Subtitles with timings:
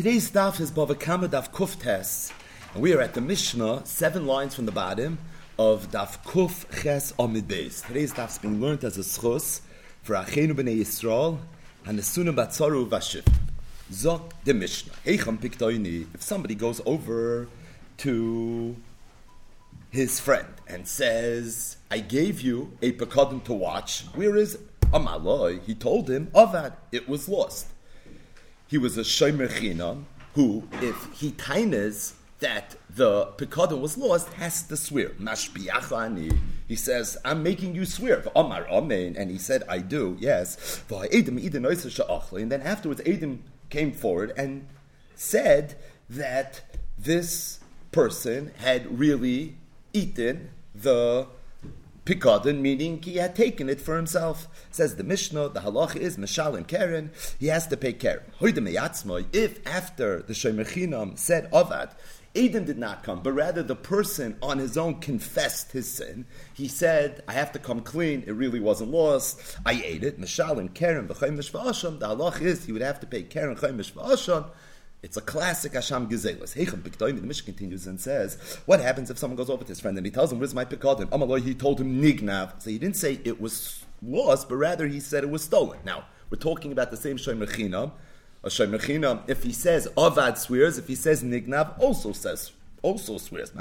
[0.00, 2.32] Today's daf is Bava Kama Daf Kuf
[2.72, 5.18] and we are at the Mishnah, seven lines from the bottom
[5.58, 7.86] of Daf Kuf Ches Amid Beis.
[7.86, 9.60] Today's daf is being learned as a schos
[10.02, 11.40] for Achenu B'nei Yisrael
[11.84, 13.26] and the Sunnah Batzaru Vashiv.
[13.92, 14.94] Zok the Mishnah.
[15.04, 16.06] Heicham Piktoini.
[16.14, 17.46] If somebody goes over
[17.98, 18.76] to
[19.90, 24.56] his friend and says, I gave you a Pekadim to watch, where is
[24.94, 25.62] Amaloi?
[25.62, 27.66] He told him, Avad, it was lost
[28.70, 34.62] he was a shomer chinam who, if he tainas that the pekadon was lost, has
[34.62, 35.08] to swear.
[35.20, 36.38] Mashbiachani.
[36.68, 40.82] He says, "I'm making you swear." Omar Amen, and he said, "I do." Yes.
[40.88, 44.66] And then afterwards, Adam came forward and
[45.16, 45.76] said
[46.08, 46.62] that
[46.96, 47.58] this
[47.90, 49.56] person had really
[49.92, 51.26] eaten the
[52.10, 54.48] Pikadon, meaning he had taken it for himself.
[54.72, 58.24] Says the Mishnah, the halach is Mishal and Karen, he has to pay Karen.
[58.40, 61.92] If after the Shemechinam said Avad,
[62.34, 66.26] Adam did not come, but rather the person on his own confessed his sin.
[66.52, 69.56] He said, I have to come clean, it really wasn't lost.
[69.64, 70.20] I ate it.
[70.20, 74.50] Mishal and Karen, the halach is he would have to pay Karen Chaimish V'asham.
[75.02, 76.54] It's a classic Asham Gezelis.
[76.54, 79.96] Heichem the Mishnah continues and says, what happens if someone goes over to his friend
[79.96, 81.06] and he tells him, where's my Pikadim?
[81.06, 82.60] Amaloi, he told him Nignav.
[82.60, 85.78] So he didn't say it was lost, but rather he said it was stolen.
[85.84, 87.92] Now, we're talking about the same Shemechinam.
[88.44, 93.52] A Shemechinam, if he says Avad swears, if he says Nignav, also says also swears.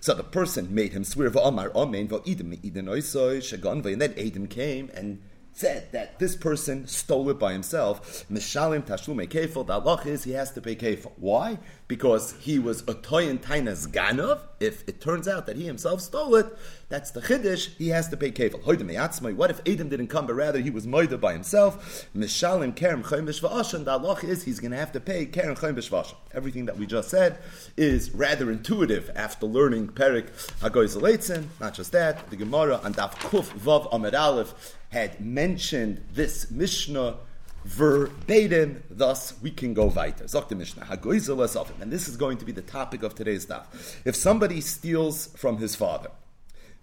[0.00, 4.46] So the person made him swear, V'amar Amen, V'idem, Eden Oisoi, Shagan, and then Adam
[4.46, 5.20] came and
[5.58, 10.30] said that this person stole it by himself, Mishalim Tashlume Kefil, the halach is he
[10.32, 11.10] has to pay Kefil.
[11.16, 11.58] Why?
[11.88, 14.40] Because he was a Toyin Tainas Ganov.
[14.60, 16.46] If it turns out that he himself stole it,
[16.88, 19.34] that's the Chiddush, he has to pay Kefil.
[19.36, 22.06] What if Adam didn't come, but rather he was Moida by himself?
[22.16, 25.90] Mishalim Kerem Chaimish Va'ashan, the halach is he's going to have to pay Kerem Chaimish
[25.90, 26.14] Va'ashan.
[26.32, 27.38] Everything that we just said
[27.76, 31.46] is rather intuitive after learning Perik Hagoy Zaletzin.
[31.60, 37.16] Not just that, the Gemara and Daf Kuf Vav Amid Aleph had mentioned this Mishnah
[37.64, 40.24] verbatim, thus we can go weiter.
[40.24, 40.86] Zok the Mishnah,
[41.80, 43.64] and this is going to be the topic of today's daf.
[44.04, 46.10] If somebody steals from his father,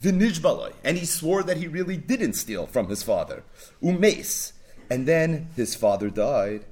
[0.04, 3.44] v'nijbaloi, and he swore that he really didn't steal from his father,
[3.82, 4.52] umes,
[4.90, 6.66] and then his father died,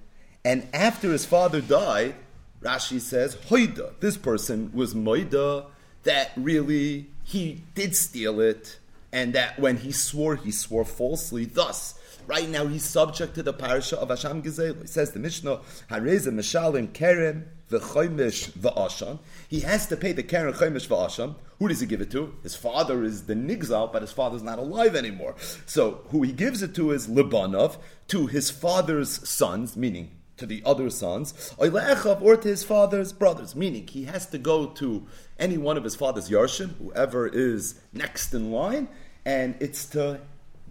[0.45, 2.15] and after his father died,
[2.61, 5.65] Rashi says, hoida, this person was moida,
[6.03, 8.77] that really he did steal it,
[9.13, 11.45] and that when he swore, he swore falsely.
[11.45, 11.93] Thus,
[12.27, 14.81] right now he's subject to the parasha of Hashem Gezel.
[14.81, 19.19] He says the Mishnah, Hareza Mishalim Kerem v'choimish v'ashan.
[19.47, 21.35] He has to pay the Keren choimish v'ashan.
[21.59, 22.33] Who does he give it to?
[22.41, 25.35] His father is the Nigzal, but his father's not alive anymore.
[25.67, 30.63] So who he gives it to is Libanov, to his father's sons, meaning to the
[30.65, 35.05] other sons, or to his father's brothers, meaning he has to go to
[35.37, 38.87] any one of his father's yarshim, whoever is next in line,
[39.25, 40.19] and it's to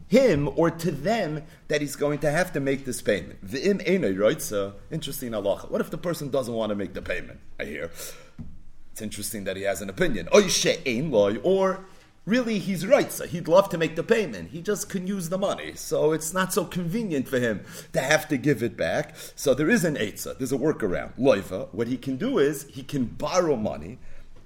[0.08, 3.44] him or to them that he's going to have to make this payment.
[3.46, 4.74] V'im enei roitza.
[4.90, 5.70] Interesting halacha.
[5.70, 7.40] What if the person doesn't want to make the payment?
[7.58, 7.90] I hear.
[8.92, 10.28] It's interesting that he has an opinion.
[10.30, 11.84] Or
[12.26, 14.50] really he's right, so he'd love to make the payment.
[14.50, 15.72] He just can use the money.
[15.76, 17.64] So it's not so convenient for him
[17.94, 19.14] to have to give it back.
[19.34, 21.18] So there is an eitzah, there's a workaround.
[21.18, 23.98] Loiva, what he can do is he can borrow money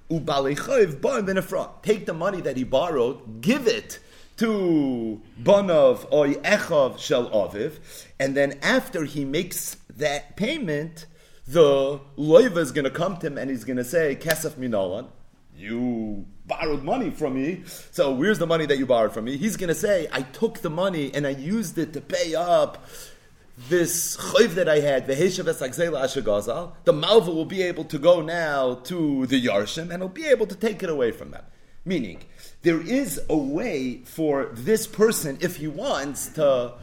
[0.09, 3.99] Take the money that he borrowed, give it
[4.37, 7.79] to Banov or Echav Shel Aviv,
[8.19, 11.07] and then after he makes that payment,
[11.47, 15.07] the loiva is going to come to him and he's going to say, Kesef Minalan,
[15.55, 17.63] you borrowed money from me.
[17.91, 19.37] So where's the money that you borrowed from me?
[19.37, 22.85] He's going to say, I took the money and I used it to pay up
[23.57, 28.75] this chayv that I had, the Ashagazal, the malva will be able to go now
[28.75, 31.43] to the yarshim and he'll be able to take it away from them.
[31.83, 32.23] Meaning,
[32.61, 36.73] there is a way for this person, if he wants, to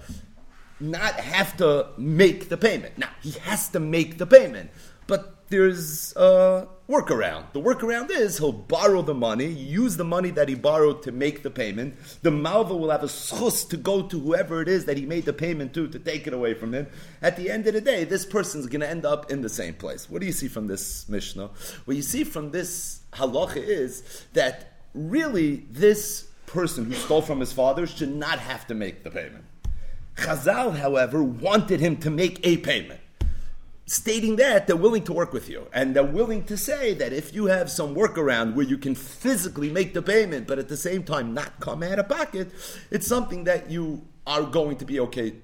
[0.81, 2.99] not have to make the payment.
[2.99, 4.71] Now, he has to make the payment,
[5.07, 7.53] but there's a workaround.
[7.53, 11.43] The workaround is he'll borrow the money, use the money that he borrowed to make
[11.43, 11.95] the payment.
[12.23, 15.25] The malva will have a schus to go to whoever it is that he made
[15.25, 16.87] the payment to to take it away from him.
[17.23, 19.75] At the end of the day, this person's going to end up in the same
[19.75, 20.11] place.
[20.11, 21.51] What do you see from this Mishnah?
[21.85, 27.53] What you see from this halacha is that really this person who stole from his
[27.53, 29.45] father should not have to make the payment.
[30.17, 33.01] Chazal, however, wanted him to make a payment
[33.87, 37.35] stating that they're willing to work with you and they're willing to say that if
[37.35, 41.03] you have some workaround where you can physically make the payment but at the same
[41.03, 42.49] time not come out of pocket
[42.91, 45.35] it's something that you are going to be okay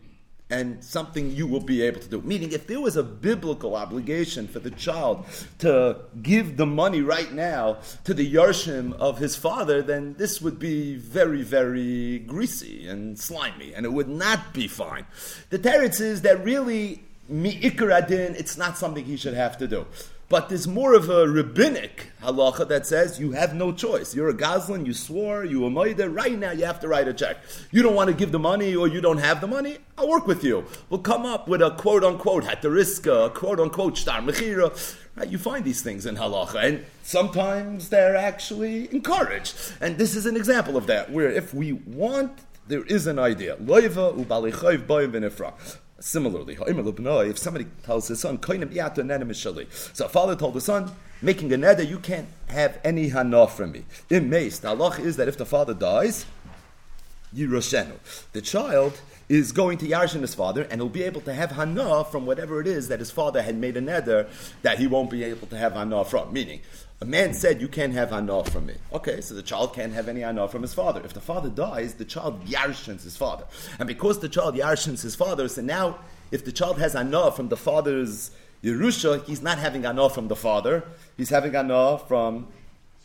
[0.51, 2.21] and something you will be able to do.
[2.23, 5.25] Meaning, if there was a biblical obligation for the child
[5.59, 10.59] to give the money right now to the Yarshim of his father, then this would
[10.59, 15.07] be very, very greasy and slimy, and it would not be fine.
[15.51, 19.87] The teretz is that really, mi adin, it's not something he should have to do.
[20.31, 24.15] But there's more of a rabbinic halacha that says you have no choice.
[24.15, 27.12] You're a Goslin, you swore, you a Maida, right now you have to write a
[27.12, 27.38] check.
[27.73, 30.29] You don't want to give the money or you don't have the money, I'll work
[30.29, 30.67] with you.
[30.88, 34.71] We'll come up with a quote unquote hatariska, a quote unquote star mechira.
[35.17, 39.56] Right, you find these things in halacha, and sometimes they're actually encouraged.
[39.81, 42.38] And this is an example of that, where if we want,
[42.69, 43.56] there is an idea.
[43.56, 45.11] Loiva ubalichayv boim
[46.00, 51.87] Similarly, if somebody tells his son, so a father told the son, making a neder,
[51.87, 53.85] you can't have any hana from me.
[54.08, 56.25] In Mace, the halach is that if the father dies,
[57.37, 57.99] Yiroshenu.
[58.32, 62.05] The child is going to Yarshin his father, and he'll be able to have hana
[62.05, 64.26] from whatever it is that his father had made a neder
[64.62, 66.32] that he won't be able to have hana from.
[66.32, 66.61] Meaning,
[67.00, 68.75] a man said, You can't have hana from me.
[68.93, 71.00] Okay, so the child can't have any hana from his father.
[71.05, 73.44] If the father dies, the child yarshins his father.
[73.79, 75.99] And because the child yarshins his father, so now
[76.31, 78.31] if the child has hana from the father's
[78.62, 80.85] Yerusha, he's not having hana from the father,
[81.17, 82.49] he's having hana from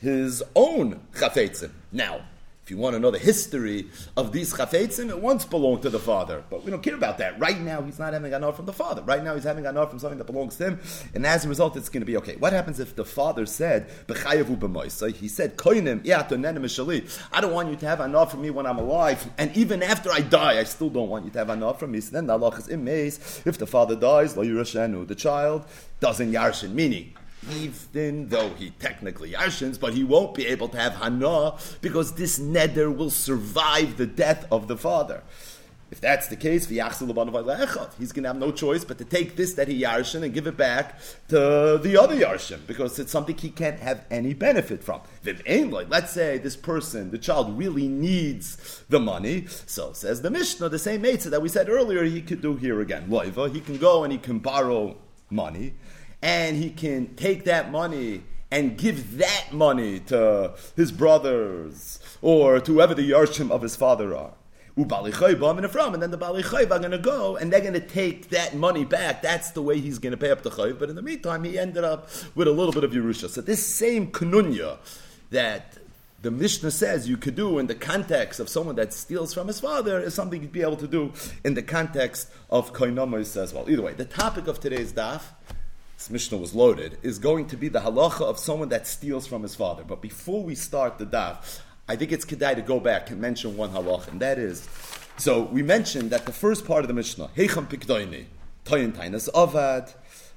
[0.02, 1.72] his own chafetzim.
[1.92, 2.22] Now,
[2.66, 3.86] if you want to know the history
[4.18, 7.40] of these chafetzim, it once belonged to the father, but we don't care about that.
[7.40, 9.04] Right now, he's not having anar from the father.
[9.04, 10.80] Right now, he's having anar from something that belongs to him,
[11.14, 12.38] and as a result, it's going to be okay.
[12.38, 15.16] What happens if the father said b'moisay?
[15.16, 15.54] He said
[17.32, 20.12] I don't want you to have anar from me when I'm alive, and even after
[20.12, 22.02] I die, I still don't want you to have anar from me.
[22.02, 23.46] So then the Allah is imeis.
[23.46, 25.66] If the father dies, the child
[26.00, 27.15] doesn't yarshin, meaning
[27.52, 32.40] even though he technically yarshins, but he won't be able to have hana because this
[32.40, 35.24] neder will survive the death of the father.
[35.92, 39.68] If that's the case, he's going to have no choice but to take this that
[39.68, 43.80] he yarshin and give it back to the other yarshin because it's something he can't
[43.80, 45.02] have any benefit from.
[45.24, 49.46] Let's say this person, the child, really needs the money.
[49.68, 52.82] So says the Mishnah, the same Eitzah that we said earlier, he could do here
[52.82, 53.08] again.
[53.08, 54.98] Loiva, he can go and he can borrow
[55.30, 55.76] money
[56.26, 62.74] and he can take that money and give that money to his brothers or to
[62.74, 64.34] whoever the yarshim of his father are.
[64.76, 67.80] And from and then the Bali Balichayv are going to go and they're going to
[67.80, 69.22] take that money back.
[69.22, 70.80] That's the way he's going to pay up the Chayv.
[70.80, 73.30] But in the meantime, he ended up with a little bit of Yerusha.
[73.30, 74.78] So this same Kanunya
[75.30, 75.78] that
[76.24, 79.60] the Mishnah says you could do in the context of someone that steals from his
[79.60, 81.14] father is something you'd be able to do
[81.44, 83.70] in the context of Koinomis as well.
[83.70, 85.22] Either way, the topic of today's daf
[86.06, 89.42] this Mishnah was loaded, is going to be the halacha of someone that steals from
[89.42, 89.84] his father.
[89.84, 93.58] But before we start the daf, I think it's kedai to go back and mention
[93.58, 94.70] one halacha, and that is,
[95.18, 98.26] so we mentioned that the first part of the Mishnah, Heicham Pikdoini,
[98.66, 99.96] Toyin Tainas Avad,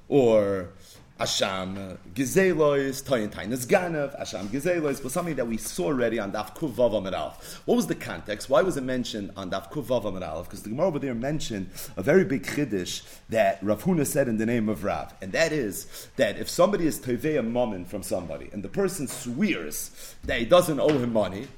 [0.09, 0.71] or
[1.19, 6.55] Asham Gizelois, Toyin Tainas Ganav, Asham Gizelois, was something that we saw already on Daf
[6.55, 7.35] Kuv Vav
[7.65, 8.49] What was the context?
[8.49, 12.05] Why was it mentioned on Daf Kuv Vav Because the Gemara over there mentioned a
[12.05, 16.09] very big chiddush that Rav Huna said in the name of Rav, and that is
[16.15, 20.45] that if somebody is tovei a moment from somebody, and the person swears that he
[20.45, 21.49] doesn't owe him money,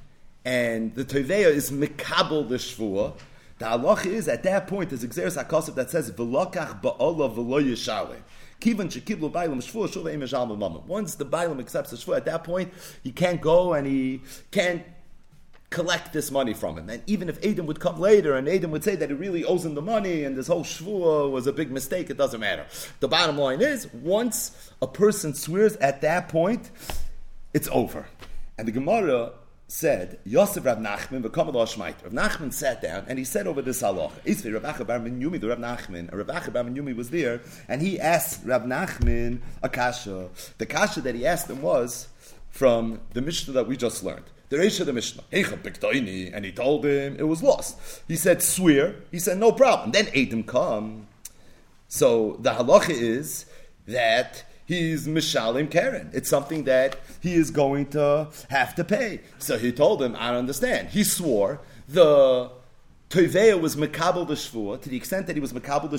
[0.43, 3.13] and the toveya is mikabel the shvua,
[3.59, 7.61] the halach is at that point there's exeris hakosef that says v'lokach ba'ola v'lo
[8.61, 10.87] yishalim.
[10.87, 14.85] Once the Bailam accepts the shvur, at that point, he can't go and he can't
[15.71, 16.91] collect this money from him.
[16.91, 19.65] And even if Adam would come later and Adam would say that he really owes
[19.65, 22.67] him the money and this whole shvur was a big mistake, it doesn't matter.
[22.99, 26.71] The bottom line is, once a person swears at that point,
[27.55, 28.07] it's over.
[28.59, 29.33] And the Gemara
[29.71, 31.95] said, Yosef Rav Nachman, v'kamal Shmait.
[32.03, 34.11] Rav Nachman sat down and he said over this halacha.
[34.25, 37.81] Isvi Rav Acha Bar Yumi, the Rav Nachman, Rav Acha Bar Yumi was there, and
[37.81, 40.29] he asked Rav Nachman a kasha.
[40.59, 42.09] The kasha that he asked him was
[42.51, 44.25] from the Mishnah that we just learned.
[44.49, 48.03] The Reish of the Mishnah, and he told him it was lost.
[48.09, 48.97] He said, swear.
[49.13, 49.93] He said, no problem.
[49.93, 51.07] Then Adam come.
[51.87, 53.47] So the halacha is
[53.87, 56.11] that he's Mishalim Karen.
[56.13, 59.21] It's something that he is going to have to pay.
[59.39, 60.91] So he told him, I don't understand.
[60.91, 62.53] He swore the
[63.11, 64.37] Toveya was Makabal the
[64.79, 65.99] to the extent that he was Makabal the.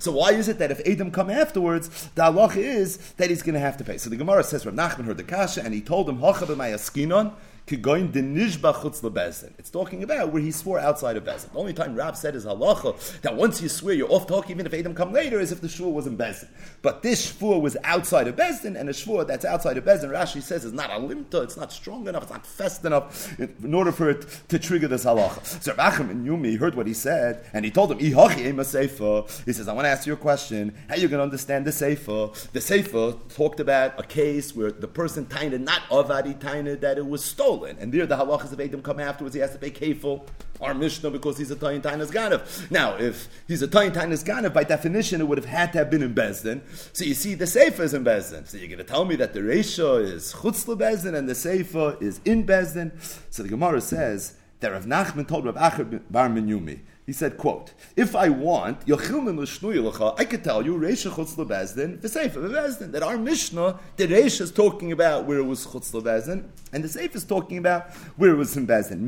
[0.00, 3.54] So why is it that if Adam come afterwards, the halach is that he's going
[3.54, 3.98] to have to pay?
[3.98, 7.32] So the Gemara says, Rav Nachman heard the Kasha and he told him, Hocha b'mayaskinon,
[7.66, 9.50] Kigoin chutz.
[9.58, 11.50] It's talking about where he swore outside of bezin.
[11.52, 14.66] The only time Rav said is halacha that once you swear you're off talk, even
[14.66, 16.48] if Adam come later, is if the shvur was in bezin.
[16.82, 20.42] But this shvur was outside of bezin, and a shvur that's outside of bezin, Rashi
[20.42, 23.92] says is not a limta, it's not strong enough, it's not fast enough in order
[23.92, 25.62] for it to trigger this halacha.
[25.62, 27.98] So Racham and Yumi heard what he said, and he told him.
[27.98, 30.74] He says, I want to ask you a question.
[30.88, 32.34] How you going to understand the seifa?
[32.52, 37.06] The seifa talked about a case where the person tainted not avadi tainted that it
[37.06, 39.34] was stolen, and there the halachas of Adam come afterwards.
[39.34, 40.26] He has to pay kefil
[40.60, 42.70] our Mishnah because he's a Tayin Tainas Ganav.
[42.70, 45.90] Now, if he's a Tayin Tainas Ganav, by definition, it would have had to have
[45.90, 46.62] been in Bezdin.
[46.92, 48.46] So you see, the Sefer is in Bezdin.
[48.48, 51.96] So you're going to tell me that the Reisha is Chutz Bezdin and the Sefer
[52.00, 52.92] is in Bezdin.
[53.30, 57.74] So the Gemara says that Rav Nachman told Rav Acher Bar Menyumi, he said, quote,
[57.96, 58.94] if I want, I
[60.24, 62.00] could tell you, Lebezdin,
[62.92, 66.88] that our Mishnah, the Reisha is talking about where it was Chutz Lebezdin, and the
[66.88, 69.00] Sefer is talking about where it was in Bezdin.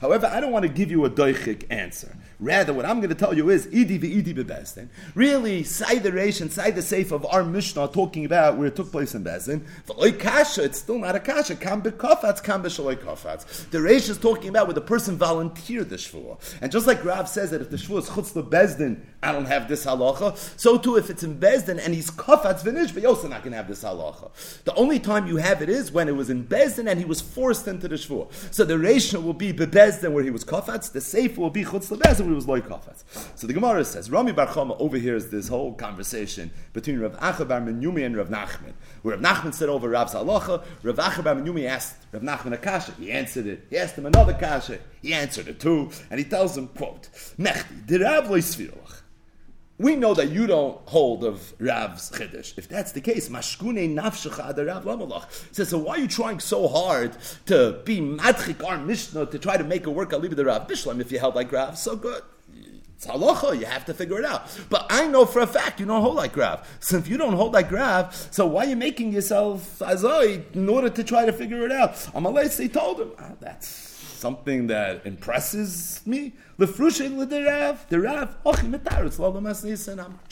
[0.00, 2.16] However, I don't want to give you a doichik answer.
[2.44, 4.88] Rather, what I'm going to tell you is, Idi V'Idi Bebezdin.
[5.14, 8.76] Really, side the Reish and side the safe of our Mishnah talking about where it
[8.76, 9.62] took place in Bezdin.
[9.86, 11.56] V'Loy Kasha, it's still not a Kasha.
[11.56, 13.70] Kam B'Kofatz, Kam B'Shaloi Kofatz.
[13.70, 16.38] The Reish is talking about where the person volunteered the shvua.
[16.60, 19.68] And just like Rav says that if the shvua is chutz bezdin, I don't have
[19.68, 20.36] this halacha.
[20.58, 23.52] So too, if it's in bezdin and he's kafatz vinish, but you're also not going
[23.52, 24.30] to have this halacha.
[24.64, 27.20] The only time you have it is when it was in bezdin and he was
[27.20, 28.30] forced into the shvua.
[28.52, 30.92] So the ratio will be bebezdin where he was kafatz.
[30.92, 33.04] The safe will be chutz bezdin he was loy kafatz.
[33.36, 37.60] So the Gemara says Rami Bar Chama overhears this whole conversation between Rav Acha Bar
[37.60, 38.72] Menyumi and Rav Nachman.
[39.02, 42.58] Where Rav Nachman said over Rav's halacha, Rav Acha Bar Menyumi asked Rav Nachman a
[42.58, 42.92] kasha.
[42.98, 43.66] He answered it.
[43.70, 44.80] He asked him another kasha.
[45.00, 49.03] He answered it too, and he tells him, quote, Mechti, the Rav.
[49.76, 52.56] We know that you don't hold of Rav's chiddush.
[52.56, 55.70] If that's the case, mashkune nafshecha the Rav lamalach says.
[55.70, 57.16] So why are you trying so hard
[57.46, 60.12] to be madchik our mishnah to try to make it work?
[60.12, 61.76] I'll leave it the Rav Bishlam if you held like Rav.
[61.76, 62.22] So good.
[62.94, 63.58] It's halacha.
[63.58, 64.46] You have to figure it out.
[64.70, 66.68] But I know for a fact you don't hold like Rav.
[66.78, 70.68] So if you don't hold like Rav, so why are you making yourself azoi in
[70.68, 71.94] order to try to figure it out?
[72.14, 73.93] Amalei, they told him oh, that's
[74.24, 76.32] something that impresses me.
[76.58, 76.66] I'm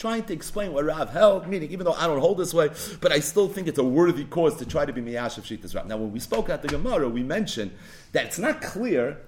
[0.03, 2.71] trying to explain what Rav held, meaning even though I don't hold this way,
[3.01, 5.75] but I still think it's a worthy cause to try to be Miyash of Shitas
[5.75, 5.85] Rav.
[5.85, 7.69] Now, when we spoke at the Gemara, we mentioned
[8.13, 9.19] that it's not clear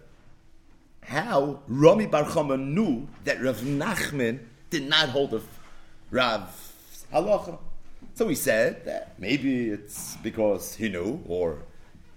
[1.03, 4.39] how Rami Bar Chama knew that Rav Nachman
[4.71, 5.47] did not hold of
[6.09, 7.59] Rav's halacha.
[8.15, 11.59] So he said that maybe it's because he knew, or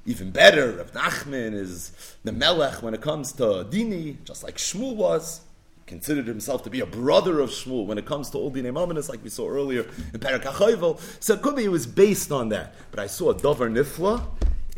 [0.09, 1.93] even better, Rav Nachman is
[2.25, 5.43] the Melech when it comes to Dini, just like Shmuel was.
[5.85, 9.11] Considered himself to be a brother of Shmuel when it comes to all Dini Mamonis,
[9.11, 9.83] like we saw earlier
[10.15, 12.75] in Parak So it could be it was based on that.
[12.91, 14.25] But I saw a Dover Nifla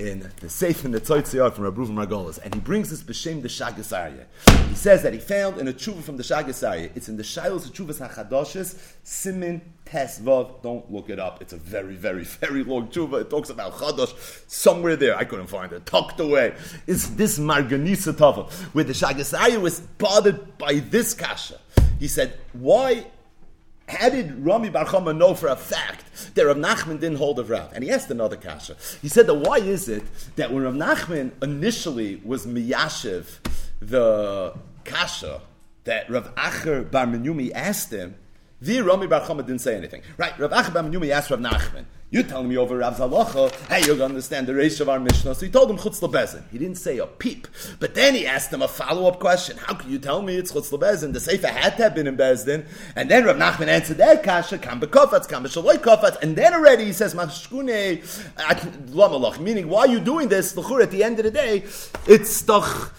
[0.01, 3.49] in the Seif in the Tzaitziyah from Rabbi Margolis, and he brings this b'shem the
[3.49, 4.25] Shagasarya.
[4.69, 6.93] He says that he found in a tshuva from the Shagasarya.
[6.97, 10.63] It's in the Shilos Tshuvas Hachadoshes, Simin Tesvav.
[10.63, 11.43] Don't look it up.
[11.43, 13.21] It's a very, very, very long tshuva.
[13.21, 14.15] It talks about Chadosh
[14.51, 15.17] somewhere there.
[15.17, 15.85] I couldn't find it.
[15.85, 16.55] Tucked away.
[16.87, 21.59] It's this Marganisa Tava, where the Shagasarya was bothered by this kasha.
[21.99, 23.07] He said, why
[23.91, 27.51] how did Rami Bar Chama know for a fact that Rav Nachman didn't hold of
[27.51, 27.73] Rav?
[27.73, 28.77] And he asked another kasha.
[29.03, 30.03] He said that why is it
[30.37, 33.39] that when Rav Nachman initially was miyashiv
[33.81, 34.55] the
[34.85, 35.41] kasha
[35.85, 38.15] that Rav Acher Bar Menyumi asked him,
[38.61, 40.03] the Rami Bar Chama didn't say anything.
[40.17, 43.79] Right, Rav Acher Bar Menyumi asked Rav Nachman, you're telling me over Rav Zalacha, hey,
[43.87, 45.33] you're going to understand the ratio of our Mishnah.
[45.33, 46.43] So he told him Chutz Lebezin.
[46.51, 47.47] He didn't say a peep.
[47.79, 49.57] But then he asked him a follow up question.
[49.57, 51.13] How can you tell me it's Chutz Lebezin?
[51.13, 52.67] The Sefer had to have been in Bezdin.
[52.97, 56.21] And then Rav Nachman answered that kasha, Kam Bekofatz, Kam Kofatz.
[56.21, 58.03] And then already he says, Mashkune,
[58.91, 59.39] Lamalach.
[59.39, 60.55] Meaning, why are you doing this?
[60.55, 61.63] Lachur, At the end of the day,
[62.09, 62.93] it's doch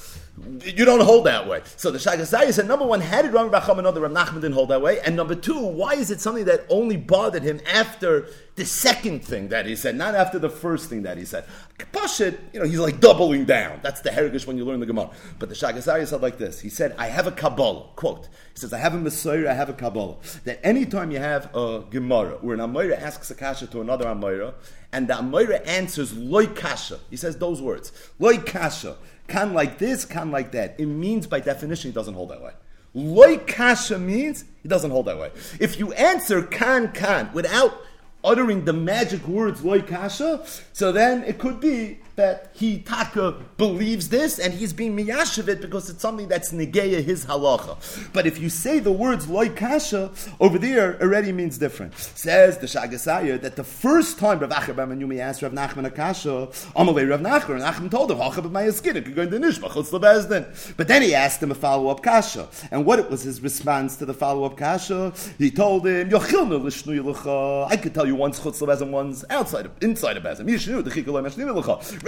[0.64, 1.62] you don't hold that way.
[1.76, 4.70] So the Shagasai said, number one, how did Rami Bacham know that Nachman didn't hold
[4.70, 5.00] that way?
[5.02, 8.28] And number two, why is it something that only bothered him after
[8.62, 11.46] the second thing that he said, not after the first thing that he said?
[11.92, 13.80] Pashit, you know, he's like doubling down.
[13.82, 15.10] That's the Herigish when you learn the Gemara.
[15.40, 16.60] But the Shagasai said like this.
[16.60, 17.88] He said, I have a Kabbalah.
[17.96, 18.28] Quote.
[18.54, 20.18] He says, I have a Messiah, I have a Kabbalah.
[20.44, 24.54] That anytime you have a Gemara where an Amira asks a Kasha to another Amira,
[24.94, 28.96] and the Amira answers Loy Kasha, he says those words, Loy Kasha,
[29.28, 30.76] can like this, can like that.
[30.78, 32.52] It means by definition it doesn't hold that way.
[32.94, 35.32] Loy kasha means it doesn't hold that way.
[35.60, 37.74] If you answer can, can, without
[38.24, 44.10] uttering the magic words loy kasha, so then it could be that he taka believes
[44.10, 47.74] this and he's being miyashiv it because it's something that's negeya his halacha.
[48.14, 51.98] But if you say the words loy kasha over there already means different.
[51.98, 55.90] Says the Shagasaya that the first time Rav Acher Bar Menumi asked Rav Nachman a
[55.90, 59.90] kasha, Amalei Rav Nachman, and Nachman told him, Hachab Mayaskin, could go into Nishma, Chutz
[59.90, 60.76] Lebezdin.
[60.78, 62.48] But then he asked him a follow-up kasha.
[62.70, 65.14] And what was his response to the follow-up kasha?
[65.40, 67.72] He told him, Yochilna yilucha.
[67.72, 70.48] I could tell you one's Chutz Lebezdin, one's outside of, inside of Bezdin.
[70.48, 71.42] Yishnu, the Chikul Mashnu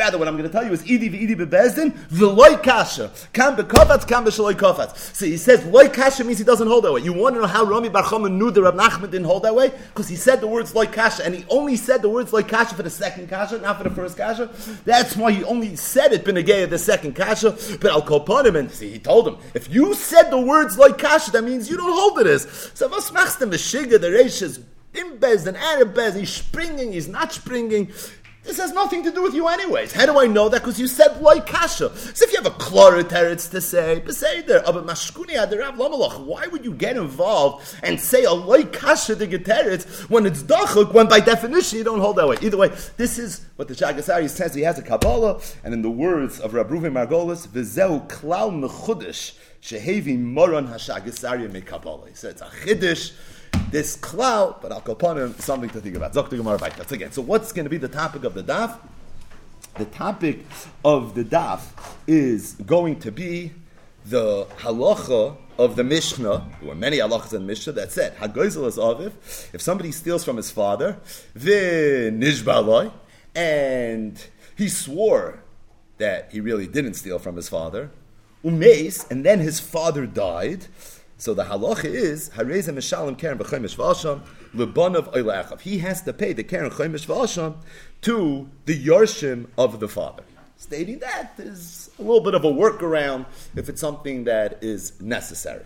[0.03, 3.09] Rather, what I'm going to tell you is Idi v'Idi bebezdin, v'loy kasha.
[3.31, 4.97] Kam bekofatz, kam b'shaloi kofatz.
[5.15, 6.99] So he says, loy kasha means he doesn't hold that way.
[6.99, 9.69] You want to know how Rami Bar knew that Rav Nachman didn't hold that way?
[9.69, 12.75] Because he said the words loy kasha, and he only said the words loy kasha
[12.75, 14.49] for the second kasha, not for the first kasha.
[14.83, 17.57] That's why he only said it benegay the second kasha.
[17.79, 20.77] But I'll call upon him and see, he told him, if you said the words
[20.77, 22.71] loy kasha, that means you don't hold it as.
[22.73, 24.61] So was machst the Meshiga, the Reishis,
[24.95, 27.93] im Bezdin, Arab he's springing, he's not springing.
[28.43, 29.93] This has nothing to do with you anyways.
[29.93, 30.61] How do I know that?
[30.61, 31.95] Because you said loy kasha.
[31.95, 33.99] So if you have a teretz to say,
[36.25, 39.43] why would you get involved and say a loy kasha to get
[40.09, 42.37] when it's dachuk, when by definition you don't hold that way?
[42.41, 44.53] Either way, this is what the Shagasari says.
[44.53, 50.19] He has a Kabbalah, and in the words of Ruven Margolis, v'zeu klal mechudish, shehevi
[50.19, 52.09] moron hashagasari me Kabbalah.
[52.09, 53.13] He said it's a chiddush
[53.69, 56.13] this cloud, but Al Kapanim, something to think about.
[56.13, 57.11] Zokta Gemara That's again.
[57.11, 58.77] So what's going to be the topic of the daf?
[59.75, 60.45] The topic
[60.85, 61.61] of the daf
[62.05, 63.51] is going to be
[64.05, 66.45] the halacha of the Mishnah.
[66.59, 69.13] There were many halachas in Mishnah that said, Hagoizel is aviv,
[69.53, 70.97] if somebody steals from his father,
[71.33, 72.91] the nishbaloi,
[73.35, 74.23] and
[74.55, 75.39] he swore
[75.97, 77.91] that he really didn't steal from his father,
[78.43, 80.67] umeis, and then his father died,
[81.23, 84.19] so the halacha is hareza mishalim b'chomish v'asham
[84.53, 85.61] oilachav.
[85.61, 87.55] He has to pay the keren chomish v'asham
[88.01, 90.23] to the yarshim of the father.
[90.57, 93.25] Stating that is a little bit of a workaround
[93.55, 95.63] if it's something that is necessary.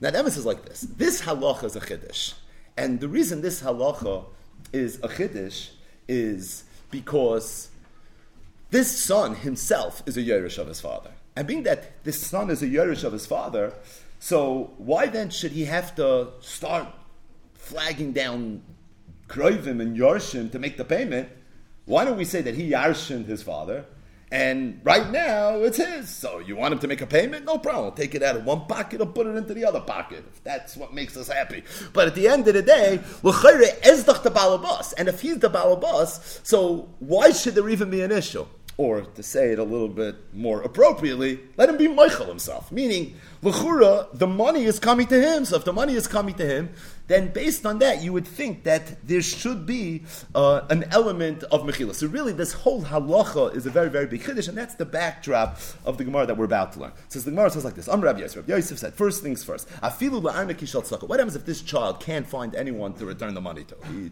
[0.00, 2.32] Now the emphasis is like this: this halacha is a chiddush,
[2.78, 4.24] and the reason this halacha
[4.72, 5.68] is a chiddush
[6.08, 7.68] is because
[8.70, 11.10] this son himself is a Yerush of his father.
[11.36, 13.74] And being that this son is a Yerush of his father,
[14.24, 16.88] so why then should he have to start
[17.52, 18.62] flagging down
[19.28, 21.28] Kroivim and Yarshim to make the payment?
[21.84, 23.84] Why don't we say that he Yarshimed his father?
[24.32, 26.08] And right now, it's his.
[26.08, 27.44] So you want him to make a payment?
[27.44, 27.84] No problem.
[27.84, 30.24] I'll take it out of one pocket or put it into the other pocket.
[30.26, 31.62] If that's what makes us happy.
[31.92, 33.00] But at the end of the day,
[34.22, 34.94] the balabas.
[34.96, 38.46] And if he's the balabas, so why should there even be an issue?
[38.76, 42.72] Or to say it a little bit more appropriately, let him be Michael himself.
[42.72, 45.44] Meaning, L'chura, the money is coming to him.
[45.44, 46.70] So if the money is coming to him,
[47.06, 51.62] then based on that, you would think that there should be uh, an element of
[51.62, 51.94] mechila.
[51.94, 55.58] So really, this whole halacha is a very, very big chiddush, and that's the backdrop
[55.84, 56.92] of the Gemara that we're about to learn.
[57.08, 59.68] So the Gemara says like this: Amr Rabbi Yosef, Yosef said, first things first.
[59.82, 63.76] Afilu What happens if this child can't find anyone to return the money to?
[63.92, 64.10] He,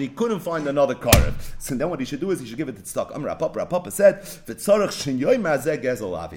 [0.00, 1.34] he couldn't find another karev.
[1.58, 3.14] So then what he should do is he should give it to tzedakah.
[3.14, 4.26] Amr Papa, Papa said,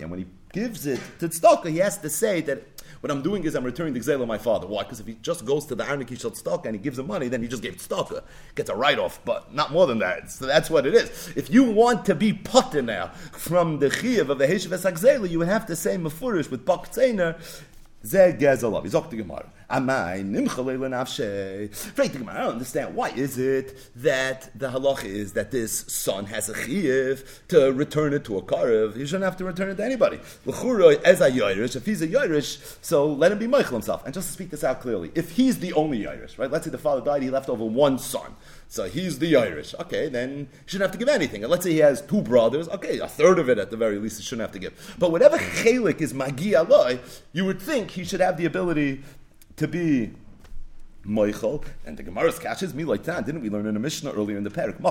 [0.01, 2.63] and when he gives it to tzedakah, he has to say that
[3.05, 4.65] what I'm doing is I'm returning the gzela of my father.
[4.65, 4.81] Why?
[4.81, 7.27] Because if he just goes to the Arnik Yishal tzedakah and he gives him money,
[7.27, 8.23] then he just gave tzedakah.
[8.55, 10.31] Gets a write-off, but not more than that.
[10.31, 11.31] So that's what it is.
[11.35, 15.47] If you want to be potter now from the chiyuv of the Esakzela, you would
[15.47, 17.37] have to say mafurish with Bak Tzener,
[18.03, 18.81] Zeh Gezalav.
[18.81, 19.51] He's the Gemara.
[19.69, 21.69] Amai nimchalei lenafshe.
[21.93, 22.35] Freit the Gemara.
[22.35, 22.95] I don't understand.
[22.95, 28.13] Why is it that the halacha is that this son has a chiyuv to return
[28.13, 28.95] it to a karev?
[28.95, 30.17] He shouldn't have to return it to anybody.
[30.17, 31.75] As a yairish.
[31.75, 34.05] If he's a yairish, so let him be Michael himself.
[34.05, 36.51] And just to speak this out clearly, if he's the only yairish, right?
[36.51, 38.35] Let's say the father died, he left over one son.
[38.67, 39.75] So he's the Irish.
[39.79, 41.43] Okay, then he shouldn't have to give anything.
[41.43, 42.67] And let's say he has two brothers.
[42.69, 44.95] Okay, a third of it at the very least he shouldn't have to give.
[44.99, 46.99] But whatever chelik is magi aloi,
[47.31, 49.03] you would think he should have the ability
[49.57, 50.11] to be
[51.07, 53.25] Michael, and the Gemara's catches me like that.
[53.25, 54.81] Didn't we learn in a Mishnah earlier in the parak?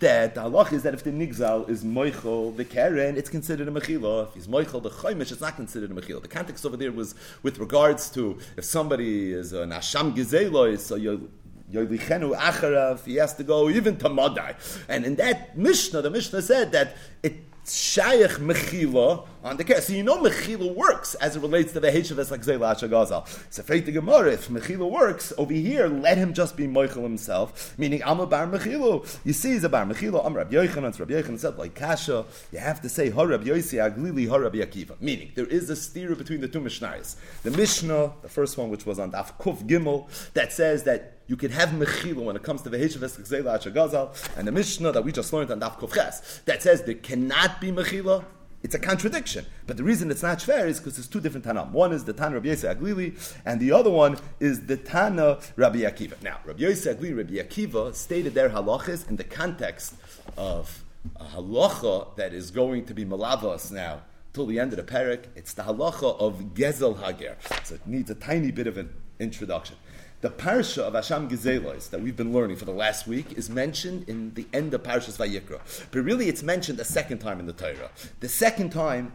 [0.00, 3.70] That the halach is that if the nigzal is Michael, the Karen, it's considered a
[3.70, 4.28] mechila.
[4.28, 6.20] If he's Michael, the chaimish, it's not considered a mechila.
[6.20, 10.96] The context over there was with regards to if somebody is an asham gizelois, so
[10.96, 11.30] you
[11.72, 14.54] Yoilichenu Acharav, he has to go even to Madai.
[14.88, 19.80] And in that Mishnah, the Mishnah said that it Shayach Mechila on the care.
[19.80, 23.46] So you know Mechila works as it relates to the Heshavas like Zayla Ashagazal.
[23.46, 27.76] It's afraid the Gemara, if Mechila works over here, let him just be Michael himself,
[27.78, 29.06] meaning I'm a Bar Mechilu.
[29.24, 32.58] You see, he's a Bar Mechilu, I'm Rabbi Yochanan, Rabbi Yochanan said, like Kasha, you
[32.58, 35.00] have to say Harab Yosi Aglili Harab Yakiva.
[35.00, 37.16] Meaning, there is a steer between the two Mishnayos.
[37.42, 41.36] The Mishnah, the first one, which was on Daf Kuf Gimel, that says that you
[41.36, 45.12] could have mechila when it comes to the Heshavas Ashagazal, and the Mishnah that we
[45.12, 48.24] just learned on Daf Kuf Ches, that says there cannot be mechila,
[48.62, 49.46] it's a contradiction.
[49.66, 51.72] But the reason it's not fair is because there's two different Tanam.
[51.72, 55.80] One is the Tana Rabbi Yosef Aglili, and the other one is the Tana Rabbi
[55.80, 56.20] Akiva.
[56.22, 59.94] Now, Rabbi Yosef Aglili, Rabbi Akiva stated their halachas in the context
[60.36, 60.84] of
[61.16, 65.24] a halacha that is going to be malavas now till the end of the parak.
[65.34, 67.36] It's the halacha of Gezel Hager.
[67.64, 69.76] So it needs a tiny bit of an introduction.
[70.22, 74.08] The parsha of Hasham Gezelos that we've been learning for the last week is mentioned
[74.08, 75.58] in the end of Parshas Vayikra.
[75.90, 77.90] But really it's mentioned a second time in the Torah.
[78.20, 79.10] The second time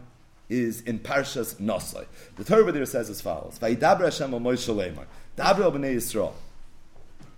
[0.50, 2.04] is in Parshas Nosai.
[2.36, 6.34] The Torah there says as follows, Vayidaber Hashem al Moshe Lemar, Dabra b'nei Yisrael,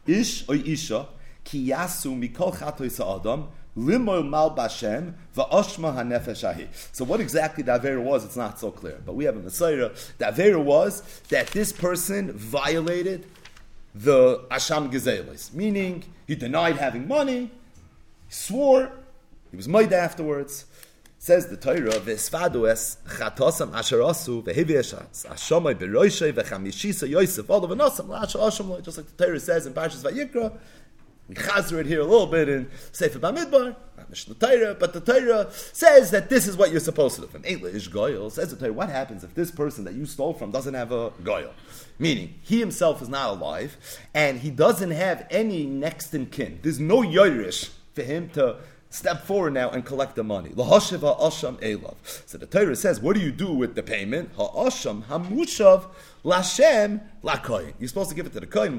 [0.04, 1.06] Ish or Isha,
[1.44, 6.66] ki yasu mikol chatois ha'adam, Limoil mal bashem va'oshma hanefesh.
[6.90, 9.00] So what exactly the avera was, it's not so clear.
[9.06, 13.26] But we have a Torah, the avera was that this person violated
[13.94, 17.50] the Asham Gezelis, meaning he denied having money,
[18.28, 18.92] swore,
[19.50, 20.66] he was made afterwards.
[21.22, 24.94] Says the Torah, "Vesfadu es chatosam asharasu vehivish
[25.26, 30.02] ashamay beroishay vechamishisa Yosef all of anosam la'ashar Just like the Torah says in Parshas
[30.02, 30.56] Vayikra,
[31.30, 33.76] we chazer it here a little bit in Sefer Bamidbar,
[34.08, 37.28] Mishnah Torah, but the Torah says that this is what you're supposed to do.
[37.28, 40.34] From Eila ish goyel says the Torah, what happens if this person that you stole
[40.34, 41.52] from doesn't have a goyel?
[42.00, 43.76] Meaning, he himself is not alive,
[44.12, 46.58] and he doesn't have any next in kin.
[46.62, 48.56] There's no yoirish for him to
[48.92, 50.50] step forward now and collect the money.
[50.50, 51.94] Lahashiva asham elav.
[52.26, 54.32] So the Torah says, what do you do with the payment?
[54.36, 55.84] Ha'asham hamushav
[56.24, 57.72] lashem lakoyin.
[57.78, 58.76] You're supposed to give it to the koyin.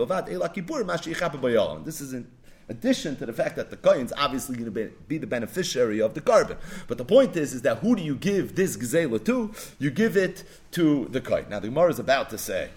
[1.86, 2.28] This is in
[2.72, 6.22] addition to the fact that the kohen's obviously going to be, the beneficiary of the
[6.22, 6.58] carbon.
[6.88, 9.54] But the point is, is that who do you give this gzela to?
[9.78, 11.50] You give it to the kohen.
[11.50, 12.70] Now the Gemara is about to say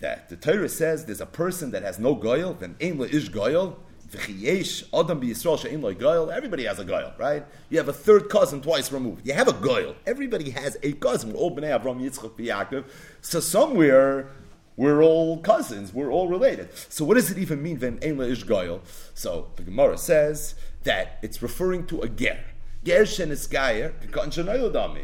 [0.00, 3.76] that the Torah says there's a person that has no goyel, then ein ish goyel,
[4.10, 7.44] Everybody has a goyel, right?
[7.68, 9.26] You have a third cousin twice removed.
[9.26, 9.96] You have a goyel.
[10.06, 11.34] Everybody has a cousin.
[11.34, 12.84] All bnei Avram Yitzchak.
[13.20, 14.30] So somewhere
[14.78, 15.92] we're all cousins.
[15.92, 16.68] We're all related.
[16.88, 17.78] So what does it even mean?
[17.78, 18.80] Ven ish goyel.
[19.12, 22.38] So the Gemara says that it's referring to a ger.
[22.84, 23.92] Gershen is Gayer,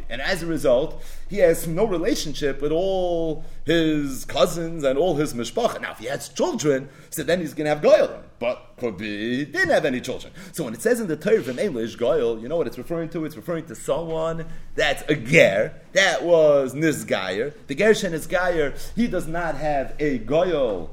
[0.08, 5.34] and as a result, he has no relationship with all his cousins and all his
[5.34, 5.80] mishpacha.
[5.80, 8.22] Now, if he has children, so then he's going to have Goyal.
[8.44, 10.32] But he didn't have any children.
[10.52, 13.08] So when it says in the Torah from English, Goyal, you know what it's referring
[13.10, 13.24] to?
[13.24, 15.72] It's referring to someone that's a Ger.
[15.92, 17.54] That was Nizgayer.
[17.66, 18.74] The Gershen is Gayer.
[18.94, 20.90] He does not have a Goyal,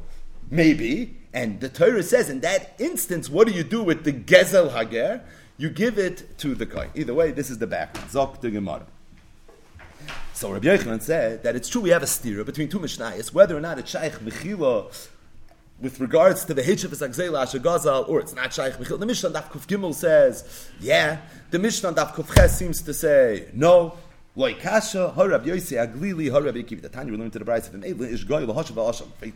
[0.49, 1.17] maybe.
[1.33, 5.21] And the Torah says in that instance, what do you do with the Gezel Hager?
[5.61, 6.89] you give it to the kohen.
[6.95, 8.09] Either way, this is the background.
[8.09, 8.87] Zok the Gemara.
[10.33, 13.55] So Rabbi Yochanan said that it's true we have a stira between two Mishnayos, whether
[13.55, 14.91] or not it's Shaykh Mechila
[15.81, 18.99] with regards to the Hitchif Agzela Ashagazal, or it's not Shaykh Mechila.
[18.99, 21.21] The Mishnah Daf Kuf Gimel says, yeah.
[21.49, 23.97] The Mishnah Daf Kuf Ches seems to say, no.
[24.35, 26.81] Loy Kasha, Harab Yosei Aglili, Harab Yikiv.
[26.81, 29.33] The Tanya we learned to the Bride of an Eil Ish Goy, Lahashav Asham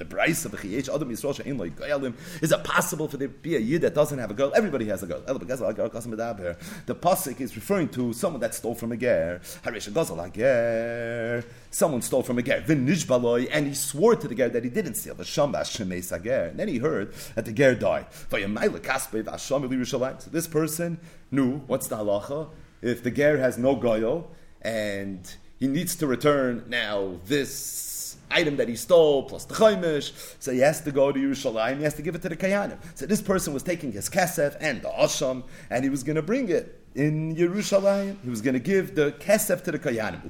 [0.00, 2.14] the Bryce of Chiyech Adam Yisrael Shein Lo Goyalim.
[2.42, 4.50] Is it possible for there to be a yid that doesn't have a girl?
[4.56, 5.20] Everybody has a girl.
[5.20, 5.34] The
[6.94, 9.42] pasuk is referring to someone that stole from a ger.
[9.62, 11.44] Harish Gazal ger.
[11.70, 12.62] Someone stole from a ger.
[12.62, 15.14] V'nishbaloi, and he swore to the ger that he didn't steal.
[15.14, 16.46] The Shambash Shemeis Ager.
[16.46, 18.06] And then he heard that the ger died.
[18.10, 18.38] So
[20.30, 20.98] this person
[21.30, 22.48] knew what's the halacha
[22.80, 24.28] if the ger has no goyo
[24.62, 27.18] and he needs to return now
[28.30, 30.12] item that he stole plus the chaimish.
[30.38, 31.78] So he has to go to Yerushalayim.
[31.78, 32.78] He has to give it to the kayanim.
[32.94, 36.22] So this person was taking his kesef and the asham, and he was going to
[36.22, 38.16] bring it in Yerushalayim.
[38.24, 40.24] He was going to give the kesef to the kayanim.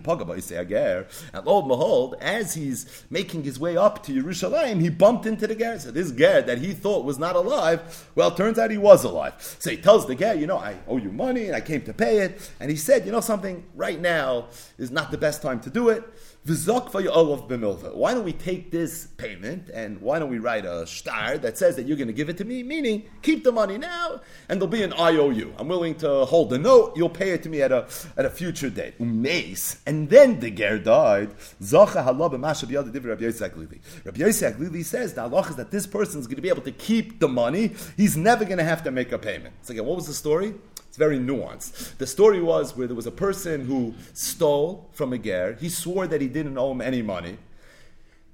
[1.33, 5.47] And lo and behold, as he's making his way up to Yerushalayim, he bumped into
[5.47, 5.79] the ger.
[5.79, 9.35] So this ger that he thought was not alive, well, turns out he was alive.
[9.59, 11.95] So he tells the ger, you know, I owe you money and I came to
[11.95, 12.51] pay it.
[12.61, 15.89] And he said, you know something, right now is not the best time to do
[15.89, 16.05] it.
[16.43, 21.77] Why don't we take this payment and why don't we write a star that says
[21.77, 22.63] that you're going to give it to me?
[22.63, 25.53] Meaning, keep the money now and there'll be an IOU.
[25.59, 26.97] I'm willing to hold the note.
[26.97, 28.99] You'll pay it to me at a at a future date.
[28.99, 29.81] Umeis.
[29.87, 31.37] And then the ger died.
[31.61, 36.43] Zacha halab Rabbi Yosef Rabbi says the halach is that this person is going to
[36.43, 37.75] be able to keep the money.
[37.99, 39.55] He's never going to have to make a payment.
[39.63, 40.55] So again, what was the story?
[41.01, 41.97] Very nuanced.
[41.97, 45.57] The story was where there was a person who stole from a ger.
[45.59, 47.39] He swore that he didn't owe him any money.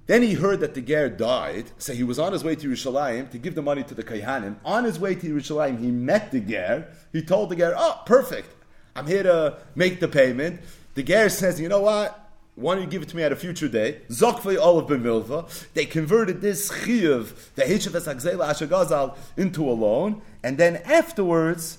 [0.07, 3.31] Then he heard that the ger died, so he was on his way to Yerushalayim
[3.31, 4.57] to give the money to the Kayhanim.
[4.65, 6.89] On his way to Yerushalayim, he met the ger.
[7.13, 8.49] He told the ger, "Oh, perfect!
[8.97, 10.59] I'm here to make the payment."
[10.95, 12.19] The ger says, "You know what?
[12.55, 14.01] Why don't you give it to me at a future day?
[14.09, 15.39] Zokvei Olav B'milva.
[15.73, 21.77] They converted this chiyuv, the Hechefes Agzela Ashagazal, into a loan, and then afterwards,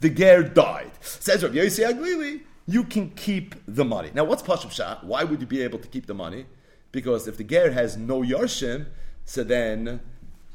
[0.00, 0.90] the ger died.
[1.00, 4.10] Says Rabbi Yossi Aglili, you can keep the money.
[4.14, 4.98] Now, what's Pashup Shah?
[5.02, 6.46] Why would you be able to keep the money?
[6.92, 8.86] Because if the ger has no yarshim,
[9.24, 10.00] so then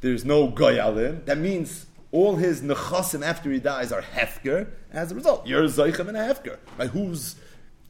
[0.02, 1.26] there's no goyalim.
[1.26, 4.68] That means all his nechasim after he dies are hefker.
[4.92, 6.58] As a result, you're zeichem and a hefker.
[6.78, 6.90] Right?
[6.90, 7.36] Who's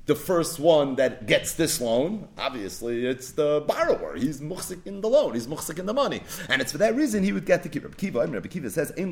[0.06, 4.15] the first one that gets this loan, obviously it's the borrower.
[4.15, 5.34] He's muhsik in the loan.
[5.34, 6.22] He's muhsik in the money.
[6.48, 7.98] And it's for that reason he would get to keep it.
[7.98, 9.06] Kiva, Rabbi Kiva says, No.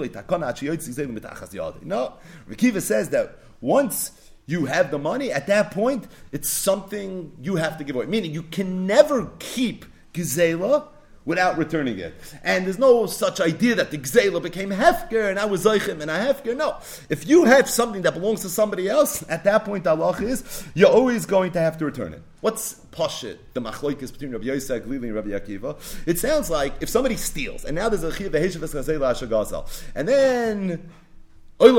[2.46, 4.12] Rabbi Kiva says that once
[4.46, 8.06] you have the money, at that point, it's something you have to give away.
[8.06, 10.90] Meaning you can never keep gizela
[11.26, 12.14] without returning it.
[12.44, 16.12] And there's no such idea that the Gzela became Hefker and I was Zeichim and
[16.12, 16.56] a Hefker.
[16.56, 16.78] No.
[17.10, 20.90] If you have something that belongs to somebody else, at that point, Allah is, you're
[20.90, 22.22] always going to have to return it.
[22.42, 25.78] What's Pashit, the Machloikis between Rabbi Yosef Glili and Rabbi Akiva?
[26.06, 28.36] It sounds like if somebody steals, and now there's a Chiv
[29.96, 30.92] and then
[31.60, 31.78] all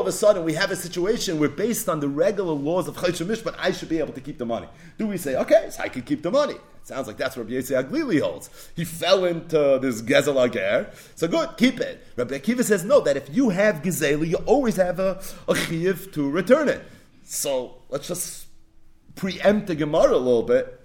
[0.00, 3.44] of a sudden we have a situation where based on the regular laws of Chayshim
[3.44, 4.68] but I should be able to keep the money.
[4.96, 6.54] Do we say, okay, so I can keep the money?
[6.86, 8.48] Sounds like that's what Rabbi Aglili holds.
[8.76, 12.06] He fell into this Gezel Ager, so good, keep it.
[12.14, 16.12] Rabbi Akiva says, no, that if you have Gezelu, you always have a, a chiv
[16.12, 16.84] to return it.
[17.24, 18.46] So let's just
[19.16, 20.80] preempt the Gemara a little bit.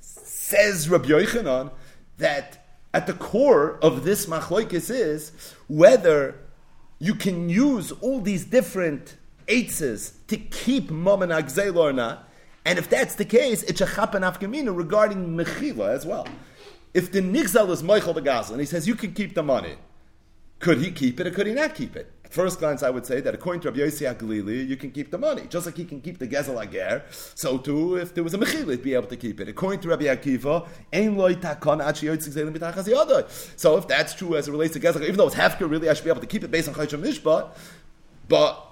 [0.00, 1.70] Says Rabbi Yochanan
[2.18, 5.32] that at the core of this machloikis is
[5.68, 6.34] whether
[6.98, 11.32] you can use all these different eitzes to keep mom and
[11.78, 12.29] or not.
[12.64, 16.26] And if that's the case, it's a chapan afkamina regarding mechila as well.
[16.92, 19.76] If the nigzal is Michael the Gazel, and he says you can keep the money,
[20.58, 22.12] could he keep it or could he not keep it?
[22.24, 25.10] At first glance, I would say that according to Rabbi Yossi Galili, you can keep
[25.10, 25.46] the money.
[25.48, 27.02] Just like he can keep the Gezel Ager,
[27.34, 29.48] so too, if there was a Mechil, he'd be able to keep it.
[29.48, 30.68] According to Rabbi Akiva,
[33.56, 35.94] So if that's true as it relates to Gezel, even though it's Hefker, really, I
[35.94, 37.50] should be able to keep it based on Chaysham Mishpat,
[38.28, 38.69] but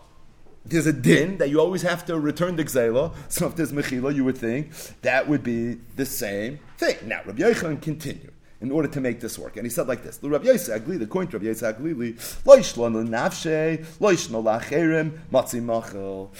[0.64, 3.14] there's a din that you always have to return the gzela.
[3.28, 4.70] So if there's mechila, you would think
[5.02, 6.96] that would be the same thing.
[7.04, 9.56] Now, Rabbi Yochanan continued in order to make this work.
[9.56, 13.08] And he said like this: The Rabbi Yosef Agli, the coin Rabbi Yosef Agli, loishlon
[13.08, 16.30] nafshe, loishno lacherim, matzi machel.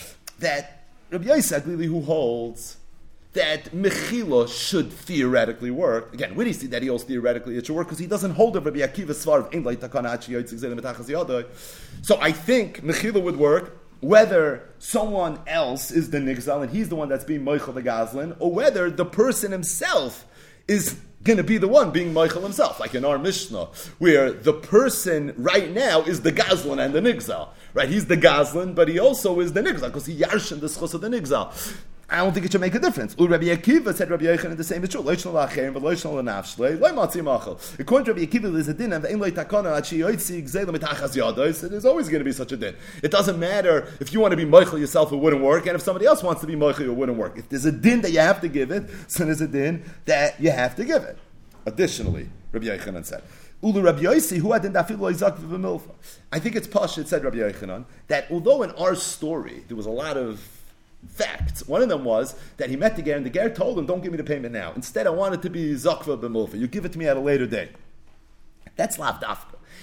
[0.40, 2.76] That Rabbi Yosef Agli, who holds
[3.34, 6.12] that mechila should theoretically work.
[6.14, 8.56] Again, when he see that he holds theoretically it should work because he doesn't hold
[8.56, 11.46] of Rabbi Akiva Svar of like takana
[12.02, 16.96] So I think mechila would work whether someone else is the nigzal and he's the
[16.96, 20.24] one that's being moichel the gazlin, or whether the person himself
[20.68, 24.52] is going to be the one being Michael himself, like in our Mishnah, where the
[24.52, 27.48] person right now is the Gazlan and the Nigzal.
[27.74, 27.88] Right?
[27.88, 31.00] He's the Gazlan, but he also is the Nigzal, because he yarshin the schos of
[31.00, 31.52] the Nigzal.
[32.10, 33.14] I don't think it should make a difference.
[33.18, 35.00] Rabbi Akiva said Rabbi Yechon the same is true.
[35.00, 35.30] According to
[38.14, 39.04] Rabbi Akiva, there's a din, and
[41.70, 42.74] there's always going to be such a din.
[43.02, 45.82] It doesn't matter if you want to be Michael yourself, it wouldn't work, and if
[45.82, 47.36] somebody else wants to be Michael, it wouldn't work.
[47.36, 50.40] If there's a din that you have to give it, so there's a din that
[50.40, 51.18] you have to give it.
[51.66, 53.22] Additionally, Rabbi Yochanan said,
[53.62, 54.64] Ulu Rabbi Yossi, who had.
[56.32, 59.86] I think it's Pash that said Rabbi Yochanan that although in our story there was
[59.86, 60.57] a lot of
[61.06, 63.86] facts, one of them was that he met the Ger and the Ger told him,
[63.86, 64.72] "Don't give me the payment now.
[64.74, 66.58] Instead, I want it to be zakva b'milfa.
[66.58, 67.70] You give it to me at a later date."
[68.76, 69.22] That's lav.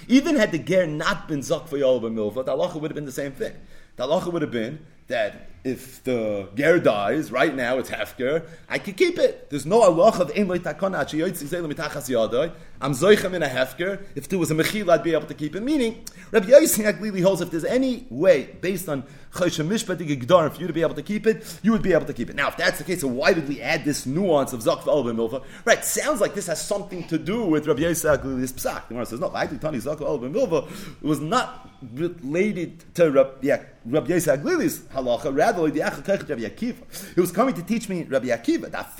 [0.08, 3.12] Even had the Ger not been zakva yol b'milfa, the halacha would have been the
[3.12, 3.54] same thing.
[3.96, 8.78] The halacha would have been that if the ger dies, right now it's hefker, I
[8.78, 9.50] can keep it.
[9.50, 12.52] There's no Allah of ein takona mitachas yadai.
[12.80, 14.04] I'm zoichem in a hefker.
[14.14, 15.62] If there was a mechil, I'd be able to keep it.
[15.62, 19.02] Meaning, Rabbi Yossi Aglili holds if there's any way based on
[19.32, 22.06] choshem mishpatig gdar for you to be able to keep it, you would be able
[22.06, 22.36] to keep it.
[22.36, 25.02] Now, if that's the case, so why did we add this nuance of zakv al
[25.04, 25.42] milva?
[25.64, 28.82] Right, sounds like this has something to do with Rabbi Yossi Aglili's psak.
[28.82, 29.30] The Gemara says no.
[29.30, 35.34] Think Tani zakv al milva was not related to Rabbi, yeah, Rabbi Yossi Aglili's halacha.
[35.36, 35.55] Rather.
[35.56, 38.92] He was coming to teach me Rabbi Akiva that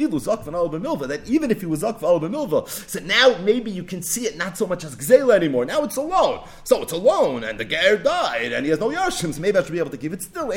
[1.27, 4.57] even if he was zakv al milva, so now maybe you can see it not
[4.57, 5.64] so much as gzela anymore.
[5.64, 6.47] Now it's a loan.
[6.64, 9.35] So it's a loan, and the ger died, and he has no yarshim.
[9.35, 10.47] So maybe I should be able to give it still.
[10.47, 10.57] But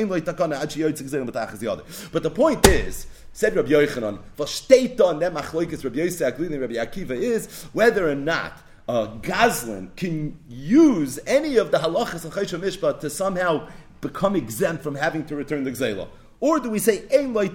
[2.24, 8.10] the point is, said Rabbi Yochanan, Vashteiton, that machloikis Rabbi Yosef Rabbi Akiva is whether
[8.10, 13.68] or not a Gazlan can use any of the halachas of Chayshah Mishpat to somehow
[14.02, 16.08] become exempt from having to return the Gzela?
[16.42, 17.04] Or do we say?
[17.10, 17.54] According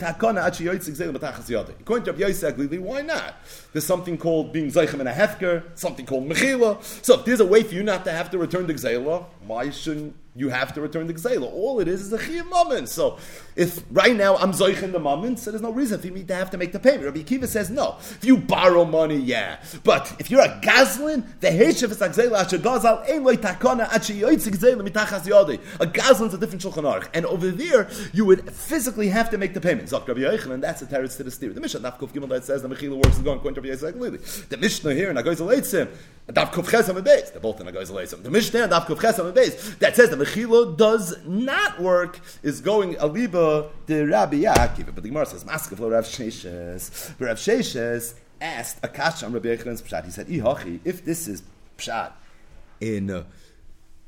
[2.04, 3.34] to Rabbi Yosef why not?
[3.74, 6.80] There's something called being zeichem in a hefker, something called mechila.
[7.04, 9.70] So if there's a way for you not to have to return the gzela, why
[9.70, 11.52] shouldn't you have to return the gzela?
[11.52, 12.88] All it is is a chiyah moment.
[12.88, 13.18] So
[13.56, 16.50] if right now I'm zeichem the moment, so there's no reason for me to have
[16.50, 17.04] to make the payment.
[17.04, 17.96] Rabbi Akiva says no.
[17.98, 19.60] If you borrow money, yeah.
[19.82, 23.92] But if you're a gazlin, the heshev is a gzela asher gazal, ein loy takana
[23.92, 25.60] achi yoytz gzela mitachas yadei.
[25.80, 27.08] A gazlin's a different shulchan aruch.
[27.12, 29.88] And over there, you would physically have to make the payment.
[29.88, 31.52] Zok Rabbi Yochanan, that's the teretz to the steer.
[31.52, 33.68] The Mishnah, Daf Kuf Gimel, that says the Mechila works is going according to Rabbi
[33.68, 34.48] Yosef Aglili.
[34.48, 35.88] The Mishnah here in Agoiz Aleitzim,
[36.28, 38.22] Daf Kuf Ches Beis, they're both in Agoiz Aleitzim.
[38.22, 42.94] The Mishnah, Daf Kuf Ches Beis, that says the Mechila does not work, is going
[42.96, 44.86] Aliba de Rabbi Yaakov.
[44.86, 47.14] But the Gemara says, Maskav lo Rav Sheshes.
[47.18, 50.04] Rav Sheshes asked Akash on Rabbi Yochanan's Pshat.
[50.04, 51.42] He said, Ihachi, if this is
[51.78, 52.12] Pshat
[52.80, 53.24] in uh,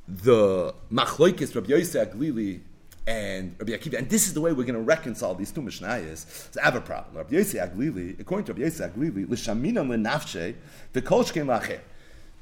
[0.09, 2.61] the Machloikis Rabbi Yosef Aglili
[3.07, 6.53] and Rabbi Akiva, and this is the way we're going to reconcile these two Mishnayos.
[6.53, 7.17] So I have a problem.
[7.17, 10.55] Rabbi Yosef Aglili, according to Rabbi Yosef Aglili, l'shamina l'nafshe
[10.93, 11.81] v'kol lacher.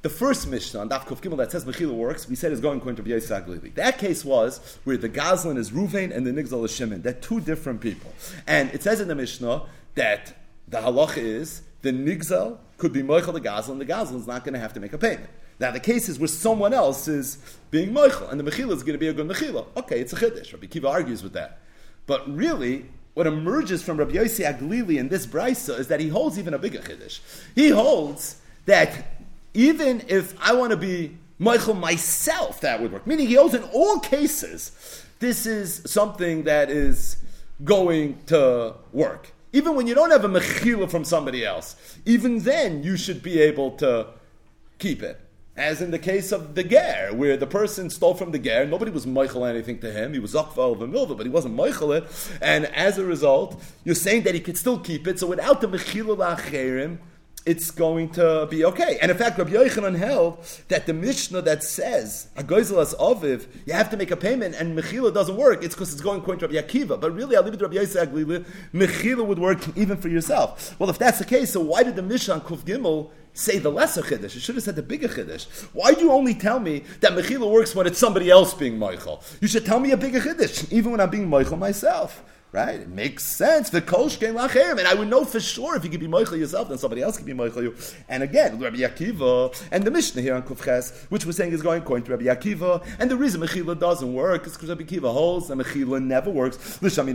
[0.00, 2.78] The first Mishnah on Daf Kuf Gimel that says Mechila works, we said is going
[2.78, 3.74] according to Rabbi Yosef Aglili.
[3.74, 7.02] That case was where the Gazlan is Ruvain and the Nigzal is Shimon.
[7.02, 8.12] They're two different people.
[8.46, 9.62] And it says in the Mishnah
[9.94, 10.34] that
[10.68, 14.54] the halacha is the Nigzal could be Moichel the Gazlan, the Gazlan is not going
[14.54, 15.30] to have to make a payment.
[15.60, 17.38] Now the case is where someone else is
[17.70, 19.66] being Moichel, and the Mechila is going to be a good Mechila.
[19.76, 20.52] Okay, it's a Chiddush.
[20.52, 21.58] Rabbi Kiva argues with that.
[22.06, 26.38] But really, what emerges from Rabbi Yossi Aglili in this brisa is that he holds
[26.38, 27.20] even a bigger Chiddush.
[27.54, 29.06] He holds that
[29.54, 33.06] even if I want to be Michael myself, that would work.
[33.06, 37.16] Meaning he holds in all cases, this is something that is
[37.62, 39.32] going to work.
[39.52, 43.40] Even when you don't have a mechila from somebody else, even then you should be
[43.40, 44.08] able to
[44.78, 45.20] keep it.
[45.56, 48.90] As in the case of the ger, where the person stole from the ger, nobody
[48.90, 50.12] was Michael anything to him.
[50.12, 52.04] He was Zakva a milva, but he wasn't Michael it.
[52.42, 55.20] And as a result, you're saying that he could still keep it.
[55.20, 56.98] So without the Mechila Lacherim,
[57.46, 58.98] it's going to be okay.
[59.02, 63.74] And in fact, Rabbi Yochanan held that the Mishnah that says a Agoizelas Aviv, you
[63.74, 65.62] have to make a payment, and Mechila doesn't work.
[65.62, 67.00] It's because it's going according to Rabbi Akiva.
[67.00, 68.46] But really, I'll leave it to Rabbi Yosef Aglila.
[68.72, 70.78] Mechila would work even for yourself.
[70.78, 73.70] Well, if that's the case, so why did the Mishnah on Kuf Gimel say the
[73.70, 74.36] lesser chiddush.
[74.36, 75.46] It should have said the bigger chiddush.
[75.72, 79.22] Why do you only tell me that mechila works when it's somebody else being Michael?
[79.40, 82.22] You should tell me a bigger chiddush, even when I'm being Michael myself.
[82.54, 82.78] Right?
[82.78, 83.68] It makes sense.
[83.68, 86.68] The kosh came and I would know for sure if you could be Michael yourself,
[86.68, 87.74] then somebody else could be Michael you.
[88.08, 91.82] And again, Rabbi Akiva and the Mishnah here on Kufches, which we're saying is going
[91.82, 95.50] according to Rabbi Akiva, and the reason Mechila doesn't work is because Rabbi Akiva holds
[95.50, 96.80] and Mechila never works.
[96.80, 97.08] Why are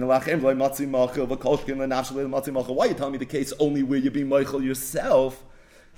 [2.89, 5.45] you telling me the case only where you be Michael yourself?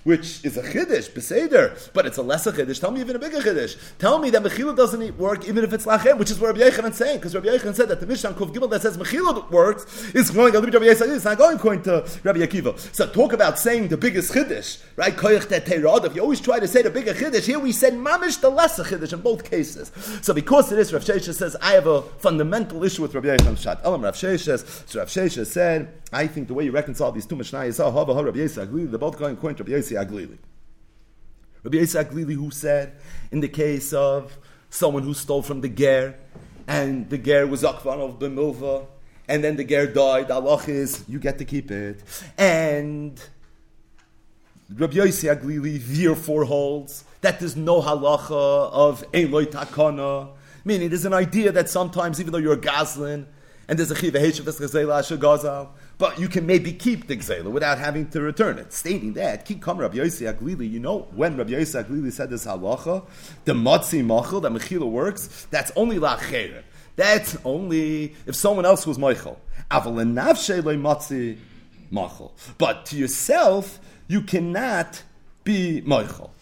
[0.04, 2.80] Which is a chiddush, beseder, but it's a lesser chiddush.
[2.80, 3.78] Tell me even a bigger chiddush.
[4.00, 6.90] Tell me that mechila doesn't work even if it's lachem, which is what Rabbi Yochanan
[6.90, 10.14] is saying, because Rabbi Yochanan said that the Mishnah Kuf Gimel that says mechila works
[10.16, 10.54] is going.
[10.54, 12.80] Rabbi Yochanan it's not going according to Rabbi Akiva.
[12.96, 15.16] So talk about saying the biggest chiddush, right?
[15.16, 18.50] Koyach If you always try to say the bigger chiddush, here we said mamish the
[18.50, 19.92] lesser chiddush in both cases.
[20.24, 23.62] So because it is, Rav Sheshes says I have a fundamental issue with Rabbi Yochanan's
[23.62, 23.82] shot.
[23.84, 24.90] Elam Rav Sheshes.
[24.90, 25.94] So Rav Sheshes said.
[26.14, 29.18] I think the way you reconcile these two Mishnayos, oh, Rabbi Yisrael Aglili, they're both
[29.18, 30.38] going according to Rabbi Aglili.
[31.64, 32.94] Rabbi Yisrael Aglili, who said,
[33.32, 34.38] in the case of
[34.70, 36.16] someone who stole from the Ger,
[36.68, 38.86] and the Ger was Akvan of Bemilva,
[39.28, 42.02] and then the Ger died, Allah is, you get to keep it.
[42.38, 43.22] And
[44.74, 50.30] Rabbi Yisrael Aglili therefore holds that there's no halacha of Eloi Takana,
[50.66, 53.28] meaning there's an idea that sometimes, even though you're a Goslin,
[53.68, 55.70] and there's a chiv gazal,
[56.02, 58.74] but you can maybe keep the gzela without having to return it.
[58.74, 62.48] Stating that, ki come Rabbi Yossi Aglili, you know when Rabbi Yossi Aglili said this
[62.48, 63.06] halacha,
[63.46, 66.64] the matzi machel, that mechila works, that's only la'cherim.
[66.96, 69.40] That's only if someone else was Michael.
[69.70, 71.38] matzi
[71.94, 72.32] machel.
[72.58, 75.04] But to yourself, you cannot
[75.44, 76.34] be Michael.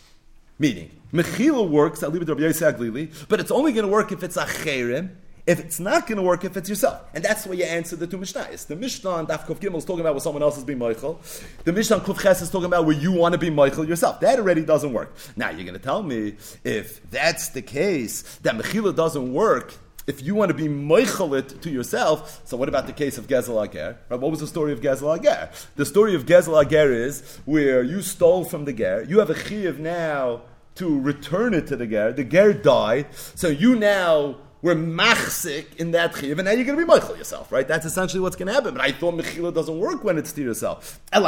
[0.57, 3.91] Meaning, Mechila works, I'll leave it to Rabbi Yossi Aglili, but it's only going to
[3.91, 5.09] work if it's a cherim,
[5.49, 7.01] if it's not going to work, if it's yourself.
[7.15, 8.67] And that's the way you answer the two Mishnahs.
[8.67, 11.19] The Mishnah on Daf Kuf Gimel is talking about where someone else is being Michael.
[11.63, 14.19] The Mishnah on Kuf Ches is talking about where you want to be Michael yourself.
[14.19, 15.15] That already doesn't work.
[15.35, 19.73] Now, you're going to tell me if that's the case, that Mechila doesn't work,
[20.05, 23.67] if you want to be Meichelit to yourself, so what about the case of Gezel
[23.67, 23.97] Ager?
[24.07, 25.49] Right, what was the story of Gezel Ager?
[25.77, 29.35] The story of Gezel Ager is where you stole from the Ger, you have a
[29.35, 30.41] Chiv now
[30.75, 35.91] to return it to the Ger, the Ger died, so you now were machzik in
[35.91, 37.67] that chiv, and now you're going to be meichel yourself, right?
[37.67, 38.73] That's essentially what's going to happen.
[38.73, 40.99] But I thought mechila doesn't work when it's to yourself.
[41.13, 41.21] So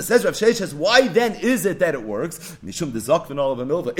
[0.00, 2.56] says Rav Sheish says, why then is it that it works?
[2.64, 2.80] It's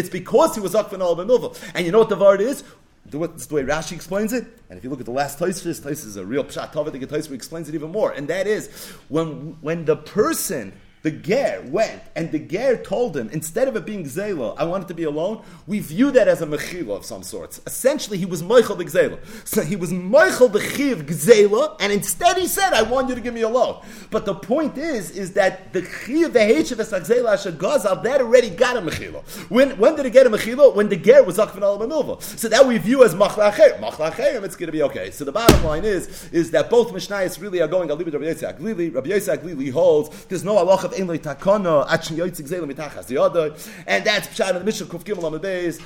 [0.09, 2.65] because he was zakvan al And you know what the word is?
[3.07, 4.47] The way Rashi explains it.
[4.71, 6.73] And if you look at the last Taisvis, Taisvis is a real pshat.
[6.73, 8.13] Tavadik Taisvis explains it even more.
[8.13, 8.69] And that is
[9.09, 10.73] when when the person
[11.03, 14.85] the ger went, and the ger told him, instead of it being Zela, I want
[14.85, 17.61] it to be alone, we view that as a Mechila of some sorts.
[17.67, 19.19] Essentially, he was Meichel the Gzela.
[19.45, 23.21] So he was Meichel the Chiv Gzela, and instead he said, I want you to
[23.21, 23.85] give me a loan.
[24.11, 28.77] But the point is, is that the Chiv, the Hechev Esagzela Ashagazal, that already got
[28.77, 29.23] a Mechila.
[29.51, 30.75] When, when did it get a Mechila?
[30.75, 33.81] When the ger was Akvan al So that we view as Machlacher.
[33.81, 35.11] Machlacher, it's going to be okay.
[35.11, 38.95] So the bottom line is, is that both Mishnayos really are going, Rabbi Yitzhak Glili,
[38.95, 43.83] Rabbi Yitzhak Glili holds, there's no Allah of Ein Takana, Achin Yoitzik Zela Mitachas the
[43.87, 45.79] and that's Pshat in the Mishnah Kuf Gimel on the base.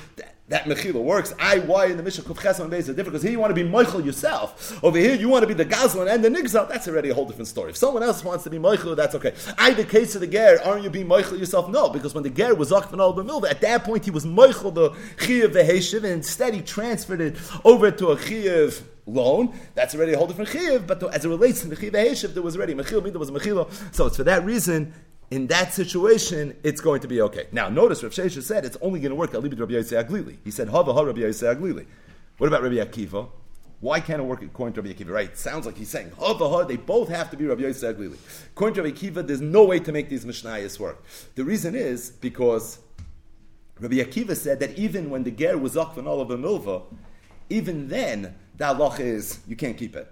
[0.49, 1.33] That mechila works.
[1.39, 3.39] I why in the Mishnah Kuf Ches on the base is different because here you
[3.39, 4.81] want to be Michael yourself.
[4.81, 6.69] Over here you want to be the Gazlan and the Nigzal.
[6.69, 7.71] That's already a whole different story.
[7.71, 9.33] If someone else wants to be Michael, that's okay.
[9.57, 11.69] I the case of the Ger, aren't you being Michael yourself?
[11.69, 14.71] No, because when the Ger was Akvan al B'milva, at that point he was Michael
[14.71, 17.35] the Chiyav the Heshiv, and instead he transferred it
[17.65, 20.85] over to a Chiyav loan, that's already a whole different chiv.
[20.85, 23.71] But as it relates to the chiv heshiv, there was already mechil, there was mechilo.
[23.95, 24.93] So it's for that reason
[25.29, 27.47] in that situation, it's going to be okay.
[27.51, 30.37] Now, notice Rav Shesha said it's only going to work Alibid Rabbi Yosef Aglili.
[30.43, 31.85] He said Hava Ha Rabbi Yosef Aglili.
[32.37, 33.29] What about Rabbi Akiva?
[33.79, 35.11] Why can't it work according to Rabbi Akiva?
[35.11, 35.37] Right?
[35.37, 36.63] Sounds like he's saying Hava Ha.
[36.63, 38.17] They both have to be Rabbi Yosef Aglili.
[38.51, 41.03] According to Rabbi Akiva, there's no way to make these Mishnayos work.
[41.35, 42.79] The reason is because
[43.79, 46.83] Rabbi Akiva said that even when the ger was Akvan Olav Milva,
[47.49, 50.11] even then the halach is you can't keep it.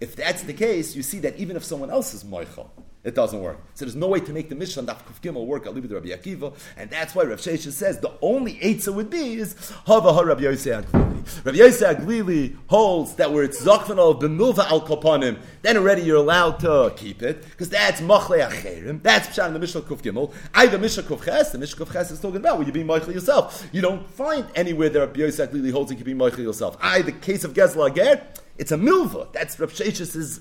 [0.00, 2.68] If that's the case, you see that even if someone else is moichel,
[3.04, 3.58] it doesn't work.
[3.74, 6.54] So there's no way to make the Mishnah daf kuf gimel work al Rabbi Akiva,
[6.76, 9.54] and that's why Rav Shesha says the only eitzah would be is
[9.86, 11.44] hava ha Rabbi Yosef Aglili.
[11.44, 16.16] Rabbi Yosef Aglili holds that where it's zakvan the b'milva al kopanim, then already you're
[16.16, 19.02] allowed to keep it because that's machle acherim.
[19.02, 20.32] That's pshat in the Mishnah kuf gimel.
[20.54, 21.50] I the Mishnah kuf ches.
[21.50, 23.68] The Mishnah kuf ches is talking about where you be moichel yourself.
[23.72, 26.78] You don't find anywhere that Rabbi Yosef Aglili holds you can be moichel yourself.
[26.80, 28.26] I the case of Gezla Ger.
[28.56, 29.32] It's a milva.
[29.32, 30.40] That's Rav Shesh's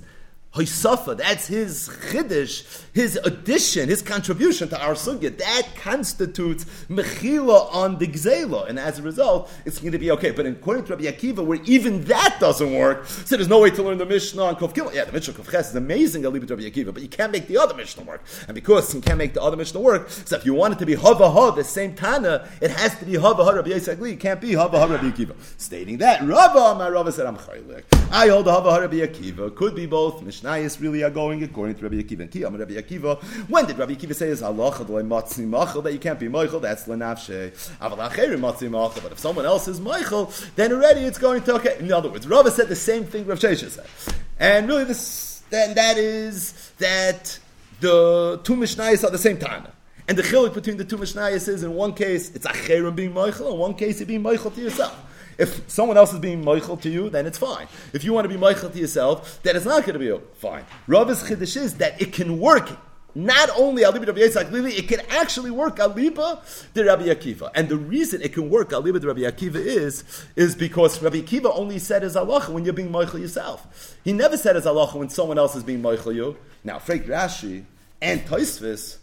[0.56, 5.36] Hoysafa, that's his chiddush, his addition, his contribution to our sugya.
[5.36, 10.30] That constitutes mechila on the gzela, and as a result, it's going to be okay.
[10.30, 13.82] But according to Rabbi Akiva, where even that doesn't work, so there's no way to
[13.82, 16.22] learn the Mishnah on Kov Yeah, the Mishnah Kov Ches is amazing.
[16.22, 18.22] To Rabbi Akiva, but you can't make the other Mishnah work.
[18.48, 20.86] And because you can't make the other Mishnah work, so if you want it to
[20.86, 24.12] be hava ha, the same Tana, it has to be hava ha Rabbi Yisrael.
[24.12, 25.34] It can't be hava ha Rabbi Akiva.
[25.58, 27.86] Stating that, Rava, my Rava said, I'm chaylik.
[28.12, 29.56] I hold hava ha Rabbi Akiva.
[29.56, 32.58] Could be both Mishnah Mishnayos really are going according to Rabbi Akiva and Kiyam.
[32.58, 36.60] Rabbi Akiva, when did Rabbi Akiva say is halacha that you can't be Michael?
[36.60, 37.52] That's lenafshe.
[37.80, 41.78] But if someone else is Michael, then already it's going to okay.
[41.80, 45.76] In other words, Rabbi said the same thing Rav Shesha said, and really this then
[45.76, 47.40] that is that
[47.80, 49.68] the two Mishnayos are the same time.
[50.08, 53.54] And the chilik between the two Mishnayos is in one case it's acherim being Michael,
[53.54, 54.98] in one case it being Michael to yourself.
[55.38, 57.68] If someone else is being Michael to you, then it's fine.
[57.94, 60.66] If you want to be Michael to yourself, then it's not going to be fine.
[60.88, 62.70] Rav's Chiddush is that it can work
[63.16, 66.42] not only Aliba Rabbi Yitzhak Lili, it can actually work Aliba
[66.74, 67.52] the Rabbi Akiva.
[67.54, 70.04] And the reason it can work Aliba the Rabbi Akiva is,
[70.36, 73.98] is because Rabbi Akiva only said as Allah when you're being Michael yourself.
[74.04, 76.38] He never said as Allah when someone else is being Michael you.
[76.64, 77.66] Now, Freik Rashi
[78.02, 78.98] and Taisvis,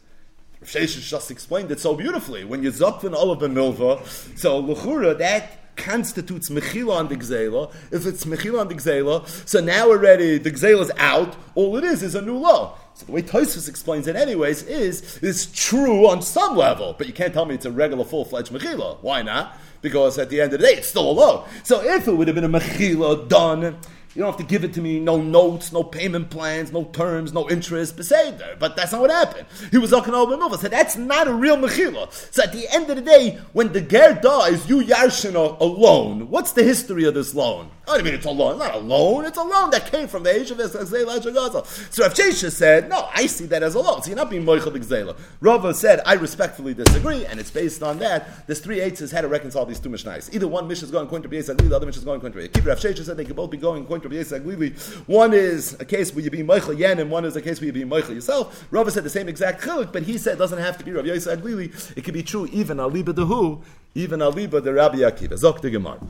[0.65, 2.45] Sheshes just explained it so beautifully.
[2.45, 4.07] When you zakvin all of milva,
[4.37, 7.73] so luchura that constitutes mechila on the gzela.
[7.91, 11.37] If it's mechila on the gzela, so now already the gzela is out.
[11.55, 12.79] All it is is a new law.
[12.95, 17.13] So the way Tosfos explains it, anyways, is is true on some level, but you
[17.13, 18.99] can't tell me it's a regular full fledged mechila.
[19.01, 19.57] Why not?
[19.81, 21.47] Because at the end of the day, it's still a law.
[21.63, 23.79] So if it would have been a mechila done
[24.15, 27.33] you don't have to give it to me, no notes, no payment plans, no terms,
[27.33, 28.59] no interest, beseder.
[28.59, 29.47] But that's not what happened.
[29.71, 30.59] He was talking over Nova.
[30.59, 32.13] So that's not a real mechila.
[32.33, 36.29] So at the end of the day, when the ger dies, you yarshin a loan.
[36.29, 37.71] What's the history of this loan?
[37.99, 38.59] I mean, it's a loan.
[38.59, 39.25] Not a loan.
[39.25, 40.85] It's a loan that came from the age of Gaza.
[40.85, 44.03] So Rav Shesha said, no, I see that as a loan.
[44.03, 45.17] So you're not being moichel gzela.
[45.41, 48.47] Rava said, I respectfully disagree, and it's based on that.
[48.47, 50.33] There's three eights had to reconcile these two mishnayos.
[50.35, 52.49] Either one Mishnah is going according to B'yes the other Mishnah is going according to
[52.49, 54.71] Keep Rav Shesha said they could both be going according to
[55.07, 57.67] One is a case where you're being moichel yen, and one is a case where
[57.67, 58.67] you're being moichel yourself.
[58.71, 61.07] Rava said the same exact chiluk, but he said it doesn't have to be Rav
[61.07, 61.97] Yosef Aglili.
[61.97, 63.63] It could be true even aliba who,
[63.95, 65.33] even aliba the Rabbi Akiva.
[65.33, 66.01] Zok the Gemara.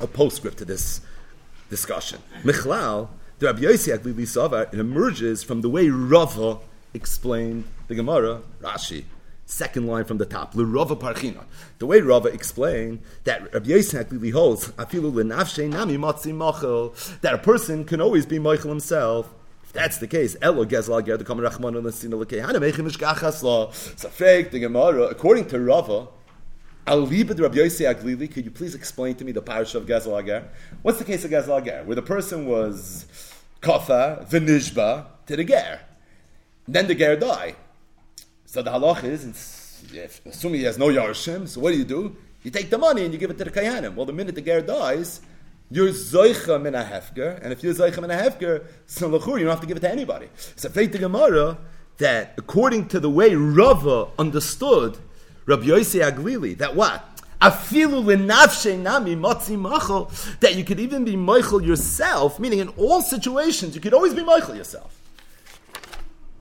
[0.00, 1.00] A postscript to this
[1.70, 2.20] discussion.
[2.42, 6.58] Michlal, the Rabbi Yossi Aglili Savar, it emerges from the way Rava
[6.94, 9.04] explained the Gemara, Rashi.
[9.46, 10.54] second line from the top.
[10.54, 11.44] L'Rava Parchina.
[11.78, 18.00] The way Rava explained that Rabbi Yisrael really holds nami machel that a person can
[18.00, 19.34] always be machel himself.
[19.64, 23.68] If that's the case, Elo Gezel Ger the Kamer Rachman Lasina Lekehana Mechim Mishkachas Law.
[23.68, 26.08] Safek the Gemara, according to Rava,
[26.88, 30.18] Al Libed Rabbi Yossi Aglili, could you please explain to me the parish of Gezel
[30.18, 30.48] Ager?
[30.80, 31.82] What's the case of Gezel Ager?
[31.84, 33.04] Where the person was
[33.60, 35.80] kafa, v'nishba, to the ger.
[36.66, 37.56] Then the ger die.
[38.46, 42.16] So the halach is, if, assuming he has no yarshim, so what do you do?
[42.42, 43.94] You take the money and you give it to the kayanim.
[43.94, 45.20] Well, the minute the ger dies,
[45.70, 49.50] you're zoicha min a hefker, and if you're zoicha min a hefker, so you don't
[49.50, 50.30] have to give it to anybody.
[50.56, 51.58] So faith the Gemara
[51.98, 54.96] that according to the way Rava understood
[55.48, 57.02] Rabbi Yossi Aglili, that what?
[57.40, 63.00] Afilu lenafshe nami motzi machol, that you could even be meichel yourself, meaning in all
[63.00, 65.00] situations, you could always be meichel yourself.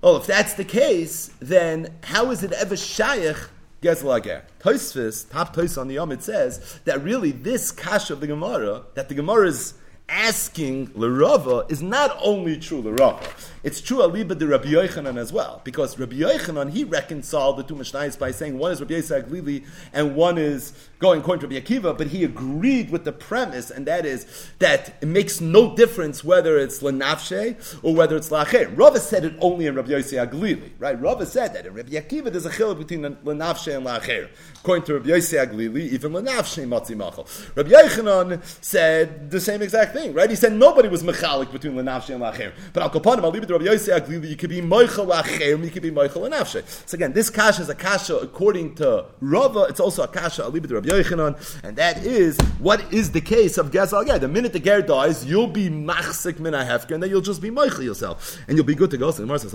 [0.03, 3.47] Oh, if that's the case, then how is it ever shayach
[3.81, 4.41] gezlager?
[4.59, 8.83] Tosfos, top Tos on the Yom, it says that really this kash of the Gemara,
[8.95, 9.73] that the Gemara is
[10.09, 13.27] asking Lerava is not only true Lerava,
[13.63, 17.75] it's true Aliba de Rabbi Yochanan as well, because Rabbi Yochanan he reconciled the two
[17.75, 21.67] Mishnayos by saying one is Rabbi Yisrael Lili and one is going according to Rabbi
[21.67, 26.23] Akiva, but he agreed with the premise, and that is that it makes no difference
[26.23, 28.69] whether it's Lenafshe or whether it's Lacher.
[28.75, 30.99] Rava said it only in Rabbi Yisrael Lili, right?
[30.99, 34.29] Rava said that in Rabbi Akiva there's a chiluk between Lenafshe and Lacher.
[34.59, 37.27] According to Rabbi Yisrael Lili, even Lenafshe Matzi Machal.
[37.55, 40.29] Rabbi Yochanan said the same exact thing, right?
[40.29, 42.53] He said nobody was mechalik between Lenafshe and Lacher.
[42.73, 45.91] But Al Kapanim, it to Rabbi Yosef you could be Moichel Lacher, you could be
[45.91, 46.63] Moichel Lenafshe.
[46.87, 50.67] So again, this kasha is a kasha according to Rava, it's also a kasha, it
[50.67, 54.19] to Rabbi Yochanan, and that is what is the case of Gezal Ger.
[54.19, 57.49] The minute the Ger dies, you'll be Machsik Min Hefker, and then you'll just be
[57.49, 58.37] Moichel yourself.
[58.47, 59.11] And you'll be good to go.
[59.11, 59.53] So the Gemara says,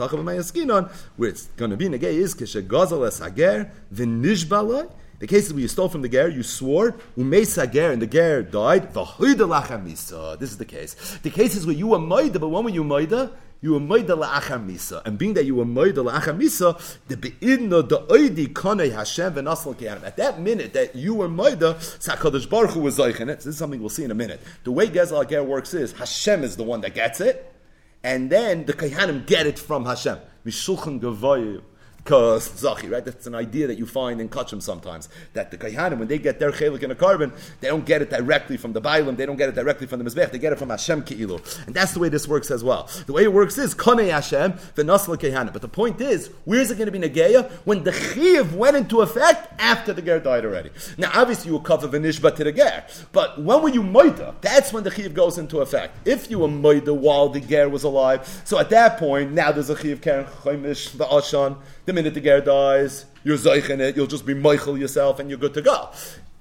[1.16, 4.90] where it's going to be Negei is Kishe Gazal Es Hager, V'nishbaloi,
[5.23, 8.43] the cases where you stole from the ger, you swore, umesa ger, and the ger
[8.43, 8.93] died.
[8.93, 10.97] This is the case.
[11.23, 13.31] The cases where you were moida, but when were you moida?
[13.61, 15.01] You were moida la'achar misa.
[15.07, 19.79] And being that you were moida la'achar misa, the be'idna, the oidi, konei Hashem v'nasal
[19.79, 20.03] ke'anim.
[20.03, 23.37] At that minute that you were moida, Sakadosh Baruch was zeichen it.
[23.37, 24.41] This is something we'll see in a minute.
[24.64, 27.55] The way Gezel Ger works is, Hashem is the one that gets it,
[28.03, 30.18] and then the Kehanim get it from Hashem.
[30.45, 31.62] Mishulchan
[32.05, 33.05] because zachi, right?
[33.05, 35.09] That's an idea that you find in Kachim sometimes.
[35.34, 38.11] That the Kayhanim, when they get their chelik in a korban, they don't get it
[38.11, 40.59] directly from the Bailim, they don't get it directly from the Mizbech, they get it
[40.59, 41.66] from Hashem Ki'ilu.
[41.66, 42.88] And that's the way this works as well.
[43.07, 45.53] The way it works is Kone Hashem, the Nasla Kayhanim.
[45.53, 47.50] But the point is, where's it going to be Negeya?
[47.64, 50.70] When the Chiv went into effect after the Ger died already.
[50.98, 52.84] Now, obviously, you will cover Vinishba to the Ger.
[53.12, 54.34] But when were you Moida?
[54.40, 56.07] That's when the Chiv goes into effect.
[56.07, 59.70] If you were Moida while the Ger was alive, so at that point, now there's
[59.70, 64.07] a Chiv Karen Chaimish, the Ashan, the minute the ger dies, you're zeichen it, you'll
[64.07, 65.91] just be Michael yourself and you're good to go.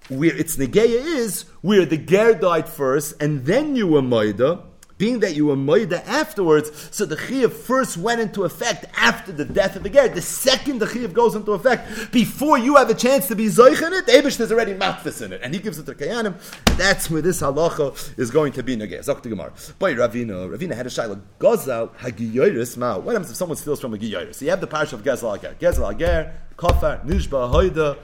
[0.10, 4.64] Where it's negeya is where the ger died first and then you were moida,
[5.02, 9.44] being that you were moida afterwards, so the chiyuv first went into effect after the
[9.44, 10.08] death of the ger.
[10.08, 13.94] The second the chiyuv goes into effect, before you have a chance to be zeichen
[13.98, 16.36] it, the Abish is already matfis in it, and he gives it to Kayanim.
[16.78, 19.00] That's where this halacha is going to be negeya.
[19.00, 19.52] Zok Gemara.
[19.80, 21.20] Boy, Ravina, Ravina had a shaila.
[21.40, 23.00] Gozal hagiyoris ma.
[23.00, 24.36] What happens if someone steals from a giyoris?
[24.36, 25.56] So you have the parish of Gezel Ager.
[25.60, 27.98] Gezel Ager, Kafar, Nishba, Hoida.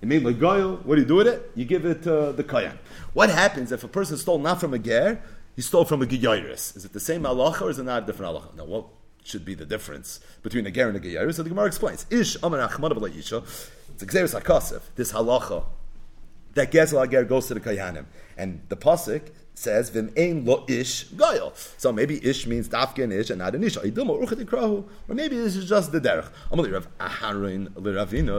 [0.00, 0.40] It made like
[0.86, 1.50] What do you do with it?
[1.56, 2.78] You give it to the Kayan.
[3.12, 5.20] What happens if a person stole not from a ger,
[5.58, 6.76] he stole from a Giyaris.
[6.76, 8.54] Is it the same halacha or is it not a different halacha?
[8.54, 8.84] Now, what
[9.24, 11.34] should be the difference between a ger and a Giyaris?
[11.34, 12.06] So the Gemara explains.
[12.10, 15.64] Ish Amar Achmad of It's a Xeris HaKasef, this halacha,
[16.54, 18.04] that Gezel Ger goes to the Kayanim.
[18.36, 21.52] And the Pasik says vim ein lo ish goyel.
[21.76, 23.76] So maybe ish means dafke ish and not an ish.
[23.76, 23.82] Or
[25.14, 26.28] maybe this is just the derech.
[26.50, 27.74] Amalei Rav Aharon.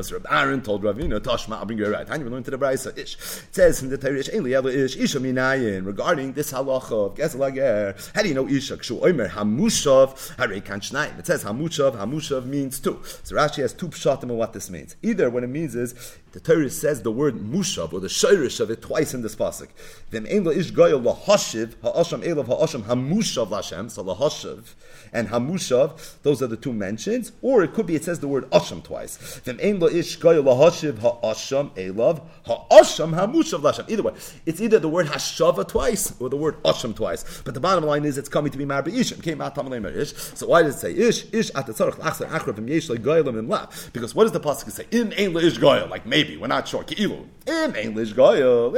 [0.06, 2.08] So Rav Aaron told Ravina, Toshma, I'll bring you right.
[2.08, 3.16] How do you learn to the Brisa ish?
[3.16, 8.14] It says in the Torah ish lo ish ish minayin regarding this halacha of gesel
[8.16, 8.72] How do you know ish?
[8.72, 11.20] Kshu oimer hamushav harei kan shnayim.
[11.20, 11.98] It says hamushav.
[11.98, 13.02] Hamushav means two.
[13.24, 14.96] So Rashi has two pshatim of what this means.
[15.02, 18.70] Either what it means is the Torah says the word mushav or the shirish of
[18.70, 19.70] it twice in this pasuk.
[20.12, 23.90] Vim ein lo ish goyel lahashiv ha'asham elav ha'asham hamushav lashem.
[23.90, 24.74] So lahashiv
[25.12, 27.32] and hamushav, those are the two mentions.
[27.42, 29.18] Or it could be it says the word asham twice.
[29.40, 33.90] Vim ein lo ish goyel lahashiv ha'asham elav ha'asham hamushav lashem.
[33.90, 34.14] Either way,
[34.46, 37.42] it's either the word hashava twice or the word asham twice.
[37.44, 39.22] But the bottom line is it's coming to be marbi ishim.
[39.24, 39.58] Came out
[39.96, 40.14] ish.
[40.14, 43.38] So why does it say ish ish at the tzarach achsar achrav vim yesh goyelim
[43.40, 43.68] im la?
[43.94, 44.86] Because what does the pasuk say?
[44.92, 46.84] In ein lo ish goyel like maybe we're not sure.
[46.84, 48.74] Ki'ilu im ein lo ish goyel.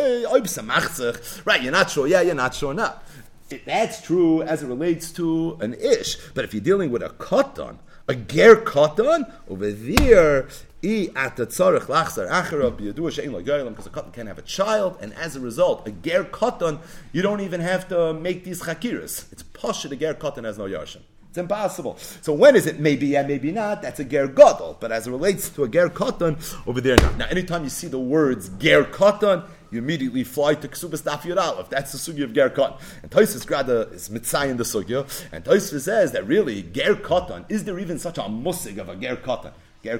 [1.45, 2.07] Right, you're not sure.
[2.07, 2.73] Yeah, you're not sure.
[2.73, 2.93] No.
[3.65, 6.17] That's true as it relates to an ish.
[6.33, 10.47] But if you're dealing with a katan, a ger katan over there.
[10.81, 11.65] Because a
[13.91, 16.79] katan can't have a child, and as a result, a ger katan
[17.11, 19.31] you don't even have to make these chakiras.
[19.31, 21.01] It's posh a ger katan has no yarshim.
[21.29, 21.97] It's impossible.
[22.21, 23.81] So when is it maybe and maybe not?
[23.81, 24.77] That's a ger gadol.
[24.79, 27.17] But as it relates to a ger katan, over there not.
[27.17, 31.41] Now, anytime you see the words ger katan, you immediately fly to Ksubas Daf Yud
[31.41, 31.69] Aleph.
[31.69, 32.79] That's the sugi of ger katan.
[33.01, 35.07] And Tosis Grada is mitzay in the sugya.
[35.31, 38.95] And Tosis says that really ger katan is there even such a musig of a
[38.95, 39.53] ger katan?
[39.83, 39.99] Right?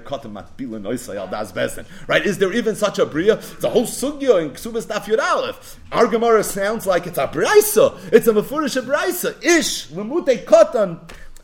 [2.24, 3.34] Is there even such a bria?
[3.34, 5.80] It's a whole sugya in Ksubas Daf Yud Aleph.
[5.92, 7.98] Our Gemara sounds like it's a brisa.
[8.14, 9.44] It's a mafurish brisa.
[9.44, 11.00] Ish lemute katan.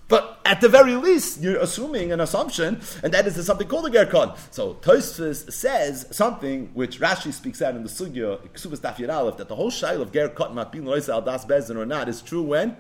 [0.08, 3.90] But at the very least, you're assuming an assumption, and that is something called a
[3.90, 4.38] gerkon.
[4.52, 9.56] So Tosfos says something which Rashi speaks out in the Sugya, Ksubas Aleph, that the
[9.56, 12.78] whole shail of gerkon matbin loisa al das bezin or not is true when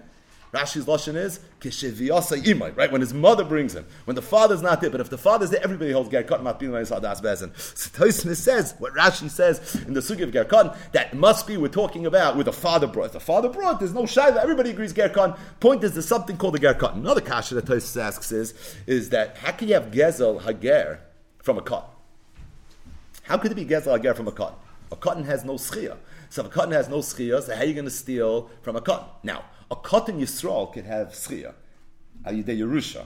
[0.54, 2.92] Rashi's lashon is kisheviasa imay, right?
[2.92, 5.62] When his mother brings him, when the father's not there, but if the father's there,
[5.64, 6.72] everybody holds gerkot matbin
[7.02, 7.52] das bezin.
[7.78, 11.68] So Tosfos says what Rashi says in the sugi of gerkot that must be we're
[11.68, 13.08] talking about with the father brought.
[13.08, 14.38] If the father brought, there's no shayla.
[14.38, 15.38] Everybody agrees gerkot.
[15.60, 16.96] Point is there's something called a gerkot.
[16.96, 18.54] Another kasha that Tosfos asks is
[18.86, 21.02] is that how can you have gezel hager
[21.44, 21.90] from a cotton?
[23.24, 24.58] How could it be gezel hager from a cotton?
[24.92, 25.98] A cotton has no schia.
[26.30, 28.76] So if a cotton has no schia, so how are you going to steal from
[28.76, 29.08] a cotton?
[29.24, 31.54] Now, a cotton Yisrael could have schia.
[32.26, 33.06] Ayidei Yerusha.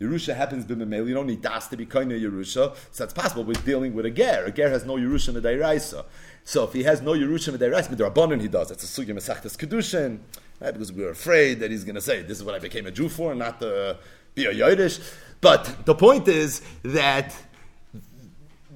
[0.00, 1.06] Yerusha happens b'memel.
[1.06, 2.74] You don't need das to be kind of Yerusha.
[2.92, 3.44] So that's possible.
[3.44, 4.44] We're dealing with a ger.
[4.46, 6.04] A ger has no Yerusha Medairaisa.
[6.44, 8.68] So if he has no Yerusha Medairaisa, Medarabbanon he does.
[8.68, 10.18] That's a sugya Mesachtas Kedushin.
[10.60, 10.72] Right?
[10.72, 12.90] Because we were afraid that he's going to say, this is what I became a
[12.90, 13.98] Jew for, not to
[14.34, 15.14] be a Yodish.
[15.40, 17.34] But the point is that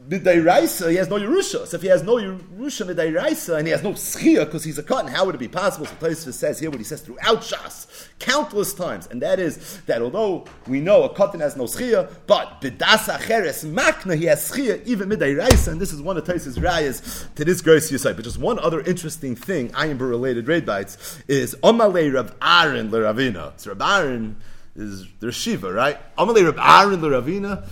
[0.09, 1.67] Midairaisa, he has no Yerusha.
[1.67, 4.83] So if he has no Yerusha Midairaisa and he has no Schia because he's a
[4.83, 5.85] cotton, how would it be possible?
[5.85, 10.01] So Tosfos says here what he says throughout Shas, countless times, and that is that
[10.01, 14.83] although we know a cotton has no Schia, but Bidasa Cheres Makna, he has Schia,
[14.87, 18.17] even Midairaisa, and this is one of Tosfos' rayas to this gross Yisai.
[18.17, 23.53] But just one other interesting thing, Ayimber related raid bites, is Omale Rav Aaron Ravina.
[23.61, 24.37] So Rav Aaron
[24.75, 25.99] is the Shiva, right?
[26.17, 27.69] Omale Rav Aaron Ravina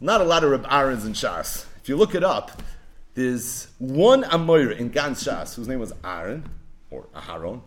[0.00, 1.66] not a lot of Reb Aarons in Shas.
[1.82, 2.62] If you look it up,
[3.14, 6.48] there's one Amoira in Gans Shas whose name was Aaron,
[6.90, 7.60] or Aharon.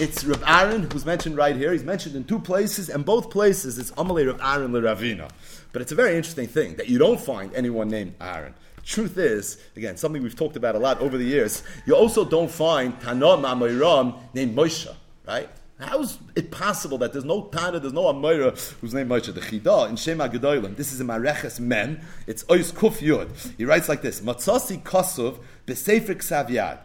[0.00, 1.72] It's Reb Aaron who's mentioned right here.
[1.72, 5.30] He's mentioned in two places, and both places it's Amalei Reb Aaron Ravina.
[5.72, 8.54] But it's a very interesting thing that you don't find anyone named Aaron.
[8.84, 12.50] Truth is, again, something we've talked about a lot over the years, you also don't
[12.50, 14.92] find Tanah Ma'amoiram named Moshe,
[15.26, 15.48] right?
[15.84, 19.32] How is it possible that there's no Tana, there's no Amira whose name Moshe?
[19.34, 20.76] The Chida in Shema Gedolim.
[20.76, 22.00] This is in Mareches Men.
[22.26, 23.28] It's Ois Kuf Yud.
[23.58, 26.78] He writes like this: Matzasi Kosov Ksav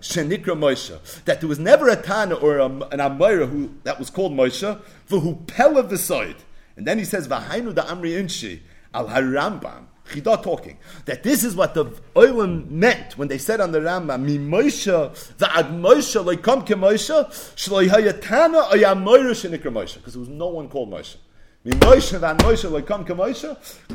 [0.00, 1.24] Shenikra Moshe.
[1.24, 4.80] That there was never a Tana or a, an Amira who that was called Moshe
[5.04, 6.36] for who Pella the side.
[6.76, 8.60] And then he says V'Hainu da Amri Inshi
[8.94, 9.86] al Harambam.
[10.12, 14.22] Chida talking that this is what the Oilim meant when they said on the Rambam,
[14.22, 20.20] "Mi Moshe va'ad Moshe leikam ke Moshe shloi hayatana ayam Moshe shenikra Moshe," because there
[20.20, 21.16] was no one called Moshe.
[21.64, 22.10] Mi because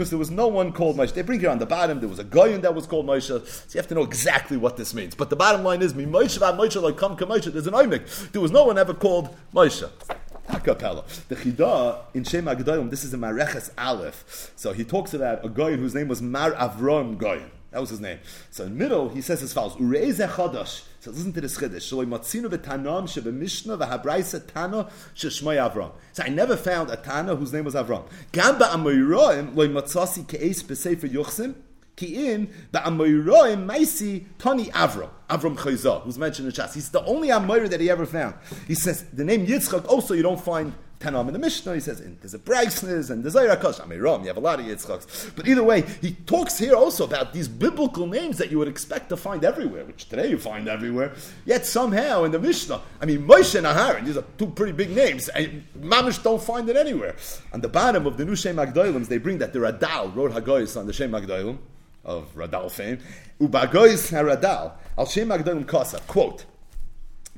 [0.09, 1.13] there was no one called Moshe.
[1.13, 1.99] They bring it on the bottom.
[1.99, 3.43] There was a goyin that was called Moshe, so
[3.73, 5.15] you have to know exactly what this means.
[5.15, 6.05] But the bottom line is, Mi.
[6.05, 8.31] There's an oimik.
[8.31, 9.89] There was no one ever called Moshe.
[10.49, 11.05] Hakapella.
[11.27, 14.51] The Chida in Shem Agdoyim, this is in Mareches Aleph.
[14.55, 17.49] So he talks about a guy whose name was Mar Avram Goyin.
[17.71, 18.19] That was his name.
[18.49, 20.83] So in the middle, he says as follows: Ureiz Chodosh.
[20.99, 21.93] So listen to this chiddush.
[21.93, 25.91] Shaloi matzinu v'tanam shebemishna v'habraisa tana sheshmay Avram.
[26.13, 28.05] So I never found a Tana whose name was Avram.
[28.31, 31.11] Gamba amoyroim loy matzasi ke'es b'sefer
[31.97, 32.47] yuchsim.
[32.47, 35.09] Ki'in ba'amoyroim maisi tani Avram.
[35.29, 36.73] Avram Chayzah, who's mentioned in Shas.
[36.73, 38.35] He's the only Amoyer that he ever found.
[38.67, 41.75] He says the name Yitzchak also you don't find Tanam in the Mishnah.
[41.75, 43.81] He says there's a Bragsnes and there's Ayrakosh.
[43.81, 45.35] Amiram, you have a lot of Yitzchaks.
[45.35, 49.09] But either way, he talks here also about these biblical names that you would expect
[49.09, 51.13] to find everywhere, which today you find everywhere.
[51.45, 54.95] Yet somehow in the Mishnah, I mean Moshe and Aharon, these are two pretty big
[54.95, 55.27] names.
[55.29, 57.15] And Mamish don't find it anywhere.
[57.51, 60.87] On the bottom of the new Shem they bring that the Radal wrote Hagoyis on
[60.87, 61.57] the Shem Magdoilim
[62.07, 62.99] of Radal fame.
[63.39, 64.71] Ubagoyis Haradal.
[64.97, 65.99] Al Shem Magdalim Kasa.
[66.07, 66.45] Quote.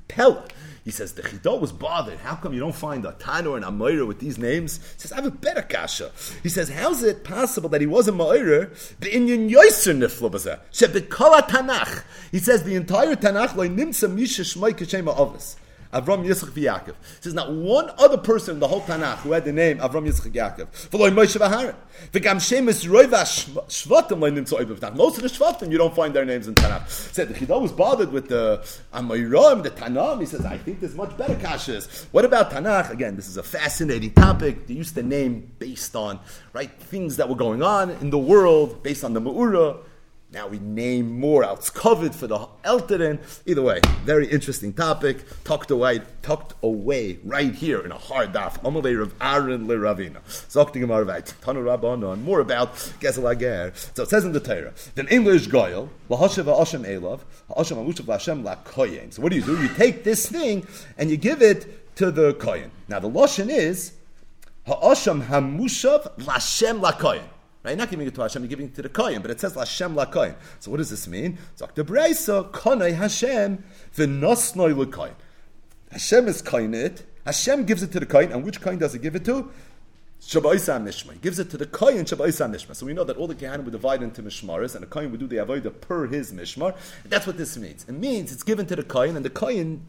[0.08, 0.46] Pella.
[0.86, 2.18] He says, the Chidot was bothered.
[2.20, 4.78] How come you don't find a Tano and a Moira with these names?
[4.78, 6.12] He says, I have a better kasha.
[6.42, 8.70] He says, how's it possible that he was a Moira?
[9.00, 10.62] The Inyan Yoiser Niflobazah.
[10.72, 12.04] Shebekala Tanach.
[12.32, 15.58] He says, the entire Tanach, like Nimsa Misha Shmai Kashema Ovis.
[15.94, 16.94] Avram Yitzchak Yaakov.
[17.22, 20.34] There's not one other person in the whole Tanakh who had the name Avram Yitzchak
[20.34, 20.90] Yaakov.
[20.90, 21.76] V'loy Moshe v'Haron.
[22.12, 23.24] V'gam Shemus Roiva
[23.68, 24.96] Shvatim loy nimtzo Tanakh.
[24.96, 26.88] Most of the Shvatim, you don't find their names in Tanakh.
[26.90, 28.64] Said the Chida was bothered with the
[28.94, 30.20] Amoyram, the Tanam.
[30.20, 32.06] He says, I think there's much better kashas.
[32.12, 32.92] What about Tanakh?
[32.92, 34.68] Again, this is a fascinating topic.
[34.68, 36.20] They used to name based on
[36.54, 39.80] right things that were going on in the world, based on the Ma'ura.
[40.32, 41.58] Now we name more out.
[41.58, 43.20] It's covered for the Elterin.
[43.48, 45.26] Either way, very interesting topic.
[45.44, 48.62] Tucked away, tucked away right here in a hard daf.
[48.62, 50.22] Amalei Rav Aaron Le Ravina.
[50.28, 51.34] Zokti Gemara Vayt.
[51.42, 52.22] Tanu Rabbanon.
[52.22, 53.74] More about Gezel Ager.
[53.96, 57.22] So it says in the Torah, then English Goyel, Lahashav Hashem Elav,
[57.58, 59.12] Hashem Amushav Hashem La Koyen.
[59.12, 59.60] So what do you do?
[59.60, 60.68] You take this thing
[61.00, 62.70] and you give it to the Koyen.
[62.88, 63.94] Now the Lashon is,
[64.68, 67.24] Ha'asham Hamushav Lashem La Koyen.
[67.64, 67.78] Right?
[67.78, 69.94] Not giving it to Hashem, you're giving it to the Kohen, but it says Hashem
[69.96, 70.36] la Kohen.
[70.60, 71.38] So what does this mean?
[71.58, 71.84] Dr.
[71.84, 73.64] Breisa, Konei Hashem,
[73.96, 75.14] v'nosnoi l'Kohen.
[75.92, 79.16] Hashem is Kohenit, Hashem gives it to the Kohen, and which Kohen does he give
[79.16, 79.52] it to?
[80.22, 81.14] Shabbaisa Mishma.
[81.14, 82.76] He gives it to the Kohen Shabbaisa Mishma.
[82.76, 85.20] So we know that all the Kohanim would divide into Mishmaris, and the Kohen would
[85.20, 86.76] do the Avodah per his Mishmar.
[87.06, 87.86] That's what this means.
[87.88, 89.86] It means it's given to the Kohen, and the Kohen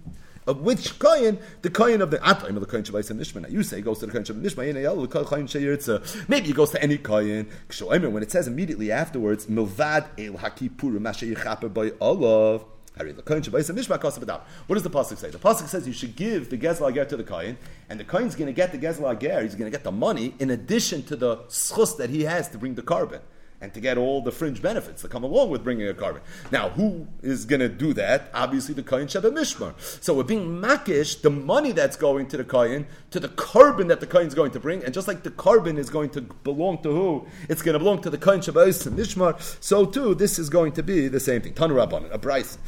[0.46, 1.38] of which kohen?
[1.62, 3.42] The kohen of the Atayim of the kohen Shabbat Nishma.
[3.42, 5.10] Now you say goes to the kohen Shabbat Nishma.
[5.10, 6.26] The kohen.
[6.28, 7.48] Maybe it goes to any kohen.
[7.78, 12.64] When it says immediately afterwards, Milvad El Hakipur Mashe Yichaper by Olav.
[12.96, 15.30] What does the pasuk say?
[15.30, 17.56] The pasuk says you should give the gezel to the kohen,
[17.88, 19.42] and the kohen's going to get the gezel.
[19.42, 22.58] He's going to get the money in addition to the schus that he has to
[22.58, 23.20] bring the korban
[23.60, 26.20] and to get all the fringe benefits that come along with bringing a korban.
[26.50, 28.30] Now, who is going to do that?
[28.32, 29.74] Obviously, the Kohen Sheba Mishmar.
[30.02, 34.00] So we're being makish, the money that's going to the Kohen, to the korban that
[34.00, 36.82] the Kohen is going to bring, and just like the carbon is going to belong
[36.82, 37.26] to who?
[37.48, 40.82] It's going to belong to the Kohen Sheba Mishmar, so too, this is going to
[40.82, 41.54] be the same thing.
[41.54, 42.58] Tanu Rabbanan, a Brisa.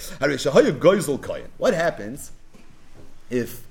[1.59, 2.33] What happens
[3.31, 3.67] if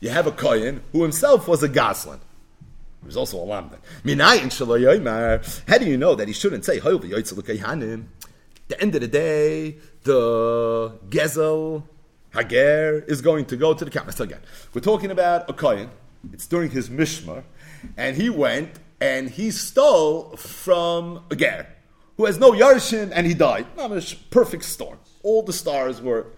[0.00, 2.20] you have a Kohen who himself was a Goslin?
[3.04, 3.78] He was also a lamdan.
[5.68, 11.82] How do you know that he shouldn't say The end of the day, the gezel
[12.32, 14.10] hager is going to go to the camp.
[14.12, 14.40] So again,
[14.72, 15.90] we're talking about a kohen.
[16.32, 17.44] It's during his mishmar,
[17.98, 18.70] and he went
[19.02, 21.66] and he stole from a ger
[22.16, 23.66] who has no yarshin, and he died.
[24.30, 24.98] Perfect storm.
[25.22, 26.28] All the stars were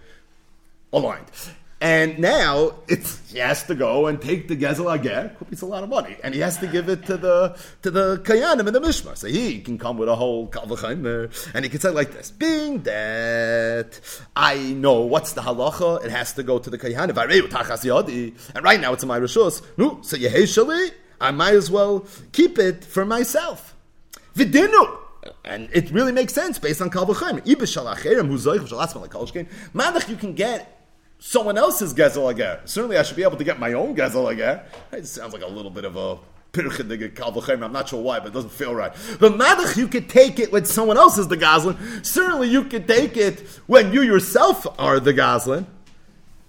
[0.92, 1.30] aligned.
[1.78, 5.36] And now it's he has to go and take the gezel ager.
[5.50, 8.16] It's a lot of money, and he has to give it to the to the
[8.24, 9.14] kayanim in the mishmar.
[9.14, 12.82] So he can come with a whole kalvachaymer, and he can say like this: Being
[12.84, 14.00] that
[14.34, 18.52] I know what's the halacha, it has to go to the kayanim.
[18.54, 19.60] And right now it's in my rishus.
[19.76, 23.76] No, so yeheshali, I might as well keep it for myself.
[24.34, 25.00] Vidinu.
[25.44, 27.42] And it really makes sense based on kalvachaymer.
[29.74, 30.75] Madach, you can get
[31.18, 32.60] someone else's gezel ager.
[32.64, 34.64] Certainly, I should be able to get my own gezel ager.
[34.92, 36.18] It sounds like a little bit of a
[36.58, 38.92] I'm not sure why, but it doesn't feel right.
[39.20, 41.76] But madach, you could take it when someone else is the goslin.
[42.02, 45.66] Certainly, you could take it when you yourself are the goslin.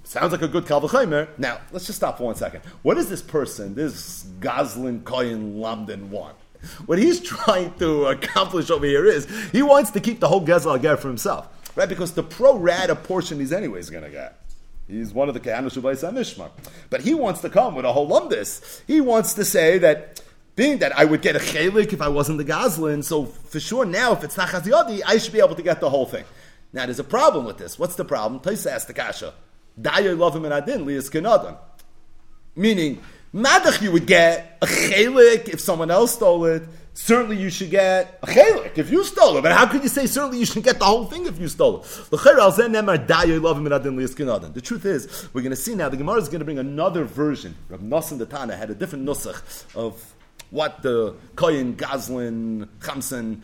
[0.04, 1.28] Sounds like a good kalvachimer.
[1.28, 1.32] Eh?
[1.38, 2.62] Now, let's just stop for one second.
[2.82, 6.38] What does this person, this goslin koyin lamden, want?
[6.86, 10.80] What he's trying to accomplish over here is he wants to keep the whole gezel
[10.80, 11.90] ager for himself, right?
[11.90, 14.47] Because the pro rata portion he's anyways going to get.
[14.88, 16.50] He's one of the Kehanush Shubayis Mishmar.
[16.90, 18.82] But he wants to come with a whole lumbus.
[18.88, 20.22] He wants to say that
[20.56, 23.86] being that I would get a chelik if I wasn't the Goslin, so for sure
[23.86, 26.24] now if it's not Yodi, I should be able to get the whole thing.
[26.74, 27.78] Now there's a problem with this.
[27.78, 28.40] What's the problem?
[28.40, 29.34] Taisa asked the Kasha.
[29.80, 31.58] Dayo love him and adin liyas kenadan.
[32.56, 33.02] Meaning,
[33.34, 36.64] madach you would get a chelik if someone else stole it
[36.98, 39.44] certainly you should get a chelik if you stole it.
[39.44, 41.82] But how could you say certainly you should get the whole thing if you stole
[41.82, 41.86] it?
[42.12, 42.18] The
[44.64, 47.56] truth is, we're going to see now, the Gemara is going to bring another version.
[47.70, 50.16] Rav Nassim the Tana had a different nusach of
[50.50, 53.44] what the Koyin, Gazlin, Chamsen,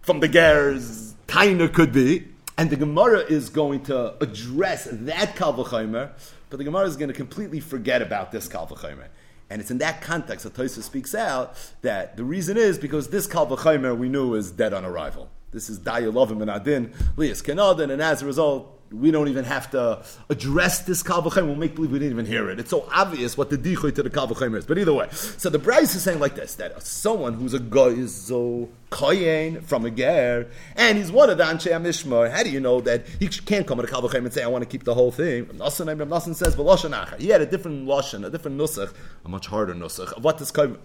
[0.00, 2.28] from the Gers, Taina could be.
[2.56, 6.10] And the Gemara is going to address that Kalvachimer,
[6.48, 9.08] but the Gemara is going to completely forget about this Kalvachimer.
[9.54, 13.28] And it's in that context that Tosa speaks out that the reason is because this
[13.28, 13.46] Kal
[13.94, 15.30] we knew is dead on arrival.
[15.52, 19.70] This is Dayalovim and Adin, Lias Kenadin, and as a result, we don't even have
[19.72, 22.60] to address this Kal We'll make believe we didn't even hear it.
[22.60, 24.66] It's so obvious what the dichoy to the Kal is.
[24.66, 28.68] But either way, so the Brisa is saying like this, that someone who's a goizo
[28.90, 32.80] koyen from a ger, and he's one of the Anshe Amishmar, how do you know
[32.82, 35.46] that he can't come to Kal and say, I want to keep the whole thing?
[35.46, 38.92] Nassan Nassan says, V'loshan He had a different loshan, a different nusach,
[39.24, 40.76] a much harder nusach, of what this Kal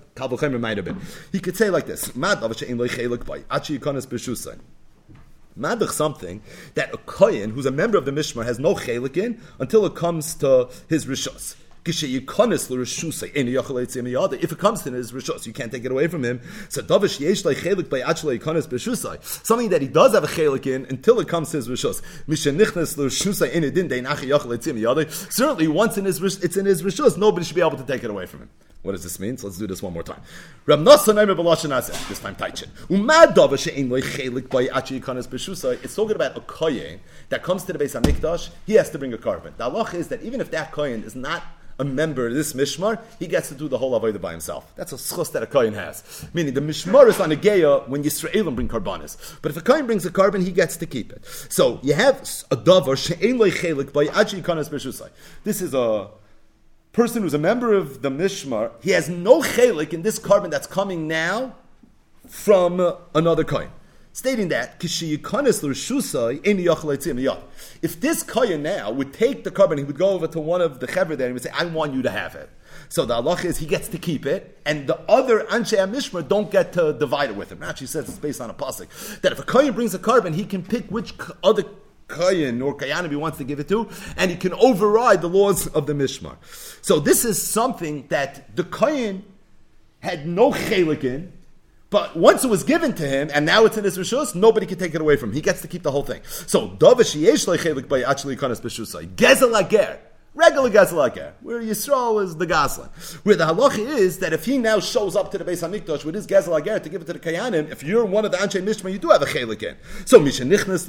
[0.59, 0.99] might have been.
[1.31, 4.59] He could say like this, Mad Achi Yikonis B'Shusain.
[5.59, 6.41] Madach something
[6.75, 9.95] that a kohen who's a member of the Mishmar has no chelik in until it
[9.95, 11.55] comes to his rishos.
[11.89, 12.03] If
[14.51, 16.41] it comes to his rishos, you can't take it away from him.
[16.69, 19.23] So davish yesh chelik by actually konis b'shusai.
[19.45, 22.01] Something that he does have a chelik in until it comes to his rishos.
[22.27, 24.79] Mishenichnes l'shusai in idin dein achi yochel etzim
[25.31, 28.09] Certainly, once in his it's in his rishos, nobody should be able to take it
[28.09, 28.49] away from him.
[28.81, 29.37] What does this mean?
[29.37, 30.21] So let's do this one more time.
[30.65, 32.69] B'Lashon this time Taichin.
[32.87, 35.83] Umad Dava She'en Loi Chelik By Achi Yikanas B'Shusai.
[35.83, 39.13] It's talking about a kohen that comes to the Beis HaMikdash, he has to bring
[39.13, 39.57] a korban.
[39.57, 41.43] The halach is that even if that kohen is not
[41.79, 44.71] a member of this mishmar, he gets to do the whole avodah by himself.
[44.75, 46.27] That's a schos that a kohen has.
[46.33, 49.39] Meaning the mishmar is on a geya when Yisraelim bring karbanis.
[49.41, 51.25] But if a kohen brings a korban, he gets to keep it.
[51.49, 52.17] So you have
[52.51, 55.09] a davar she'en loy chelik by achi kanas b'shusai.
[55.43, 56.09] This is a
[56.91, 60.67] person who's a member of the Mishmar, he has no chelik in this korban that's
[60.67, 61.55] coming now
[62.27, 63.69] from uh, another coin.
[64.11, 64.83] Stating that,
[67.81, 70.79] if this kohen now would take the korban, he would go over to one of
[70.79, 72.49] the chever there and would say, I want you to have it.
[72.89, 76.49] So the Allah is he gets to keep it, and the other Anshe Mishmar don't
[76.49, 77.61] get to divide it with him.
[77.61, 80.43] Actually says it's based on a pasuk that if a kohen brings a korban, he
[80.43, 81.63] can pick which other
[82.07, 83.87] Kayan or Kayanim he wants to give it to,
[84.17, 86.37] and he can override the laws of the Mishmar.
[86.81, 89.23] So this is something that the Kayan
[89.99, 91.31] had no chelik in,
[91.89, 94.77] but once it was given to him, and now it's in his rishus, nobody can
[94.77, 95.35] take it away from him.
[95.35, 96.21] He gets to keep the whole thing.
[96.45, 96.75] So.
[99.07, 99.99] Gezel ager
[100.33, 102.89] regular Gaslaker, where Yisrael is the Gaslan.
[103.25, 106.15] Where the halacha is that if he now shows up to the Beis Hamikdash with
[106.15, 108.91] his Gaslager to give it to the Kayanim, if you're one of the Anshe Mishma,
[108.91, 109.75] you do have a chelik in.
[110.05, 110.87] So Mishanichnas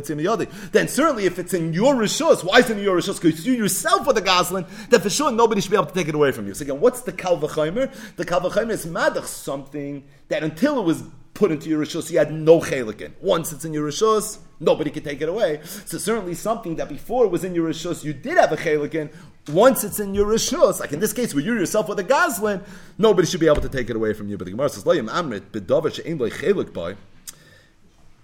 [0.00, 3.20] Etzim Then certainly if it's in your Rishus, why is it in your Rishus?
[3.20, 6.08] Because you yourself are the Gaslan, then for sure nobody should be able to take
[6.08, 6.54] it away from you.
[6.54, 8.16] So again, what's the Kalvachaimer?
[8.16, 11.04] The Kalvachaimer is Madach, something that until it was
[11.34, 13.14] put into your Rishus, you had no chelik in.
[13.20, 15.60] Once it's in your Rishus, nobody can take it away.
[15.86, 19.10] So certainly something that before was in your Rishus, you did have a chelik in.
[19.48, 22.62] Once it's in your Rishus, like in this case where you yourself with a Goslin,
[22.98, 24.36] nobody should be able to take it away from you.
[24.36, 26.96] But the Gemara says, Amrit, chelik by.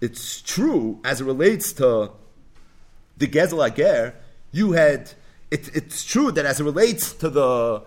[0.00, 2.12] It's true as it relates to
[3.16, 4.14] the Gezel Ager,
[4.52, 5.12] you had,
[5.50, 7.82] it, it's true that as it relates to the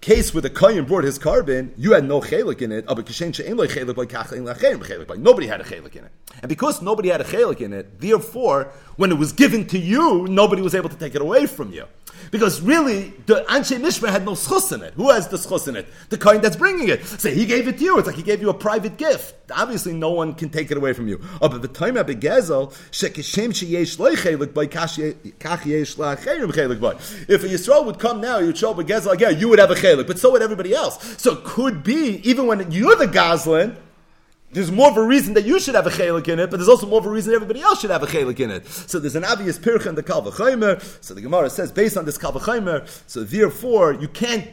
[0.00, 2.84] case where the kohen brought his korban, you had no chelik in it.
[5.18, 8.72] Nobody had a chelik in it, and because nobody had a chelik in it, therefore,
[8.96, 11.84] when it was given to you, nobody was able to take it away from you.
[12.30, 14.94] Because really, the Anshe Mishmer had no schus in it.
[14.94, 15.86] Who has the schus in it?
[16.10, 17.04] The kohen that's bringing it.
[17.04, 17.98] Say, he gave it to you.
[17.98, 19.34] It's like he gave you a private gift.
[19.50, 21.20] Obviously, no one can take it away from you.
[21.40, 22.72] Oh, but the time of Begezel.
[27.28, 30.06] If a Yisrael would come now, you'd show Begezel again, you would have a chelik,
[30.06, 31.20] but so would everybody else.
[31.20, 33.76] So it could be, even when you're the Goslin,
[34.50, 36.68] there's more of a reason that you should have a chelik in it, but there's
[36.68, 38.66] also more of a reason everybody else should have a chelik in it.
[38.66, 40.80] So there's an obvious pircha in the kalvachaymer.
[41.04, 44.48] So the Gemara says, based on this kalvachaymer, so therefore you can't,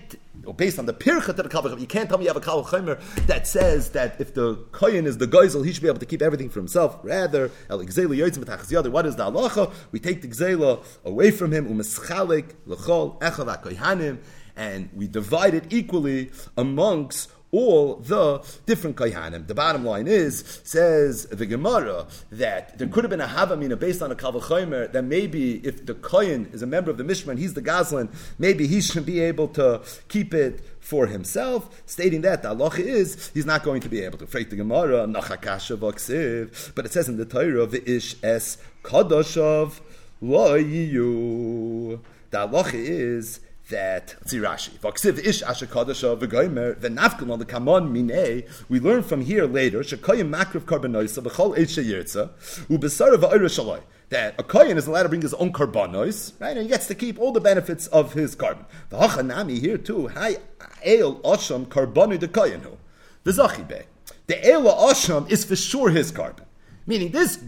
[0.45, 2.45] or based on the pircha to the kalvachaymer, you can't tell me you have a
[2.45, 6.05] kalvachaymer that says that if the kohen is the geisel, he should be able to
[6.05, 6.99] keep everything for himself.
[7.03, 9.71] Rather, el gzela yotzim b'tachas What is the halacha?
[9.93, 14.17] We take the gzela away from him, umeschalik l'chol echav kohanim,
[14.57, 19.47] and we divide it equally amongst all the different kaihanim.
[19.47, 24.01] The bottom line is, says the Gemara, that there could have been a havamina based
[24.01, 27.39] on a kavachomer that maybe if the kohen is a member of the Mishmar and
[27.39, 32.43] he's the Goslin, maybe he should be able to keep it for himself, stating that
[32.43, 34.27] the halacha is he's not going to be able to.
[34.27, 39.79] Freight the Gemara, nachakasha v'ksiv, but it says in the Torah, the ish es kadoshav
[40.21, 43.39] lo The halacha is
[43.69, 44.77] that see Rashi.
[44.79, 48.47] Vaksiv ish asher kadasha v'goymer v'nafkan on the kamon minei.
[48.69, 52.29] We learn from here later shekoyim makriv karbanoisa v'chol eish yirtza
[52.69, 53.81] u'besara v'oira shaloi.
[54.09, 56.95] That a kohen is allowed to bring his own karbanos, right, and he gets to
[56.95, 58.65] keep all the benefits of his korban.
[58.89, 60.09] The hachanami here too.
[60.09, 60.37] Hi
[60.83, 62.77] el osham karbanu de kohen who
[63.23, 63.85] the zachibe.
[64.27, 66.45] The el osham is for sure his korban,
[66.85, 67.39] meaning this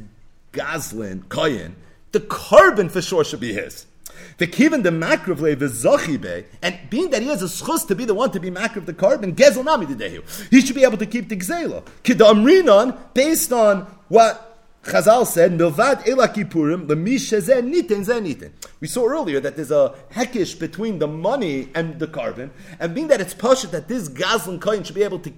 [0.52, 1.76] Goslin kohen,
[2.12, 3.86] the korban for sure should be his.
[4.38, 8.14] The kivan the makravle v'zachibe, and being that he has a schus to be the
[8.14, 10.50] one to be makrav the korban, gezel nami dedehu.
[10.50, 11.84] He should be able to keep the gzela.
[12.04, 14.44] Kidamrinon, based on what
[14.84, 18.52] Chazal said, Milvad Ela Kippurim, niten niten.
[18.80, 23.10] We saw earlier that there's a hekish between the money and the korban, and being
[23.10, 25.34] that it's poshut that this Gazlan coin should be able to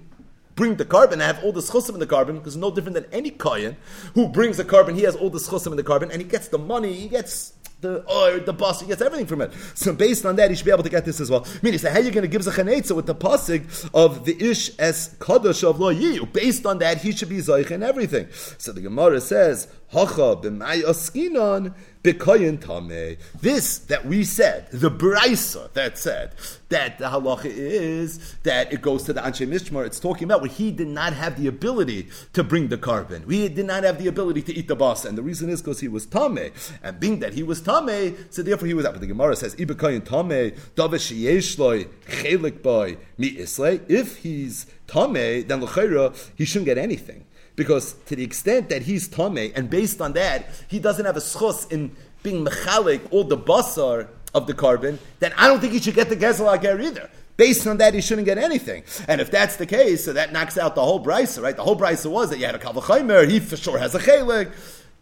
[0.54, 3.06] bring the korban and have all the schusim in the korban, because no different than
[3.12, 3.76] any kohen
[4.14, 6.48] who brings the korban, he has all the schusim in the carbon, and he gets
[6.48, 9.52] the money, he gets the oil, the bus, he gets everything from it.
[9.74, 11.46] So based on that, he should be able to get this as well.
[11.62, 14.76] Meaning, so how are you going to give Zachanetza with the pasig of the ish
[14.78, 15.90] as kadosh of lo?
[16.26, 18.28] Based on that, he should be zoich in everything.
[18.58, 23.16] So the Gemara says, hacha b'may oskinon b'koyin tame.
[23.40, 26.34] This that we said, the brisa that said
[26.70, 29.84] that the halacha is that it goes to the anshe mishmar.
[29.84, 33.26] It's talking about where he did not have the ability to bring the korban.
[33.26, 35.80] We did not have the ability to eat the basa, and the reason is because
[35.80, 38.92] he was tame, and being that he was tame, so therefore he was out.
[38.92, 45.46] But the Gemara says, "Ibekayin tame davish yeshloi chelik boy mi islay." If he's tame,
[45.46, 47.24] then l'chayra he shouldn't get anything
[47.60, 51.20] because to the extent that he's tame, and based on that, he doesn't have a
[51.20, 55.78] schos in being mechalik all the basar of the korban, then I don't think he
[55.78, 57.10] should get the gezel ager either.
[57.36, 58.82] Based on that, he shouldn't get anything.
[59.06, 61.54] And if that's the case, so that knocks out the whole brisa, right?
[61.54, 64.50] The whole brisa was that you had a kavachaymer, he for sure has a chelik.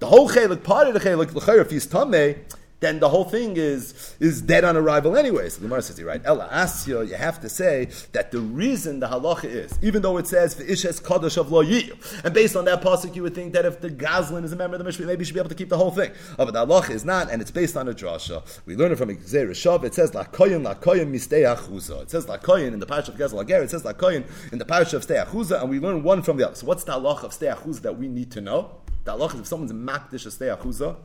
[0.00, 2.38] The whole chelik, part of the chelik, if he's tameh,
[2.80, 5.48] then the whole thing is is dead on arrival anyway.
[5.48, 9.08] So the Gemara says, right, Ella Asya, you have to say that the reason the
[9.08, 13.14] halacha is, even though it says Ishes Kaddish of Lo and based on that pasuk,
[13.14, 15.24] you would think that if the Goslin is a member of the Mishpah, maybe he
[15.26, 16.12] should be able to keep the whole thing.
[16.38, 18.42] Oh, but the halacha is not, and it's based on a drasha.
[18.64, 19.84] We learn it from Xer Shav.
[19.84, 22.02] It says La Koyin La Koyin Mistei Achuza.
[22.02, 23.62] It says La Koyin in the parish of Gezel Ager.
[23.62, 26.36] It says La Koyin in the parish of Stei Achuza, and we learn one from
[26.36, 26.56] the other.
[26.56, 28.70] So what's the halacha of Stei Achuza that we need to know?
[29.04, 30.96] The halacha is if someone's makdish of Stei Achuza,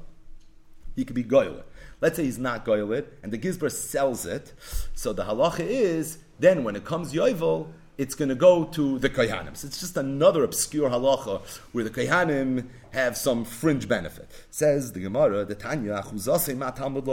[0.95, 1.63] he could be goyle.
[2.01, 2.91] Let's say he's not goyle
[3.21, 4.53] and the gizber sells it.
[4.93, 9.09] So the halacha is then when it comes yovel, it's going to go to the
[9.09, 9.55] kohanim.
[9.55, 11.41] So it's just another obscure halacha
[11.73, 14.29] where the kohanim have some fringe benefit.
[14.49, 17.07] Says the Gemara, the Tanya, achuzasei ma talmud.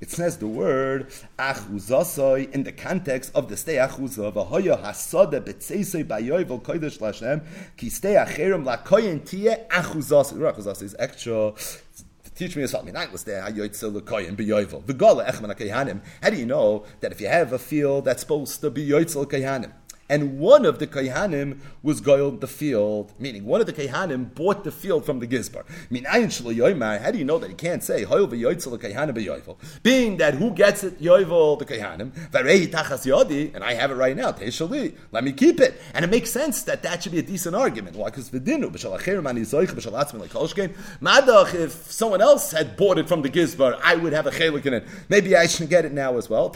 [0.00, 6.04] It says the word achuzasei in the context of the stay achuza v'hoya hasada betzeisei
[6.04, 7.44] bayovel kodesh lashem
[7.76, 10.38] ki stay acherim lakoyin tia achuzasei.
[10.38, 11.52] Achuzasei is extra
[12.36, 12.94] Teach me something.
[13.10, 13.40] Was there.
[13.40, 13.64] How do you
[16.46, 19.72] know that if you have a field that's supposed to be yoitzel kayanim,
[20.08, 24.64] and one of the Kayhanim was goiled the field, meaning one of the Kayhanim bought
[24.64, 25.64] the field from the Gizbar.
[27.02, 28.04] How do you know that he can't say,
[29.82, 32.12] being that who gets it, Yoivel the Kayhanim,
[33.54, 34.34] and I have it right now,
[35.12, 35.80] let me keep it.
[35.94, 37.96] And it makes sense that that should be a decent argument.
[37.96, 38.10] Why?
[38.10, 38.30] Because
[41.54, 44.74] if someone else had bought it from the Gizbar, I would have a chelik in
[44.74, 44.84] it.
[45.08, 46.52] Maybe I should get it now as well.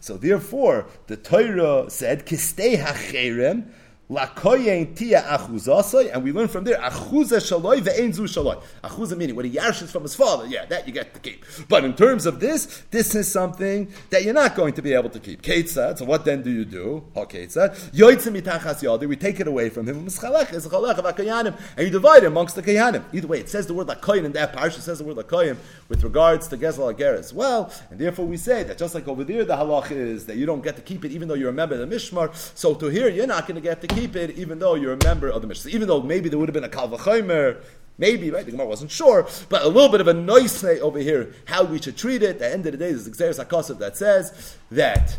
[0.00, 3.64] So therefore, the Torah said, kistei hacherem,
[4.10, 8.58] Lakoyen tia achuzasai, and we learn from there achuza shaloi ve'en zu shaloi.
[8.82, 11.44] Achuza meaning when he yarshes from his father, yeah, that you get to keep.
[11.68, 15.10] But in terms of this, this is something that you're not going to be able
[15.10, 15.42] to keep.
[15.42, 15.98] Ketzad.
[15.98, 17.04] So what then do you do?
[17.14, 17.76] Ha ketzad.
[17.90, 19.06] Yoitzim mitachas yadi.
[19.06, 19.98] We take it away from him.
[19.98, 23.04] And you divide it amongst the kayanim.
[23.12, 24.80] Either way, it says the word lakoyen in that parsha.
[24.80, 25.58] says the word lakoyen
[25.90, 27.70] with regards to gezel ager as well.
[27.90, 30.62] And therefore, we say that just like over there, the halach is that you don't
[30.62, 32.34] get to keep it even though you're a member of the mishmar.
[32.56, 34.92] So to here, you're not going to get to keep keep it even though you're
[34.92, 35.70] a member of the mishmar.
[35.70, 37.60] Even though maybe there would have been a Kalvachomer,
[37.98, 38.44] maybe, right?
[38.44, 41.80] The Gemara wasn't sure, but a little bit of a noise over here, how we
[41.80, 42.30] should treat it.
[42.30, 45.18] At the end of the day, there's Xeris HaKosav that says that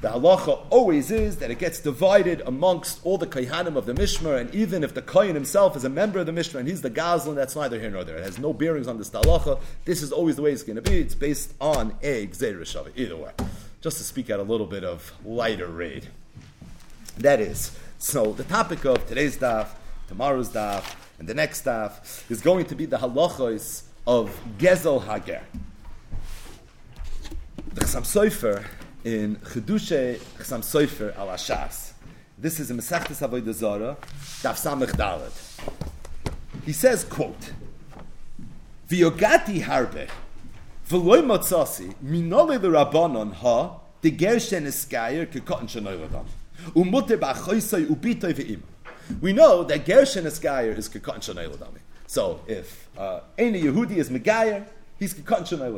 [0.00, 4.40] the halacha always is that it gets divided amongst all the kaihanim of the mishmer,
[4.40, 6.90] and even if the kohen himself is a member of the mishmer and he's the
[6.90, 8.16] Gazlan, that's neither here nor there.
[8.16, 9.60] It has no bearings on this halacha.
[9.84, 11.00] This is always the way it's going to be.
[11.00, 13.32] It's based on a Gzeir Either way.
[13.80, 16.08] Just to speak out a little bit of lighter raid.
[17.18, 19.68] That is, so the topic of today's daf,
[20.08, 25.42] tomorrow's daf, and the next daf is going to be the halachos of Gezel Hager.
[27.74, 28.64] The Chassam Sofer
[29.04, 31.92] in Chedushe Chassam Sofer al Ashas.
[32.36, 33.96] This is in Mesachtes Avodah Zara,
[34.42, 35.32] Daf Samech Dalet.
[36.66, 37.52] He says, quote,
[38.88, 40.08] V'yogati harbe,
[40.88, 45.96] v'loy motzasi, minole l'rabanon ha, de gershen eskayer kekotten shenoy
[49.20, 54.66] we know that Gershon Esgayer is Kekon Shanay So if uh, any Yehudi is Megayer,
[54.98, 55.70] he's Kekon Shanay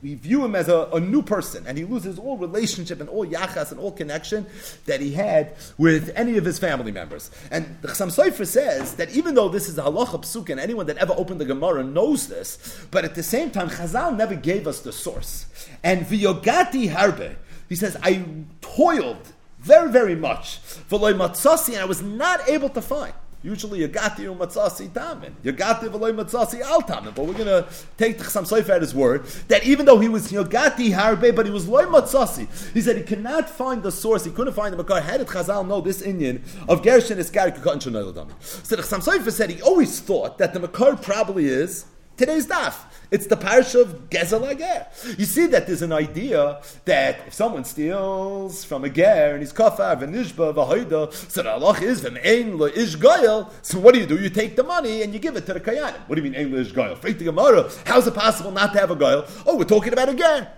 [0.00, 3.26] we view him as a, a, new person, and he loses all relationship and all
[3.26, 4.46] yachas and all connection
[4.86, 7.30] that he had with any of his family members.
[7.50, 10.86] And the Chassam Sofer says that even though this is a halacha psuk, and anyone
[10.86, 14.66] that ever opened the Gemara knows this, but at the same time, Chazal never gave
[14.66, 15.46] us the source.
[15.82, 17.36] And v'yogati harbe,
[17.68, 18.24] he says, I
[18.60, 19.31] toiled
[19.62, 20.58] very, very much.
[20.58, 23.14] For loy matzasi, and I was not able to find.
[23.44, 25.32] Usually, yagati u matzasi tamin.
[25.42, 27.12] Yagati v'loy matzasi al tamin.
[27.14, 30.08] But we're going to take the Chassam Sofer at his word that even though he
[30.08, 32.46] was yagati harbe, but he was loy matzasi.
[32.72, 34.24] He said he cannot find the source.
[34.24, 35.00] He couldn't find the makar.
[35.00, 39.50] How did Chazal know this Indian of Gershon is Kukot So the Chassam Sofer said
[39.50, 41.86] he always thought that the makar probably is
[42.22, 42.76] today's daf.
[43.10, 44.86] It's the parish of Gezel Ager.
[45.18, 49.52] You see that there's an idea that if someone steals from a ger and he's
[49.52, 54.06] kafar, v'nishba, v'hoida, so the halach is v'me'en lo ish goyel, so what do you
[54.06, 54.16] do?
[54.16, 55.98] You take the money and you give it to the kayanim.
[56.06, 56.96] What do you mean ein lo ish goyel?
[56.96, 59.28] Freit the Gemara, how is it possible not to have a goyel?
[59.44, 60.48] Oh, we're talking about a ger.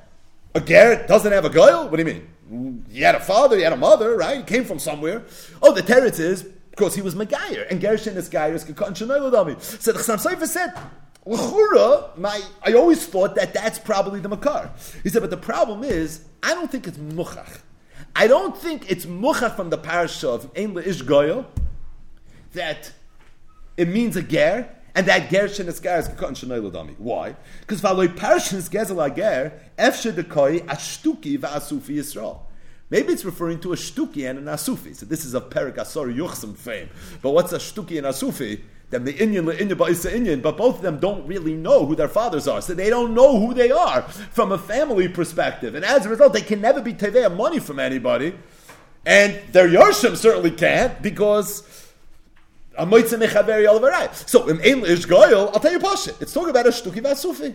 [0.54, 1.88] A ger doesn't have a goyel?
[1.90, 2.84] What do you mean?
[2.92, 4.36] He had a father, he had a mother, right?
[4.36, 5.24] He came from somewhere.
[5.62, 9.62] Oh, the teretz is because he was Megayer, and Gershon is Gayer is Gekon Shanoy
[9.62, 10.74] So the Chassam Sofer said,
[11.26, 14.70] L'chura, my, I always thought that that's probably the Makar.
[15.02, 17.60] He said, but the problem is, I don't think it's Muchach.
[18.14, 21.46] I don't think it's Muchach from the parasha of Ein Goyo,
[22.52, 22.92] that
[23.76, 26.94] it means a Ger, and that Ger is Gekon Shanoy Ladami.
[26.98, 27.34] Why?
[27.60, 32.40] Because Valoy Parasha is Gezel Ger, Efshe Dekoi, Ashtuki Va'asufi Yisrael.
[32.90, 34.94] Maybe it's referring to a shtuki and an asufi.
[34.94, 36.90] So this is a perik asor yuchsim fame.
[37.22, 38.60] But what's a shtuki and asufi?
[38.90, 39.80] Then the Indian, the Indian,
[40.12, 42.60] Indian, but both of them don't really know who their fathers are.
[42.62, 45.74] So they don't know who they are from a family perspective.
[45.74, 48.34] And as a result, they can never be teveya money from anybody.
[49.06, 51.62] And their Yorshim certainly can't because
[52.76, 56.14] So in English goyel, I'll tell you Pasha.
[56.20, 57.54] It's talking about a shtuki v'asufi.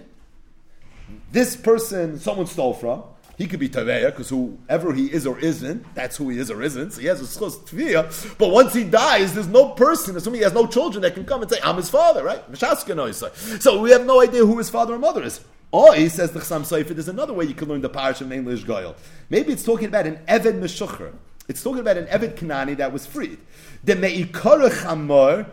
[1.31, 3.03] This person, someone stole from.
[3.39, 6.61] He could be Taveya, because whoever he is or isn't, that's who he is or
[6.61, 6.91] isn't.
[6.91, 8.37] So he has a schos Tviyah.
[8.37, 11.41] But once he dies, there's no person, assuming he has no children, that can come
[11.41, 12.43] and say, I'm his father, right?
[12.57, 15.39] So we have no idea who his father or mother is.
[15.71, 18.29] Or he says the Chassam Sofer, there's another way you can learn the parish of
[18.29, 18.95] English Goyal.
[19.29, 21.13] Maybe it's talking about an Eved Meshucher.
[21.47, 23.37] It's talking about an Eved Kanani that was freed.
[23.85, 25.45] The Me'ikar Chamor,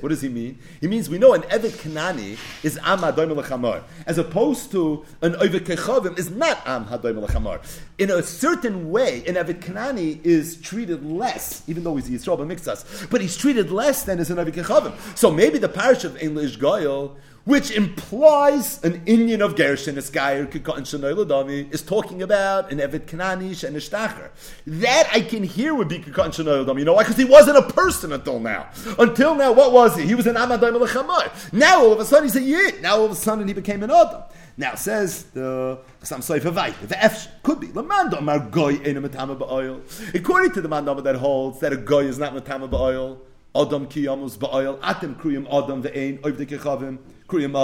[0.00, 0.58] what does he mean?
[0.80, 5.34] He means we know an Evet Kanani is Am Hadoim Lechamor, as opposed to an
[5.34, 7.60] Evet Kechavim is not Am Hadoim Lechamor.
[7.98, 13.10] In a certain way, an Evet Kanani is treated less, even though he's Yisrael Mixas,
[13.10, 14.92] but he's treated less than as an Evet Kechavim.
[15.16, 17.16] So maybe the parish of Ein Lish Goyel
[17.48, 23.74] which implies an Indian of Gershon, Kikot, and is talking about an Evet Kananish and
[23.74, 24.28] a Shtacher.
[24.66, 27.04] That I can hear would be Kikot and You know why?
[27.04, 28.68] Because he wasn't a person until now.
[28.98, 30.04] Until now, what was he?
[30.04, 31.52] He was an Amadai Melechamar.
[31.54, 32.82] Now all of a sudden he's a Yid.
[32.82, 34.24] Now all of a sudden he became an Adam.
[34.58, 39.38] Now says the some Sefer Vayt, the F could be Lamanda Mar Goy Ena Matama
[39.38, 39.80] Ba'oil.
[40.14, 43.16] According to the Mandama that holds that a Goy is not Matama Ba'oil,
[43.56, 47.54] Adam Kiyamus Ba'oil, Atem Kriyam Adam Ve'ein Oiv Kechavim then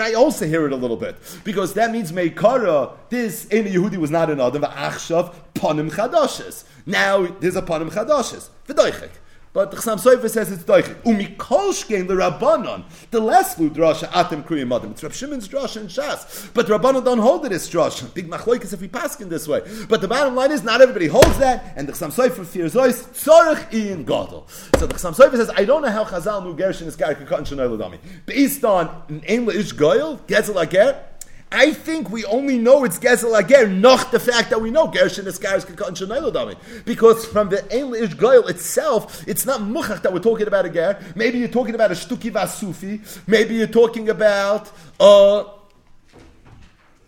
[0.00, 2.92] I also hear it a little bit because that means meikara.
[3.08, 4.62] This eno Yehudi was not an adam.
[4.62, 6.64] Achshav panim chadashes.
[6.86, 8.50] Now there's a panim chadashes.
[8.68, 9.10] V'doichik.
[9.52, 11.02] But the Chassam Sofer says it's doichik.
[11.02, 12.84] Umikolshkein the Rabbanon.
[13.10, 14.92] The less lu drasha atem kriyim adam.
[14.92, 16.52] It's Rab Shimon's drasha and Shas.
[16.54, 18.14] But the Rabbanon don't hold it as drasha.
[18.14, 19.62] Big machloikas if we pass in this way.
[19.88, 23.02] But the bottom line is not everybody holds that, and the Chassam Sofer fears ois
[23.08, 24.46] tzorich in gadol.
[24.78, 27.40] So the Chassam Sofer says, I don't know how Chazal knew Gershon is Garik Katan
[27.40, 27.98] Shanoy Ladami.
[28.26, 31.02] Based on an Ein Ish Goyel, Gezel Ager,
[31.52, 35.26] I think we only know it's Gezel Ager, not the fact that we know Gershon
[35.26, 36.56] is Garis Kakot Shanayladami.
[36.84, 40.70] Because from the Ein Ish Goyel itself, it's not Muchach that we're talking about a
[40.70, 41.02] Ger.
[41.16, 43.00] Maybe you're talking about a Shtuki Vasufi.
[43.26, 44.70] Maybe you're talking about
[45.00, 45.44] uh,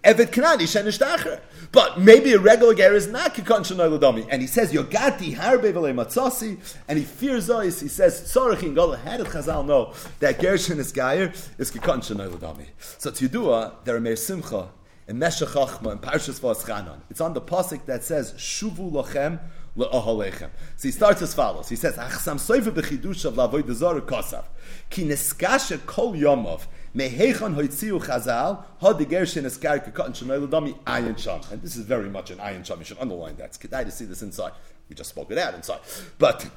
[0.03, 1.39] Evet Kanani Shenishtachar.
[1.73, 5.95] But maybe a regular ger is not kikon shanoy And he says, Yogati harbe v'le
[5.95, 7.81] matzasi, and he fears ois.
[7.81, 12.67] He says, Tzorach in Gola, did Chazal know that gershon is gayer is kikon shanoy
[12.99, 14.69] So to Yudua, there are Simcha,
[15.09, 17.01] in Meshach and Parshas V'aschanon.
[17.11, 19.41] It's on the pasuk that says, Shuvu lochem
[19.77, 20.51] le'oholechem.
[20.77, 21.71] So he starts as follows.
[21.71, 24.45] He says, Achsam soive b'chidush of lavoy dezor kosav,
[24.91, 31.17] ki neskasha kol yomov, Mehechan hoitziu chazal, ha de gershin es karka shanoy ladami ayin
[31.17, 31.41] sham.
[31.51, 32.79] And this is very much an ayin sham.
[32.79, 33.47] You should underline that.
[33.47, 34.53] It's kedai to see this inside.
[34.89, 35.81] We just spoke it out inside.
[36.19, 36.49] But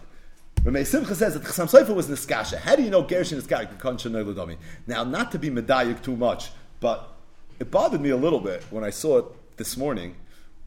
[0.64, 2.58] Ramey Simcha says that Chassam Sofer was Niskasha.
[2.58, 4.58] How do you know Gershon is Karka Konsha Noiludami?
[4.88, 7.14] Now, not to be medayik too much, but
[7.60, 9.26] it bothered me a little bit when I saw it
[9.58, 10.16] this morning.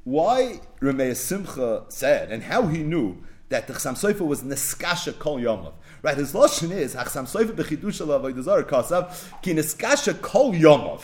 [0.04, 5.38] Why Ramey Simcha said and how he knew that the Chassam Sofer was Niskasha Kol
[5.38, 5.72] Yomav.
[6.00, 11.02] Right, his lashon is Achsam Soifer b'chidush alav v'ydazar kasav ki neskasha kol yomov.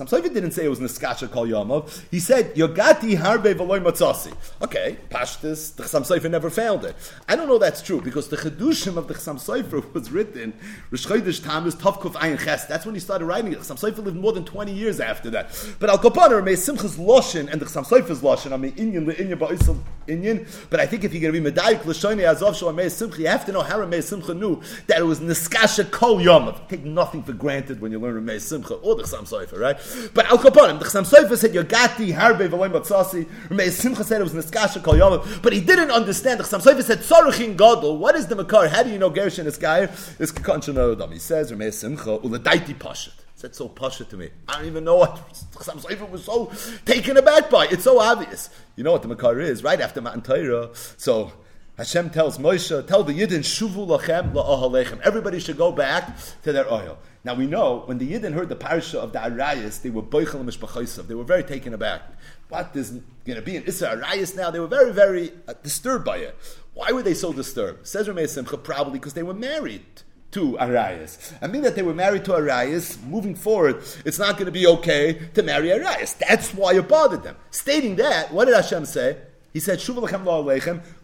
[0.00, 2.04] Sam Sofer didn't say it was Niskasha Kol Yomov.
[2.10, 4.32] He said, Yogati Harbe Veloy Matzasi.
[4.62, 6.96] Okay, Pashtus, the Sofer never found it.
[7.28, 10.54] I don't know that's true, because the Chedushim of the Sofer was written,
[10.90, 12.64] Rosh Chodesh Tammuz Tovkuf Ayin Ches.
[12.64, 13.58] That's when he started writing it.
[13.58, 15.50] Chasam Sofer lived more than 20 years after that.
[15.78, 19.38] But Al Kopaner, may Simchas Loshin and the Chasam Sofer's Loshin, I mean, Inyan Le'inyan
[19.38, 19.78] Ba'isel
[20.08, 20.46] Inyan.
[20.70, 23.44] But I think if you're going to be Medayik L'Shoinei Azov Shalom Simcha, you have
[23.44, 26.54] to know how Ramei Simcha knew that it was Niskasha Kol Yom.
[26.70, 29.78] Take nothing for granted when you learn Ramei Simcha or the Sofer, right?
[30.14, 33.26] But Al Kaponim, the Chasam Sofer said Yogati Harbe V'Loim Batzasi.
[33.48, 36.40] Ramei Simcha said it was Niskasha Kol Yom, but he didn't understand.
[36.40, 37.98] The Chasam Sofer said Tzorachin Gadol.
[37.98, 38.68] What is the Makar?
[38.68, 39.84] How do you know Gershon is Gair?
[40.18, 41.12] It's Kekanchan Odam.
[41.12, 43.12] He says Ramei Simcha Uladaiti Pashat.
[43.40, 44.28] That's so pasha to me.
[44.48, 45.16] I don't even know what
[45.54, 46.52] Chasam Sofer was so
[46.84, 47.66] taken aback by.
[47.70, 48.50] It's so obvious.
[48.76, 50.68] You know what the Makar is, right after Matan Torah.
[50.98, 51.32] So
[51.78, 55.00] Hashem tells Moshe, tell the Yidden, Shuvu lachem la'ahalechem.
[55.00, 56.98] Everybody should go back to their oil.
[57.22, 61.06] Now we know, when the Yidden heard the parasha of the Arayas, they were boichel.
[61.06, 62.02] They were very taken aback.
[62.48, 62.90] What is
[63.24, 64.50] going to be an Issa Arayas now?
[64.50, 66.36] They were very, very uh, disturbed by it.
[66.72, 67.86] Why were they so disturbed?
[67.86, 69.84] Says Rameh Simcha, probably because they were married
[70.30, 71.32] to Arias.
[71.42, 74.66] I mean that they were married to Arias, moving forward, it's not going to be
[74.66, 76.14] okay to marry Arias.
[76.14, 77.36] That's why it bothered them.
[77.50, 79.18] Stating that, what did Hashem say?
[79.52, 79.82] He said,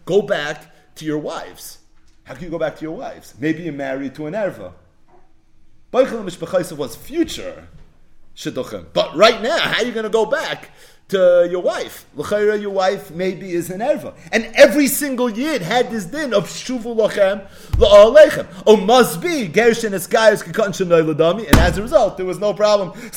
[0.05, 1.79] go back to your wives.
[2.23, 3.33] How can you go back to your wives?
[3.37, 4.73] Maybe you're married to an erva.
[6.77, 7.67] Was future
[8.93, 10.71] But right now, how are you going to go back
[11.09, 12.05] to your wife.
[12.15, 14.13] L'chayra, your wife maybe is an erva.
[14.33, 17.47] And every single yid had this din of shuvu lachem
[17.77, 18.45] la'alechem.
[18.65, 21.47] Oh, must be Gershon Eskayas Kekon Shanoi Ladami.
[21.47, 22.91] And as a result, there was no problem.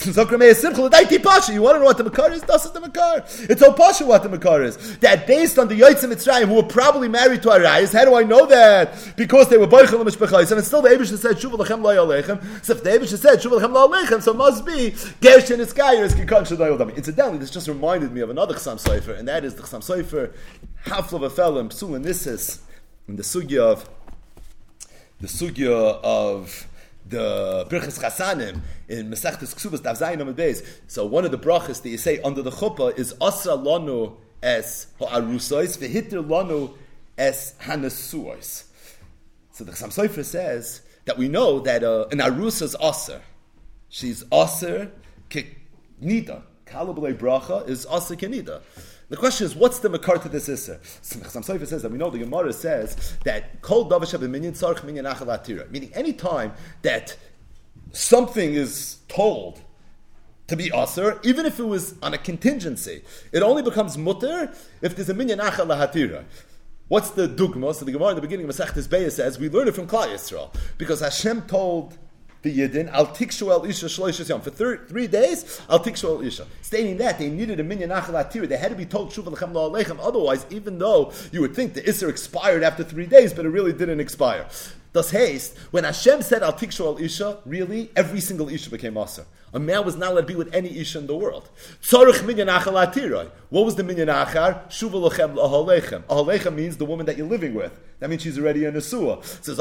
[1.51, 2.43] You want to know what the Makar is?
[2.43, 3.25] That's the Makar.
[3.49, 4.99] It's all Pasha what the Makar is.
[4.99, 8.23] That based on the Yotzim Mitzrayim who were probably married to Arayas, how do I
[8.23, 9.15] know that?
[9.17, 10.53] Because they were Boichel Mishpachais.
[10.53, 12.65] And still the Abish said shuvu lachem la'alechem.
[12.65, 14.91] So if the Abish said shuvu lachem la'alechem, so must be
[15.21, 16.97] Gershon Eskayas Kekon Shanoi Ladami.
[16.97, 20.35] Incidentally, this just reminded me of another Chasam Sofer, and that is the Chasam Sofer
[20.85, 22.61] V'Felim Psul and Nisis
[23.09, 23.89] in the sugya of
[25.19, 26.67] the sugya of
[27.09, 30.63] the Birchas Chasanim in Masechtas Ksubas Dav Zayin.
[30.89, 34.89] So one of the brachas that you say under the chuppah is Asra Lanu es
[34.99, 36.75] Ha'arusois v'hitir Lanu
[37.17, 38.65] es Hanasuois.
[39.53, 43.23] So the Chasam Sofer says that we know that uh, an Arusa is Aser.
[43.89, 44.93] She's Aser
[46.03, 46.43] Nida.
[46.71, 48.63] Kalabalei bracha is asa kenida.
[49.09, 50.79] The question is, what's the makar to this isser?
[51.03, 55.05] Some Sofer says that we know the Gemara says that kol davash minyan tzarch minyan
[55.05, 56.53] achalatira, meaning any time
[56.83, 57.17] that
[57.93, 59.63] something is told
[60.47, 63.03] to be aser, even if it was on a contingency,
[63.33, 66.25] it only becomes mutter if there's a minyan achalahatira.
[66.87, 67.75] What's the dugma?
[67.75, 70.07] So the Gemara in the beginning of Masechtes Beis says we learn it from Klal
[70.07, 71.99] Yisrael because Hashem told
[72.43, 74.41] the Yidin, Al Tikshu Isha Shloishes Yom.
[74.41, 76.47] For three, three days, Al Tikshu Isha.
[76.63, 79.99] Stating that they needed a minyan achal They had to be told Shuv Lechem Lechem.
[80.01, 83.73] Otherwise, even though you would think the Isser expired after three days, but it really
[83.73, 84.47] didn't expire.
[84.93, 89.25] Thus haste, when Hashem said Al Tikshu El Isha, really, every single Isha became Aser.
[89.53, 91.49] A man was not allowed to be with any Isha in the world.
[91.83, 94.69] Tzorich What was the minyan achar?
[94.69, 96.03] Shuv Lechem Ahalechem.
[96.05, 97.73] Ahalechem means the woman that you're living with.
[97.99, 99.23] That means she's already a Nesua.
[99.45, 99.55] So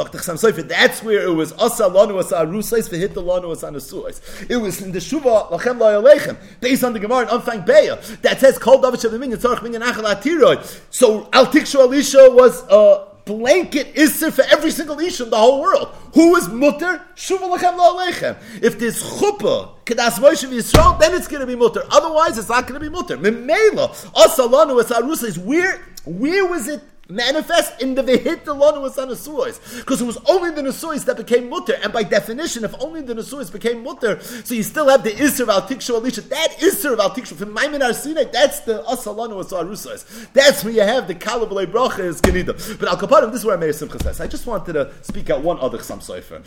[0.63, 4.49] that's where it was Asa Lanu Asa Arusais V'hit the Lanu Asa Nesuais.
[4.49, 8.39] It was in the Shuva Lachem La'alechem, based on the Gemara in Anfang Beya, that
[8.39, 10.83] says, Kol David Shav Minyan Tzarech Minyan Achal.
[10.91, 15.37] So Al Tikshu Elisha was a uh, blanket Isser for every single ish in the
[15.37, 15.89] whole world.
[16.15, 17.01] Who is Mutter?
[17.15, 18.37] Shuva Lachem La'alechem.
[18.63, 21.83] If there's Chuppah, Kedas Moshe Yisrael, then it's going to be Mutter.
[21.91, 23.17] Otherwise, it's not going to be Mutter.
[23.17, 28.81] Memela, Asa Lanu Asa Arusais, where, where was it manifest in the vehit the lanu
[28.81, 29.79] was on Nesuos.
[29.79, 31.75] Because it was only the Nesuos that became mutter.
[31.83, 35.41] And by definition, if only the Nesuos became mutter, so you still have the Isser
[35.41, 36.27] of Al Tikshu Alisha.
[36.29, 40.31] That Isser of Al Tikshu, from Maimin Arsine, that's the Asalanu was Arusos.
[40.33, 42.79] That's where you have the Kalabale Bracha is Genida.
[42.79, 44.21] But Al Kaparim, this is where Meir Simcha says.
[44.21, 46.43] I just wanted to speak out one other Chasam Sofer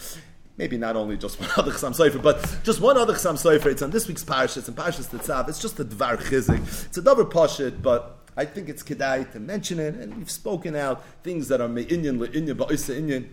[0.58, 3.66] maybe not only just one other Chasam Sofer, but just one other Chasam Sofer.
[3.66, 5.48] It's on this week's Parashas, it's in Parashas Tetzav.
[5.48, 6.60] It's just a Dvar Chizik.
[6.86, 10.74] It's a double Pashit, but I think it's kedai to mention it, and we've spoken
[10.74, 13.28] out things that are me'inyan le'inyan ba'isa inyan.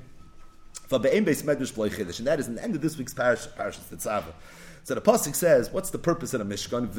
[0.92, 4.34] And that is in the end of this week's parish, parashas Tetzava.
[4.84, 6.90] So the pasuk says, "What's the purpose of a mishkan?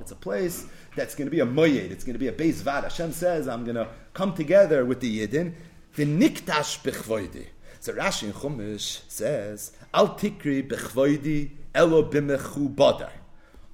[0.00, 1.90] It's a place that's going to be a moyed.
[1.90, 2.84] It's going to be a beis vad.
[2.84, 5.54] Hashem says, "I'm going to come together with the yidden
[5.96, 7.46] v'niktash b'chvoidi."
[7.80, 13.10] So Rashi in Chumash says, "Al tikri b'chvoidi elo b'mechu badar."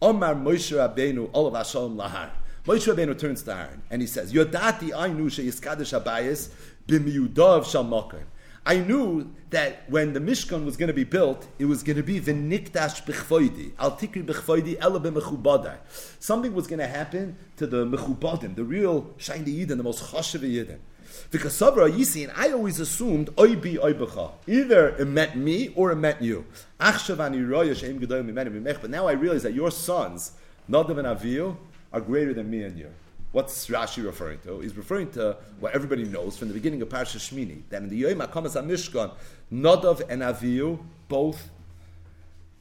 [0.01, 2.31] Omar Moshe Rabbeinu Olav Lahar.
[2.69, 6.51] Moshe Rabbeinu turns to Aaron and he says, Yodati Ainu Sheyiskadesh Abayis
[6.86, 8.24] B'miyudav Shalmakar.
[8.66, 12.03] I knew that when the Mishkan was going to be built, it was going to
[12.03, 15.78] be the Nikdash Bechvoidi, Al Tikri Bechvoidi, Ela B'mechubadai.
[16.20, 20.40] Something was going to happen to the Mechubadim, the real Shiny Yidden, the most Chashav
[20.40, 20.81] Yidden.
[21.31, 23.78] Because Sabra Yisi, and I always assumed Oi bi.
[24.47, 26.45] Either it meant me or it meant you.
[26.78, 27.09] But
[28.90, 30.32] now I realize that your sons,
[30.69, 31.57] Nadav and Avihu,
[31.93, 32.90] are greater than me and you.
[33.32, 34.60] What's Rashi referring to?
[34.60, 37.97] He's referring to what everybody knows from the beginning of Parsha Shmini, that in the
[37.97, 39.12] Yom HaKamas HaMishkan,
[39.52, 40.78] Nadav and Avihu
[41.09, 41.51] both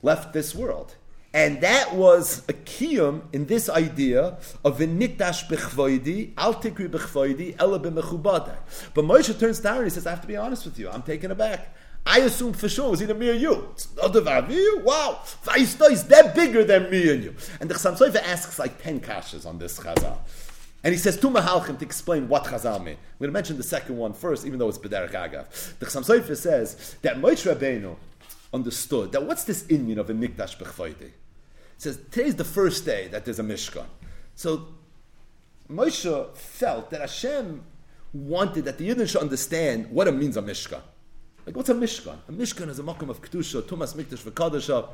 [0.02, 0.96] left this world.
[1.34, 7.80] And that was a kiyum in this idea of v'nikdash b'chvoidi, al tikri b'chvoidi, ela
[7.80, 8.56] b'mechubadai.
[8.94, 11.04] But Moshe turns Aaron and he says, I have to be honest with you, I'm
[11.04, 11.76] taken aback.
[12.08, 13.70] I assume for sure it was either me or you.
[13.74, 14.82] It's not about you.
[14.84, 15.20] Wow.
[15.44, 17.36] Vaisto is that bigger than me and you.
[17.60, 20.18] And the Chassam Sofer asks like 10 kashas on this chazal.
[20.86, 22.96] And he says two mahalchim to explain what chazal mean.
[22.96, 25.78] I'm going to mention the second one first, even though it's bederek agav.
[25.80, 27.98] The Chassam Sofer says that Moshe Rabbeinu
[28.54, 31.12] understood that what's this Indian of a mikdash b'chvoidi?
[31.78, 33.86] says today's the first day that there's a Mishkan.
[34.36, 34.70] So
[35.70, 37.64] Moshe felt that Hashem
[38.14, 40.82] wanted that the Yidden should understand what it means a Mishkan.
[41.48, 42.18] Like what's a Mishkan?
[42.28, 44.90] A Mishkan is a makom of kedusha, tumas mikdash v'kadasha.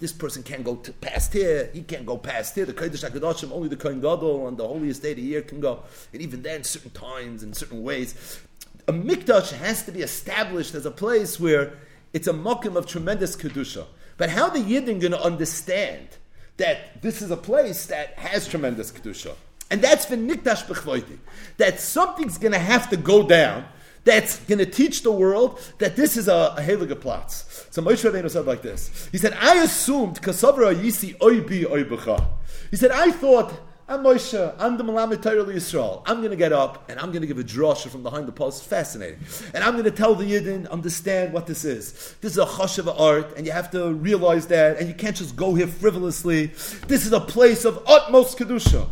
[0.00, 1.70] This person can't go past here.
[1.72, 2.64] He can't go past here.
[2.64, 5.60] The Kodesh Hakadoshim, only the Kohen Gadol on the holiest day of the year can
[5.60, 5.84] go.
[6.12, 8.40] And even then, certain times and certain ways.
[8.88, 11.74] A mikdash has to be established as a place where
[12.12, 13.86] it's a makom of tremendous kedusha.
[14.16, 16.08] But how the Yidden going to understand
[16.56, 19.36] that this is a place that has tremendous kedusha?
[19.70, 21.18] And that's for nikdash b'chvoiti.
[21.58, 23.66] That something's going to have to go down
[24.04, 27.66] that's going to teach the world that this is a, a Heliga Platz.
[27.70, 29.08] So Moshe Rabbeinu said like this.
[29.10, 32.24] He said, I assumed, Kasavra Yisi Oibi Oibacha.
[32.70, 33.52] He said, I thought
[33.86, 34.54] I'm Moshe.
[34.58, 36.02] I'm the Malamed Torah Yisrael.
[36.06, 38.32] I'm going to get up and I'm going to give a drasha from behind the
[38.32, 38.64] post.
[38.64, 39.18] Fascinating.
[39.52, 42.14] And I'm going to tell the Yidden, understand what this is.
[42.22, 45.14] This is a hush of art, and you have to realize that, and you can't
[45.14, 46.46] just go here frivolously.
[46.86, 48.88] This is a place of utmost kedusha.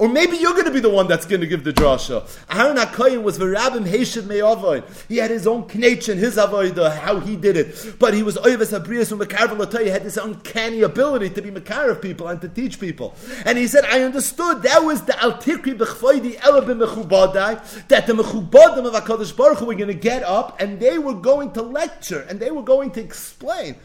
[0.00, 2.28] Or maybe you're going to be the one that's going to give the drasha.
[2.50, 4.84] Aaron HaKoyin was Verabim Heshiv Me'avoid.
[5.08, 7.96] He had his own and his avoid, how he did it.
[7.98, 12.40] But he was Oives Abrias He had this uncanny ability to be Mekarav people and
[12.40, 13.14] to teach people.
[13.46, 18.86] And he said, I understood that was the Altikri Bechfoidi Elabim Mechubadai, that the Mechubadim
[18.86, 22.26] of HaKadosh Baruch Hu were going to get up and they were going to lecture
[22.28, 23.76] and they were going to explain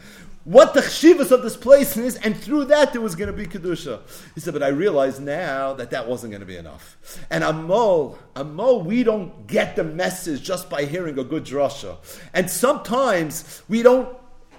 [0.44, 3.46] what the chshivas of this place is, and through that there was going to be
[3.46, 4.00] kedusha.
[4.34, 6.96] He said, but I realize now that that wasn't going to be enough.
[7.28, 11.98] And Amol, Amol, we don't get the message just by hearing a good drasha.
[12.32, 14.08] And sometimes we don't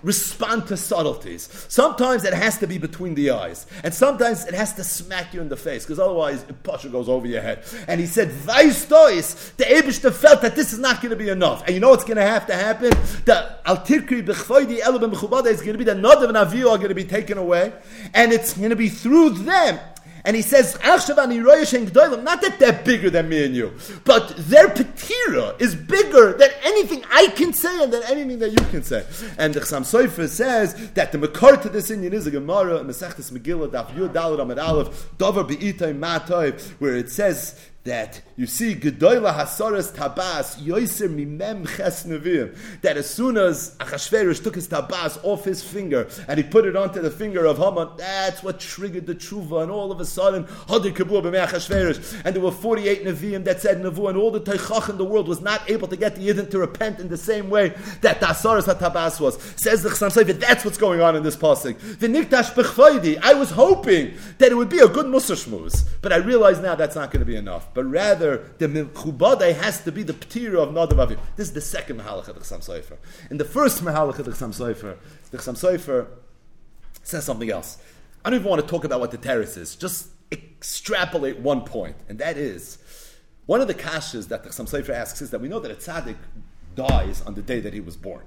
[0.03, 1.49] respond to subtleties.
[1.69, 5.41] Sometimes it has to be between the eyes, and sometimes it has to smack you
[5.41, 7.63] in the face, because otherwise Pasha goes over your head.
[7.87, 11.63] And he said, Vaistois, the Abishta felt that this is not going to be enough.
[11.65, 12.89] And you know what's going to have to happen?
[13.25, 15.13] The Altirkri Bechfoidi Elabim
[15.47, 17.73] is going to be the Nadav and Aviyu are going to be taken away,
[18.13, 19.79] and it's going to be through them
[20.23, 23.73] and he says, not that they're bigger than me and you,
[24.05, 28.65] but their petira is bigger than anything I can say and than anything that you
[28.69, 29.05] can say.
[29.37, 33.31] And the Chassam Sofer says that the makar to this Indian is a Gemara, Mesechtes
[33.31, 38.75] Megillah, Daf Yud Dalad Amid Aleph, Dover Be'itay Matay, where it says that you see
[38.75, 45.19] Gedoyla Hasaras Tabas Yoiser Mimem Ches Nevim that as soon as Achashverosh took his Tabas
[45.23, 49.07] off his finger and he put it onto the finger of Haman, that's what triggered
[49.07, 53.03] the Tshuva and all of a sudden Hadir Kabur B'mei Achashverosh and there were 48
[53.03, 55.95] Nevi'im that said Nevu and all the Teichach in the world was not able to
[55.95, 57.69] get the Yidden to repent in the same way
[58.01, 59.41] that the Hasaras Tabas was.
[59.55, 61.99] Says the Chassam Sofer, that's what's going on in this pasuk.
[61.99, 66.17] The Nikdash Bechvaydi, I was hoping that it would be a good Shmuz, but I
[66.17, 70.03] realize now that's not going to be enough but rather the Mechubadai has to be
[70.03, 71.19] the Ptira of Nadav Aviv.
[71.35, 72.97] This is the second Mahalach of the Chassam Sofer.
[73.29, 74.97] In the first Mahalach of the Chassam Sofer,
[75.31, 76.07] the Chassam Sofer
[77.03, 77.77] says something else.
[78.23, 81.95] I don't even want to talk about what the terrace is, just extrapolate one point,
[82.07, 82.77] and that is
[83.45, 85.75] one of the kashas that the Chassam Sofer asks is that we know that a
[85.75, 86.17] tzaddik
[86.75, 88.23] dies on the day that he was born.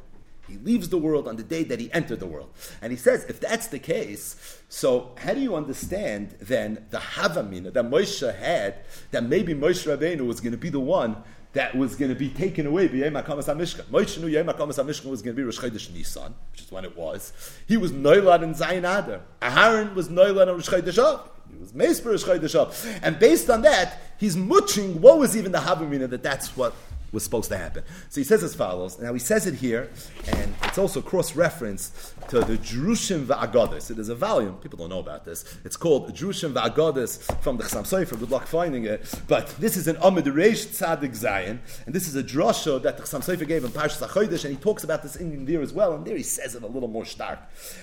[0.48, 2.50] He leaves the world on the day that he entered the world.
[2.82, 7.72] And he says, if that's the case, so how do you understand then the Havamina
[7.72, 8.76] that Moshe had,
[9.10, 11.16] that maybe Moshe Rabbeinu was going to be the one
[11.54, 13.84] that was going to be taken away by Yom HaMishkan.
[13.84, 16.96] Moshe knew Yom HaMishkan was going to be Rosh Chodesh Nisan, which is when it
[16.96, 17.32] was.
[17.66, 19.20] He was Noilad in Zayin Adar.
[19.40, 21.28] Aharon was Noilad in Rosh Chodesh.
[21.50, 23.00] He was Meis Rosh Chodesh.
[23.02, 26.74] And based on that, he's muching what was even the Havamina that that's what
[27.12, 27.84] was supposed to happen.
[28.08, 28.98] So he says as follows.
[28.98, 29.90] Now he says it here,
[30.26, 33.90] and it's also cross reference to the Jerushim Va'agadis.
[33.90, 35.44] It is a volume, people don't know about this.
[35.64, 38.18] It's called Jerushim Va'agadis from the Chassam Sofer.
[38.18, 39.20] Good luck finding it.
[39.28, 43.02] But this is an Amid Reish Tzadik Zayin, and this is a drasha that the
[43.02, 45.94] Chassam Sofer gave in Parshas HaChodesh, and he talks about this Indian there as well,
[45.94, 47.38] and there he says it a little more stark.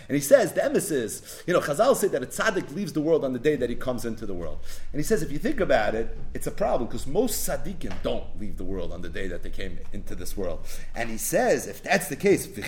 [0.10, 3.24] And he says, the emesis, you know, Chazal say that a tzaddik leaves the world
[3.24, 4.60] on the day that he comes into the world.
[4.92, 8.26] And he says, if you think about it, it's a problem, because most tzaddikim don't
[8.40, 10.60] leave the world on the day day that they came into this world.
[10.96, 12.62] And he says, if that's the case, do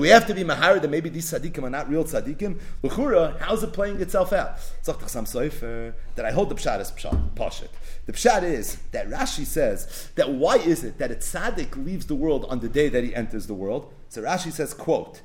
[0.00, 2.58] we have to be mahar that maybe these tzaddikim are not real tzaddikim?
[2.82, 4.58] L'chura, how's it playing itself out?
[4.84, 7.68] That I hold the pshat as pshat.
[8.06, 12.14] The pshat is that Rashi says that why is it that a tzaddik leaves the
[12.14, 13.92] world on the day that he enters the world?
[14.08, 15.20] So Rashi says, quote.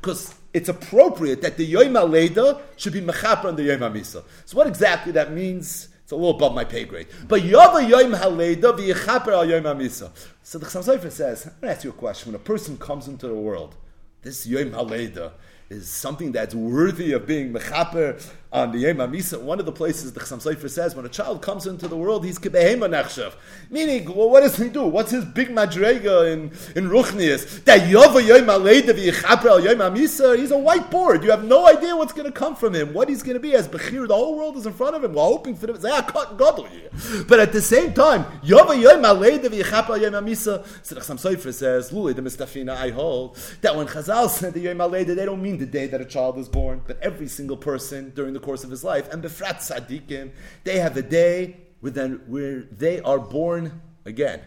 [0.00, 4.24] Because it's appropriate that the yoim haleda should be mechaper on the yoim amisa.
[4.44, 5.88] So what exactly that means?
[6.08, 7.08] It's a little above my pay grade.
[7.28, 10.10] But Yava Yom Haleda v'yichaper al Yom Amisa.
[10.42, 12.32] So the Chassam Sofer says, I'm going to ask you a question.
[12.32, 13.76] When a person comes into the world,
[14.22, 15.32] this Yom Haleda
[15.68, 20.12] is something that's worthy of being mechaper on the Yom Misa, one of the places
[20.12, 23.34] the Chassam Sofer says when a child comes into the world, he's kebehema nechshav.
[23.70, 24.84] Meaning, well, what does he do?
[24.84, 26.44] What's his big madrega in,
[26.74, 27.44] in Ruchnias?
[30.38, 31.22] He's a whiteboard.
[31.22, 33.54] You have no idea what's going to come from him, what he's going to be.
[33.54, 35.12] As Bechir, the whole world is in front of him.
[35.12, 40.94] We're hoping for the Zayah But at the same time, Yova v'yichaper al Misa, so
[40.94, 44.78] the Chassam Sofer says, Luli, the Mistafina, I hold, that when Chazal said the Yom
[44.78, 48.10] Aleida, they don't mean the day that a child is born, but every single person
[48.14, 49.12] during the the course of his life.
[49.12, 50.30] And Befrat Tzadikim,
[50.64, 54.40] they have a day where they are born again.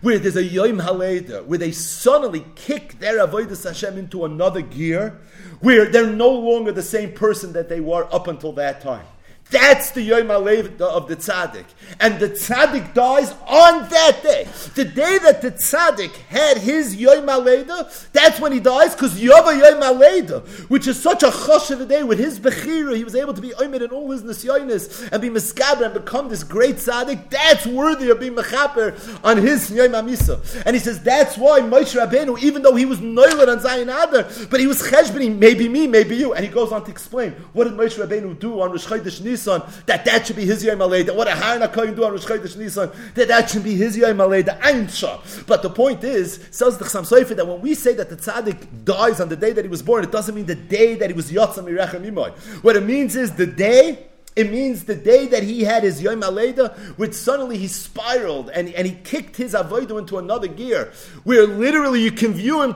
[0.00, 5.20] Where there's a Yom Haleda, where they suddenly kick their Avodah Hashem into another gear,
[5.60, 9.04] where they're no longer the same person that they were up until that time.
[9.48, 11.66] That's the Yom Alev of the tzaddik.
[12.00, 14.48] And the tzaddik dies on that day.
[14.74, 19.56] The day that the tzaddik had his Yom Aleda, that's when he dies, because Yova
[19.56, 23.14] Yom Aleda, which is such a chosh of a day, with his Bechira, he was
[23.14, 26.76] able to be Omer in all his Nisyonis, and be Meskaber, and become this great
[26.76, 27.30] tzaddik.
[27.30, 30.40] That's worthy of being Mechaper on his Yom Amisa.
[30.66, 34.24] And he says, that's why Moshe Rabbeinu, even though he was Noiler on Zayin Adar,
[34.50, 36.34] but he was Cheshbani, maybe me, maybe you.
[36.34, 39.62] And he goes on to explain, what did Moshe Rabbeinu do on Rosh Chodesh Nisan,
[39.84, 42.90] that that should be his Yom What a Harna Kohen do on Rosh Chodesh Nisan,
[43.14, 45.46] that that should be his Yom Einsha.
[45.46, 48.84] But the point is, says the Chassam Sofer, that when we say that the tzaddik
[48.84, 51.14] dies on the day that he was born, it doesn't mean the day that he
[51.14, 52.32] was Yotzam Mirechem Imoy.
[52.62, 56.20] What it means is the day it means the day that he had his Yom
[56.20, 60.92] Aleda, which suddenly he spiraled and, and he kicked his Avodah into another gear,
[61.24, 62.72] where literally you can view him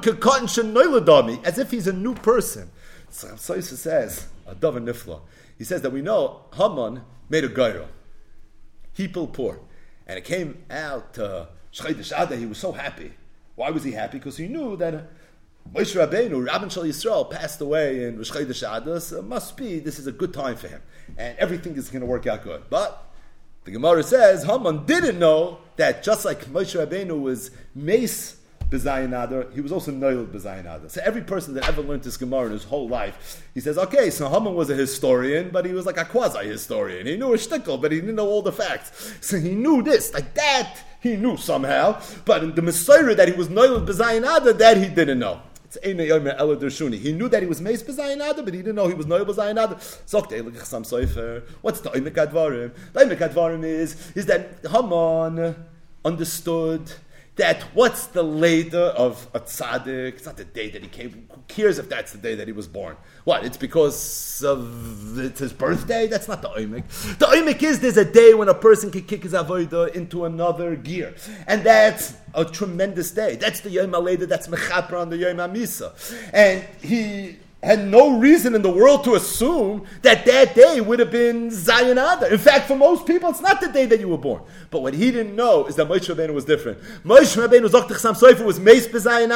[1.45, 2.71] as if he's a new person.
[3.11, 5.21] So Soisa says, Adav Nifla.
[5.61, 7.89] He says that we know Haman made a gairo.
[8.95, 9.61] He pulled poor.
[10.07, 13.13] And it came out uh, Shchaydish he was so happy.
[13.57, 14.17] Why was he happy?
[14.17, 15.11] Because he knew that
[15.71, 20.07] Moshe Rabbeinu, Rabban Shal Yisrael, passed away in Rosh Chodesh so must be, this is
[20.07, 20.81] a good time for him.
[21.19, 22.63] And everything is going to work out good.
[22.71, 23.13] But
[23.65, 28.40] the Gemara says Haman didn't know that just like Moshe Rabbeinu was mace
[28.71, 32.53] B'zayin he was also Noel B'zayin So every person that ever learned this Gemara in
[32.53, 35.99] his whole life, he says, okay, so Haman was a historian, but he was like
[35.99, 37.07] a quasi-historian.
[37.07, 39.15] He knew a shtickle, but he didn't know all the facts.
[39.21, 42.01] So he knew this, like that, he knew somehow.
[42.25, 45.43] But in the Messiah that he was Noel B'zayin that he didn't know.
[45.83, 49.53] He knew that he was Meis B'zayin but he didn't know he was Noel B'zayin
[49.53, 49.75] Ada.
[51.61, 52.73] What's the Oimek Advarim?
[52.93, 55.57] The Oimek Advarim is, is that Haman
[56.05, 56.91] understood
[57.37, 60.15] that what's the later of a tzaddik?
[60.15, 61.29] It's not the day that he came.
[61.31, 62.97] Who cares if that's the day that he was born?
[63.25, 63.45] What?
[63.45, 66.07] It's because of it's his birthday?
[66.07, 66.87] That's not the oimik.
[67.19, 70.77] The oimik is there's a day when a person can kick his avodah into another
[70.77, 71.15] gear,
[71.47, 73.37] and that's a tremendous day.
[73.37, 74.27] That's the yom later.
[74.27, 75.93] That's mechaper on the yom misa,
[76.33, 81.11] and he had no reason in the world to assume that that day would have
[81.11, 81.99] been Zion
[82.31, 84.43] In fact, for most people, it's not the day that you were born.
[84.71, 86.81] But what he didn't know is that Moshe Rabbeinu was different.
[87.05, 89.31] Moshe Rabbeinu Zochtach Sofer was Meis B'Zayin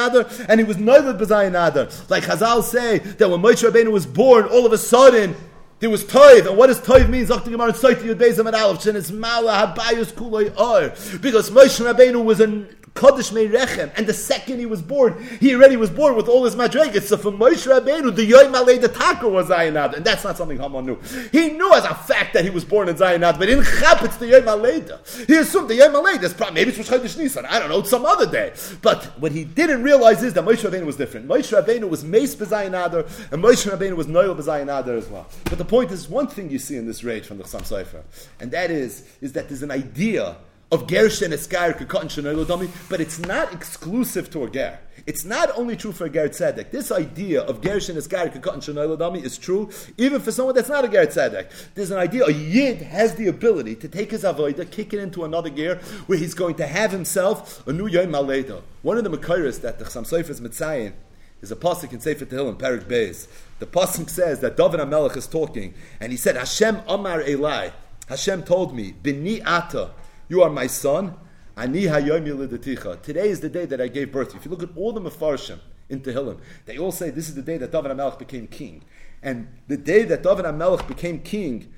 [0.49, 4.65] and he was Noived B'Zayin Like Chazal say, that when Moshe Rabbeinu was born, all
[4.65, 5.35] of a sudden,
[5.79, 7.25] there was toiv, and what does toiv mean?
[7.25, 12.23] Zakti Gemara Tzoyti Yud Beis Amad Aleph, Shen Mala Habayus Kuloi Or, because Moshe Rabbeinu
[12.23, 12.65] was a
[12.95, 16.55] Kaddish Rechem, and the second he was born, he already was born with all his
[16.55, 17.03] madrigas.
[17.03, 20.57] So for Moshe Rabbeinu, the Yoy Malay the Taka was Zayinad, and that's not something
[20.57, 20.97] Haman knew.
[21.33, 24.15] He knew as a fact that he was born in Zayinad, but in Chap it's
[24.15, 25.27] the Yoy Maleda.
[25.27, 27.45] He assumed the Yoy Maleda is probably maybe it's Rosh Nisan.
[27.45, 28.53] I don't know, it's some other day.
[28.81, 31.27] But what he didn't realize is that Moshe Rabbeinu was different.
[31.27, 35.27] Moshe Rabbeinu was Meis B'Zayinadar, and Moshe Rabbeinu was Noel B'Zayinadar as well.
[35.43, 38.03] But the point is, one thing you see in this rage from the Chassam Sofer,
[38.39, 40.37] and that is, is that there's an idea
[40.71, 44.79] of Gersh and Eskair Kekatan Shanoilodami, but it's not exclusive to a Ger.
[45.05, 46.71] It's not only true for a Ger Tzedek.
[46.71, 50.83] This idea of Gersh and Eskair Kekatan Shanoilodami is true even for someone that's not
[50.83, 51.51] a Ger Tzedek.
[51.75, 55.23] There's an idea, a Yid has the ability to take his Avodah, kick it into
[55.23, 55.75] another Ger,
[56.07, 58.61] where he's going to have himself a new Yom Maleda.
[58.81, 60.93] One of the Makairis that the Chassam Sofer is Mitzayin
[61.41, 63.27] is a pasuk in Sefer Tehillim, Perik Beis.
[63.59, 67.71] The pasuk says that David HaMelech is talking, and he said, Hashem Amar Elai,
[68.07, 69.91] Hashem told me, Bini ata,
[70.27, 71.15] you are my son.
[71.57, 74.39] Today is the day that I gave birth to you.
[74.39, 77.41] If you look at all the Mefarshim in Tehillim, they all say this is the
[77.41, 78.83] day that David HaMelech became king.
[79.23, 81.71] And the day that David HaMelech became king,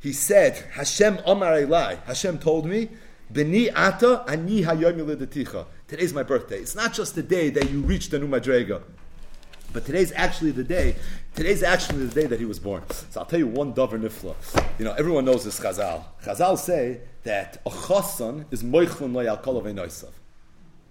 [0.00, 2.88] he said, Hashem Omar Elai, Hashem told me,
[3.30, 5.66] Beni ata ani hayom.
[5.86, 6.58] Today's my birthday.
[6.60, 8.82] It's not just the day that you reach the new madrega.
[9.72, 10.96] But today's actually the day.
[11.34, 12.82] Today's actually the day that he was born.
[13.10, 14.34] So I'll tell you one davar nifla.
[14.78, 16.04] You know, everyone knows this Chazal.
[16.24, 19.62] Chazal say that a chassan is moichlin loyal kol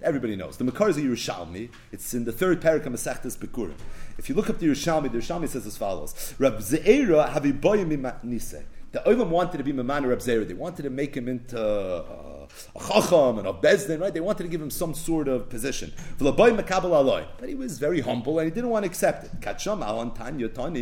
[0.03, 0.57] Everybody knows.
[0.57, 1.69] The Makar is a Yerushalmi.
[1.91, 3.73] It's in the third parak of Masechtas Bekurim.
[4.19, 7.99] If you look up the Yerushalmi, the Yerushalmi says as follows: Rab Zeira havi boyim
[8.23, 8.65] nisei.
[8.91, 10.47] The Olam wanted to be Mamana Rab Zeira.
[10.47, 14.13] They wanted to make him into uh, a Chacham and a Bezdin, right?
[14.13, 15.91] They wanted to give him some sort of position.
[16.19, 16.35] But
[17.49, 19.31] he was very humble and he didn't want to accept it.
[19.41, 19.79] Kacham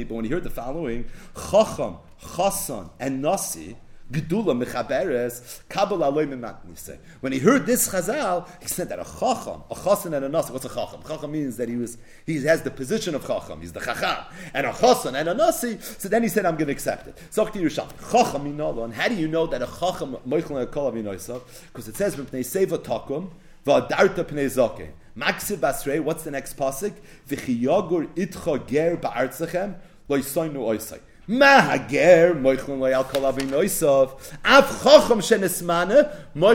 [0.08, 1.06] But when he heard the following,
[1.50, 3.78] Chacham, Chassan, and Nasi,
[4.12, 7.00] Gedula mechaberes kabbalah loy mematnise.
[7.22, 10.54] When he heard this chazal, he said that a chacham, a chasan and a nasi.
[10.54, 11.02] What's a chacham?
[11.08, 13.62] Chacham means that he was he has the position of chacham.
[13.62, 15.80] He's the chacham and a chasan and a nasi.
[15.80, 18.46] So then he said, "I'm going to accept it." Zokti Yerushalmi, chacham.
[18.46, 21.42] And how do you know that a chacham moichel kol avinoisav?
[21.68, 23.32] Because it says pnei seva takum
[23.66, 24.92] va'adarta pnei zaken.
[25.18, 26.00] Maksiv basrei.
[26.00, 26.94] What's the next pasuk?
[27.28, 29.76] V'chiyagur itcha ger ba'artzachem
[30.08, 31.00] loisoinu oisai.
[31.28, 35.96] מה הגר מויכלו לא יעל אבי נויסוף אף חוכם שנסמנה
[36.38, 36.54] How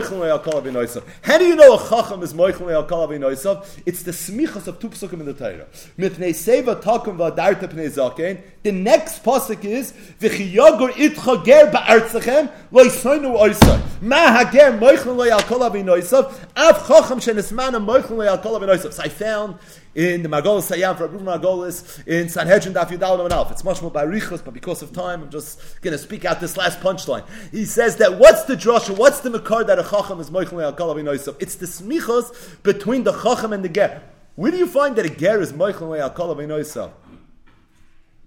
[1.39, 3.23] do you know a chacham is moichlon lo yalkol avin?
[3.23, 5.65] It's the smichas of two psukim in the Torah.
[5.97, 8.39] Mipnei seva takum v'adarta pnei zaken.
[8.61, 13.81] The next pasuk is v'chiyagur itcha ger ba'artzachem lo yisoinu oisov.
[14.03, 16.31] Ma hager yalkol avin oisov.
[16.55, 18.91] Av chacham shenesmane moichlon lo yalkol avin.
[18.91, 19.57] So I found
[19.93, 23.51] in the Margolis Sayyam for Abraham Margolis in Sanhedrin Daf Yudal and Alf.
[23.51, 26.39] It's much more by Richos, but because of time, I'm just going to speak out
[26.39, 27.25] this last punchline.
[27.51, 30.73] He says that what's the drasha, what's the makar that a chacham is moichel al
[30.73, 34.01] kalav It's the smichos between the chacham and the ger.
[34.35, 36.91] Where do you find that a ger is moichel al kalav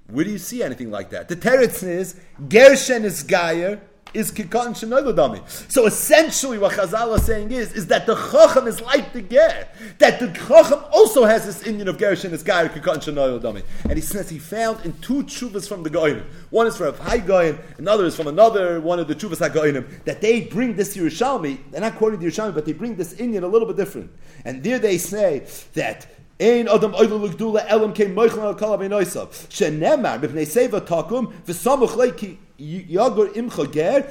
[0.07, 1.29] Where do you see anything like that?
[1.29, 3.81] The teretz is Gershen is Gayer,
[4.15, 5.43] is kikon shenoilodami.
[5.71, 9.69] So essentially, what Chazal is saying is, is that the chacham is like the ger.
[9.99, 13.63] That the chacham also has this Indian of gerish in his guy kikon shenoilodami.
[13.85, 16.25] And he says he found in two chuvas from the goyim.
[16.51, 20.05] One is from High Goyim, another is from another one of the chuvas hagoyinim.
[20.05, 21.59] That they bring this Yerushalmi.
[21.71, 24.11] They're not quoting the Yerushalmi, but they bring this Indian a little bit different.
[24.45, 26.07] And there they say that
[26.41, 29.29] Ein adam oilu lugdula elam kein moichlin al kalav enoisav.
[29.51, 34.03] Shenemar, b'pnei seva takum, v'samuch leiki Imcha ger,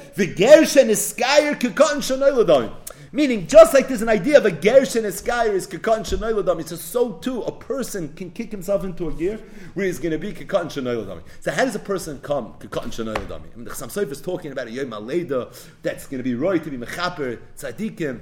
[2.00, 2.72] shanoiladon.
[3.14, 6.90] Meaning, just like there's an idea of a gershen iskayer is kekon shanoiladon, it's just
[6.90, 9.38] so too a person can kick himself into a gear
[9.74, 11.22] where he's going to be kekon shanoiladon.
[11.38, 13.40] So how does a person come kekon shanoiladon?
[13.52, 16.58] I mean, the Sofer is talking about a yom aleda that's going to be Roy
[16.58, 18.20] to be mechaper tzadikim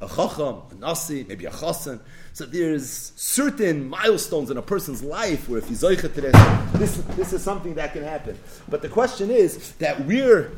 [0.00, 2.00] a chacham, a nasi, maybe a chasen.
[2.32, 7.42] So there's certain milestones in a person's life where if he's to this, this, is
[7.42, 8.38] something that can happen.
[8.68, 10.52] But the question is that we're,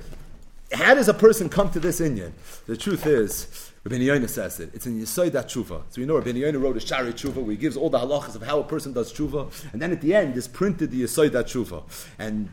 [0.72, 2.34] how does a person come to this Indian?
[2.66, 4.70] The truth is, Rabbi Yonah says it.
[4.74, 5.82] It's in Yisoid Tshuva.
[5.88, 8.34] So we know Rabbi Yonah wrote a Shaarei Tshuva where he gives all the halachas
[8.36, 9.72] of how a person does Tshuva.
[9.72, 11.82] And then at the end is printed the Yisoid Tshuva.
[12.18, 12.50] And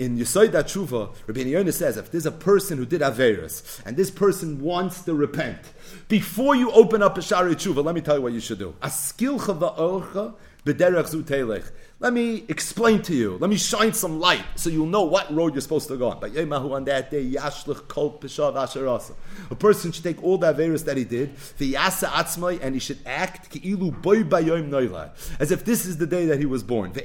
[0.00, 4.10] in Yisoid Tshuva, Rabbi Yonah says if there's a person who did Averis and this
[4.10, 5.58] person wants to repent,
[6.08, 8.74] before you open up a Shaarei Tshuva, let me tell you what you should do.
[12.02, 13.36] Let me explain to you.
[13.38, 16.18] Let me shine some light so you'll know what road you're supposed to go on.
[16.18, 19.12] But on that day, Yashlich Kol Peshad Asherasa.
[19.50, 22.80] a person should take all the Averis that he did, the Yasa Atzmai, and he
[22.80, 23.54] should act
[25.40, 26.90] as if this is the day that he was born.
[26.94, 27.00] He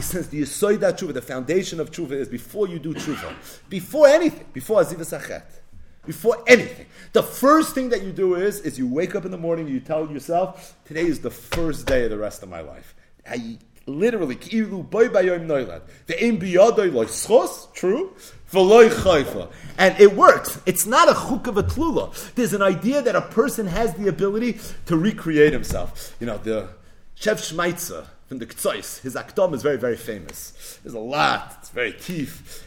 [0.00, 3.34] says the Yisoid tshuva, the foundation of tshuva is before you do tshuva,
[3.68, 5.42] before anything, before azivas achet,
[6.06, 6.86] before anything.
[7.12, 9.80] The first thing that you do is, is you wake up in the morning, you
[9.80, 12.94] tell yourself, today is the first day of the rest of my life.
[13.28, 14.84] I, literally, true,
[19.78, 20.60] and it works.
[20.66, 22.34] It's not a chuk of a tlula.
[22.34, 26.16] There's an idea that a person has the ability to recreate himself.
[26.20, 26.68] You know, the
[27.14, 30.78] Chef Schmeitzer from the Ktsois, his akdom is very, very famous.
[30.82, 32.66] There's a lot, it's very teeth.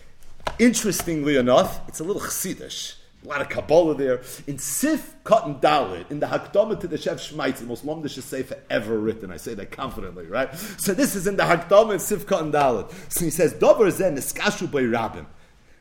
[0.58, 2.96] Interestingly enough, it's a little chassidish.
[3.24, 4.22] A lot of Kabbalah there.
[4.48, 8.58] In Sif Cotton Dalit, in the Hakdama to the Chef Shmaitz, the most lomdish sefer
[8.70, 9.30] ever written.
[9.30, 10.56] I say that confidently, right?
[10.56, 12.92] So this is in the Hakdama in Sif Cotton Dalit.
[13.12, 15.26] So he says, Dover zen neskashu by Rabim.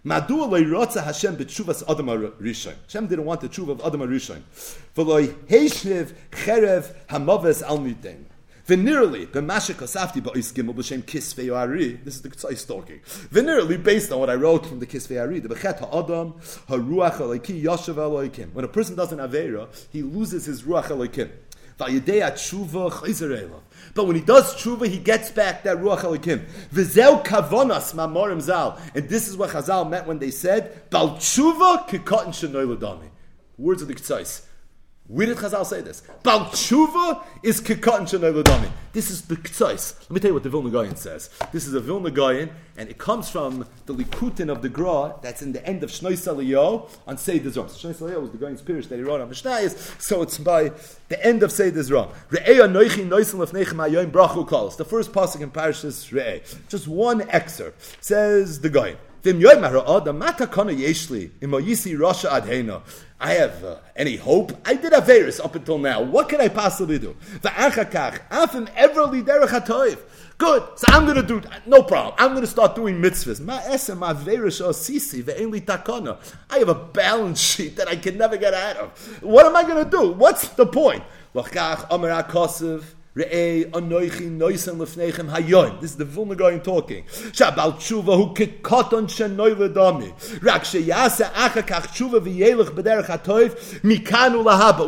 [0.05, 2.75] Madua loy rotza Hashem b'tshuvas Adam Rishon.
[2.87, 4.43] Hashem didn't want the tshuva of Adam Rishon.
[4.97, 8.25] V'loy heishniv cherev hamaves al mitem.
[8.69, 11.99] Venerally, b'mashe kosafti ba'is gimel b'shem kisvei ari.
[12.05, 13.01] This is the Ktsois talking.
[13.33, 16.35] Venerally, based on what I wrote from the kisvei ari, the bechet ha'adam
[16.69, 18.53] ha'ruach ha'loiki yashav ha'loikim.
[18.53, 21.31] When a person does an avera, he loses his ruach ha'loikim.
[21.79, 21.87] But
[24.07, 26.45] when he does tshuva, he gets back that ruach halikim.
[26.75, 31.89] V'zeu kavonas mamorim zal, and this is what Chazal meant when they said bal tshuva
[31.89, 33.09] kikotin shenoy.
[33.57, 34.43] Words of the Ktsois.
[35.09, 36.03] Where did Chazal say this?
[36.23, 39.99] Bal tshuva is kikatan shenay This is the ktsois.
[40.01, 41.31] Let me tell you what the Vilna Gaon says.
[41.51, 45.41] This is a Vilna Gaon, and it comes from the Likutin of the Gra that's
[45.41, 47.71] in the end of Shnos Eliyahu on Seder Zrom.
[47.71, 50.73] So Shnoi was the Gaon's Pirish that he wrote on Mishnayis, so it's by
[51.09, 52.13] the end of Seder Zrom.
[52.29, 54.77] Re'eya noichi noisim lefnechem hayoim brachu kalos.
[54.77, 56.69] The first pasuk in Parashas Re'eh.
[56.69, 57.97] Just one excerpt.
[58.05, 58.99] Says the Gaon.
[63.21, 64.53] I have uh, any hope?
[64.65, 66.01] I did a virus up until now.
[66.03, 67.17] What can I possibly do?
[70.39, 70.63] Good.
[70.77, 72.15] So I'm going to do, no problem.
[72.17, 73.41] I'm going to start doing mitzvahs.
[76.49, 79.23] I have a balance sheet that I can never get out of.
[79.23, 80.13] What am I going to do?
[80.13, 81.03] What's the point?
[85.81, 87.05] This is the Vilna Gaon talking.
[87.05, 87.31] Hu.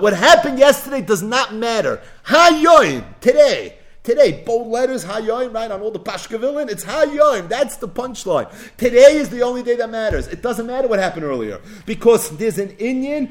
[0.00, 2.00] What happened yesterday does not matter.
[2.26, 3.76] Hayoim, today.
[4.02, 7.48] Today, bold letters, Hayoim, right, on all the Pashkavilin, it's Hayoim.
[7.48, 8.50] That's the punchline.
[8.78, 10.26] Today is the only day that matters.
[10.26, 11.60] It doesn't matter what happened earlier.
[11.84, 13.30] Because there's an Indian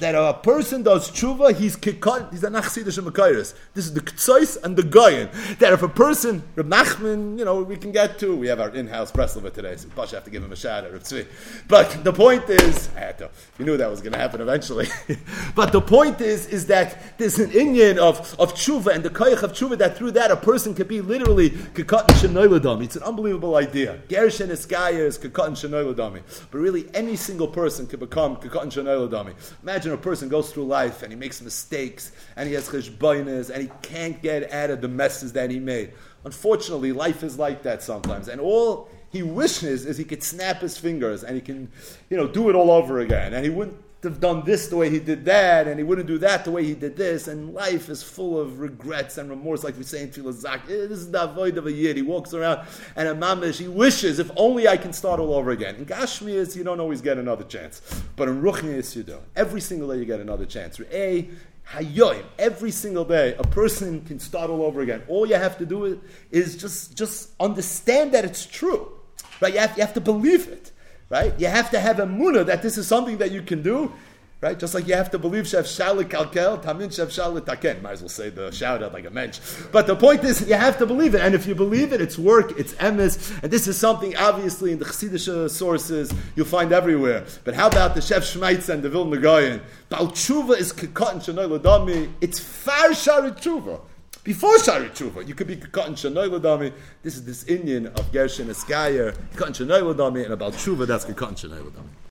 [0.00, 3.54] that a person does tshuva, he's kikot, he's a nachsidish Makairis.
[3.74, 5.30] This is the ktsois and the goyin.
[5.58, 8.70] That if a person, Reb Nachman, you know, we can get to, we have our
[8.70, 11.26] in-house Breslova today, so Pasha have to give him a shout out, Reb Tzvi.
[11.68, 14.88] But the point is, I had to, we knew that was going to happen eventually.
[15.54, 19.42] but the point is, is that there's an Indian of, of tshuva and the koyach
[19.42, 22.82] of tshuva that through that a person could be literally kikot and.
[22.82, 24.00] It's an unbelievable idea.
[24.08, 26.22] Gersh and Iskaya is kikot and.
[26.50, 28.72] But really, any single person could become kikot and
[29.62, 33.62] Imagine a person goes through life and he makes mistakes and he has cheshbonis and
[33.62, 35.92] he can't get out of the messes that he made.
[36.24, 38.28] Unfortunately, life is like that sometimes.
[38.28, 41.70] And all he wishes is he could snap his fingers and he can,
[42.08, 43.34] you know, do it all over again.
[43.34, 43.76] And he wouldn't
[44.08, 46.64] have done this the way he did that, and he wouldn't do that the way
[46.64, 50.08] he did this, and life is full of regrets and remorse, like we say in
[50.08, 51.96] eh, This is the avoid of a yid.
[51.96, 52.66] He walks around,
[52.96, 55.76] and a mamish, he wishes, if only I can start all over again.
[55.76, 57.80] In Gashmias, you don't always get another chance.
[58.16, 59.18] But in Ruchnias, you do.
[59.36, 60.80] Every single day you get another chance.
[60.90, 61.28] A,
[61.70, 65.04] Hayoim, every single day, a person can start all over again.
[65.06, 66.00] All you have to do
[66.32, 68.92] is just, just understand that it's true.
[69.40, 69.54] Right?
[69.54, 70.71] You have, you have to believe it
[71.12, 71.38] right?
[71.38, 73.92] You have to have a muna that this is something that you can do,
[74.40, 74.58] right?
[74.58, 77.82] Just like you have to believe Chef Shalit Kalkel, Tamin Chef Shalit Taken.
[77.82, 79.38] Might as well say the shout out like a mensch.
[79.70, 81.20] But the point is, you have to believe it.
[81.20, 83.38] And if you believe it, it's work, it's emes.
[83.42, 87.26] And this is something, obviously, in the Chassidish sources, you'll find everywhere.
[87.44, 89.60] But how about the Chef Shmeitz and the Vilna Gaon?
[89.90, 92.14] Bal is Kekot and.
[92.22, 93.82] It's Far Shaarei Tshuva.
[94.24, 96.72] Before Shaarei Tshuva, you could be Katan Shanoy Ladami.
[97.02, 101.32] This is this Indian of Gershon Eskayer, Katan Shanoy Ladami, and about Tshuva, that's Katan
[101.32, 102.01] Shanoy Ladami.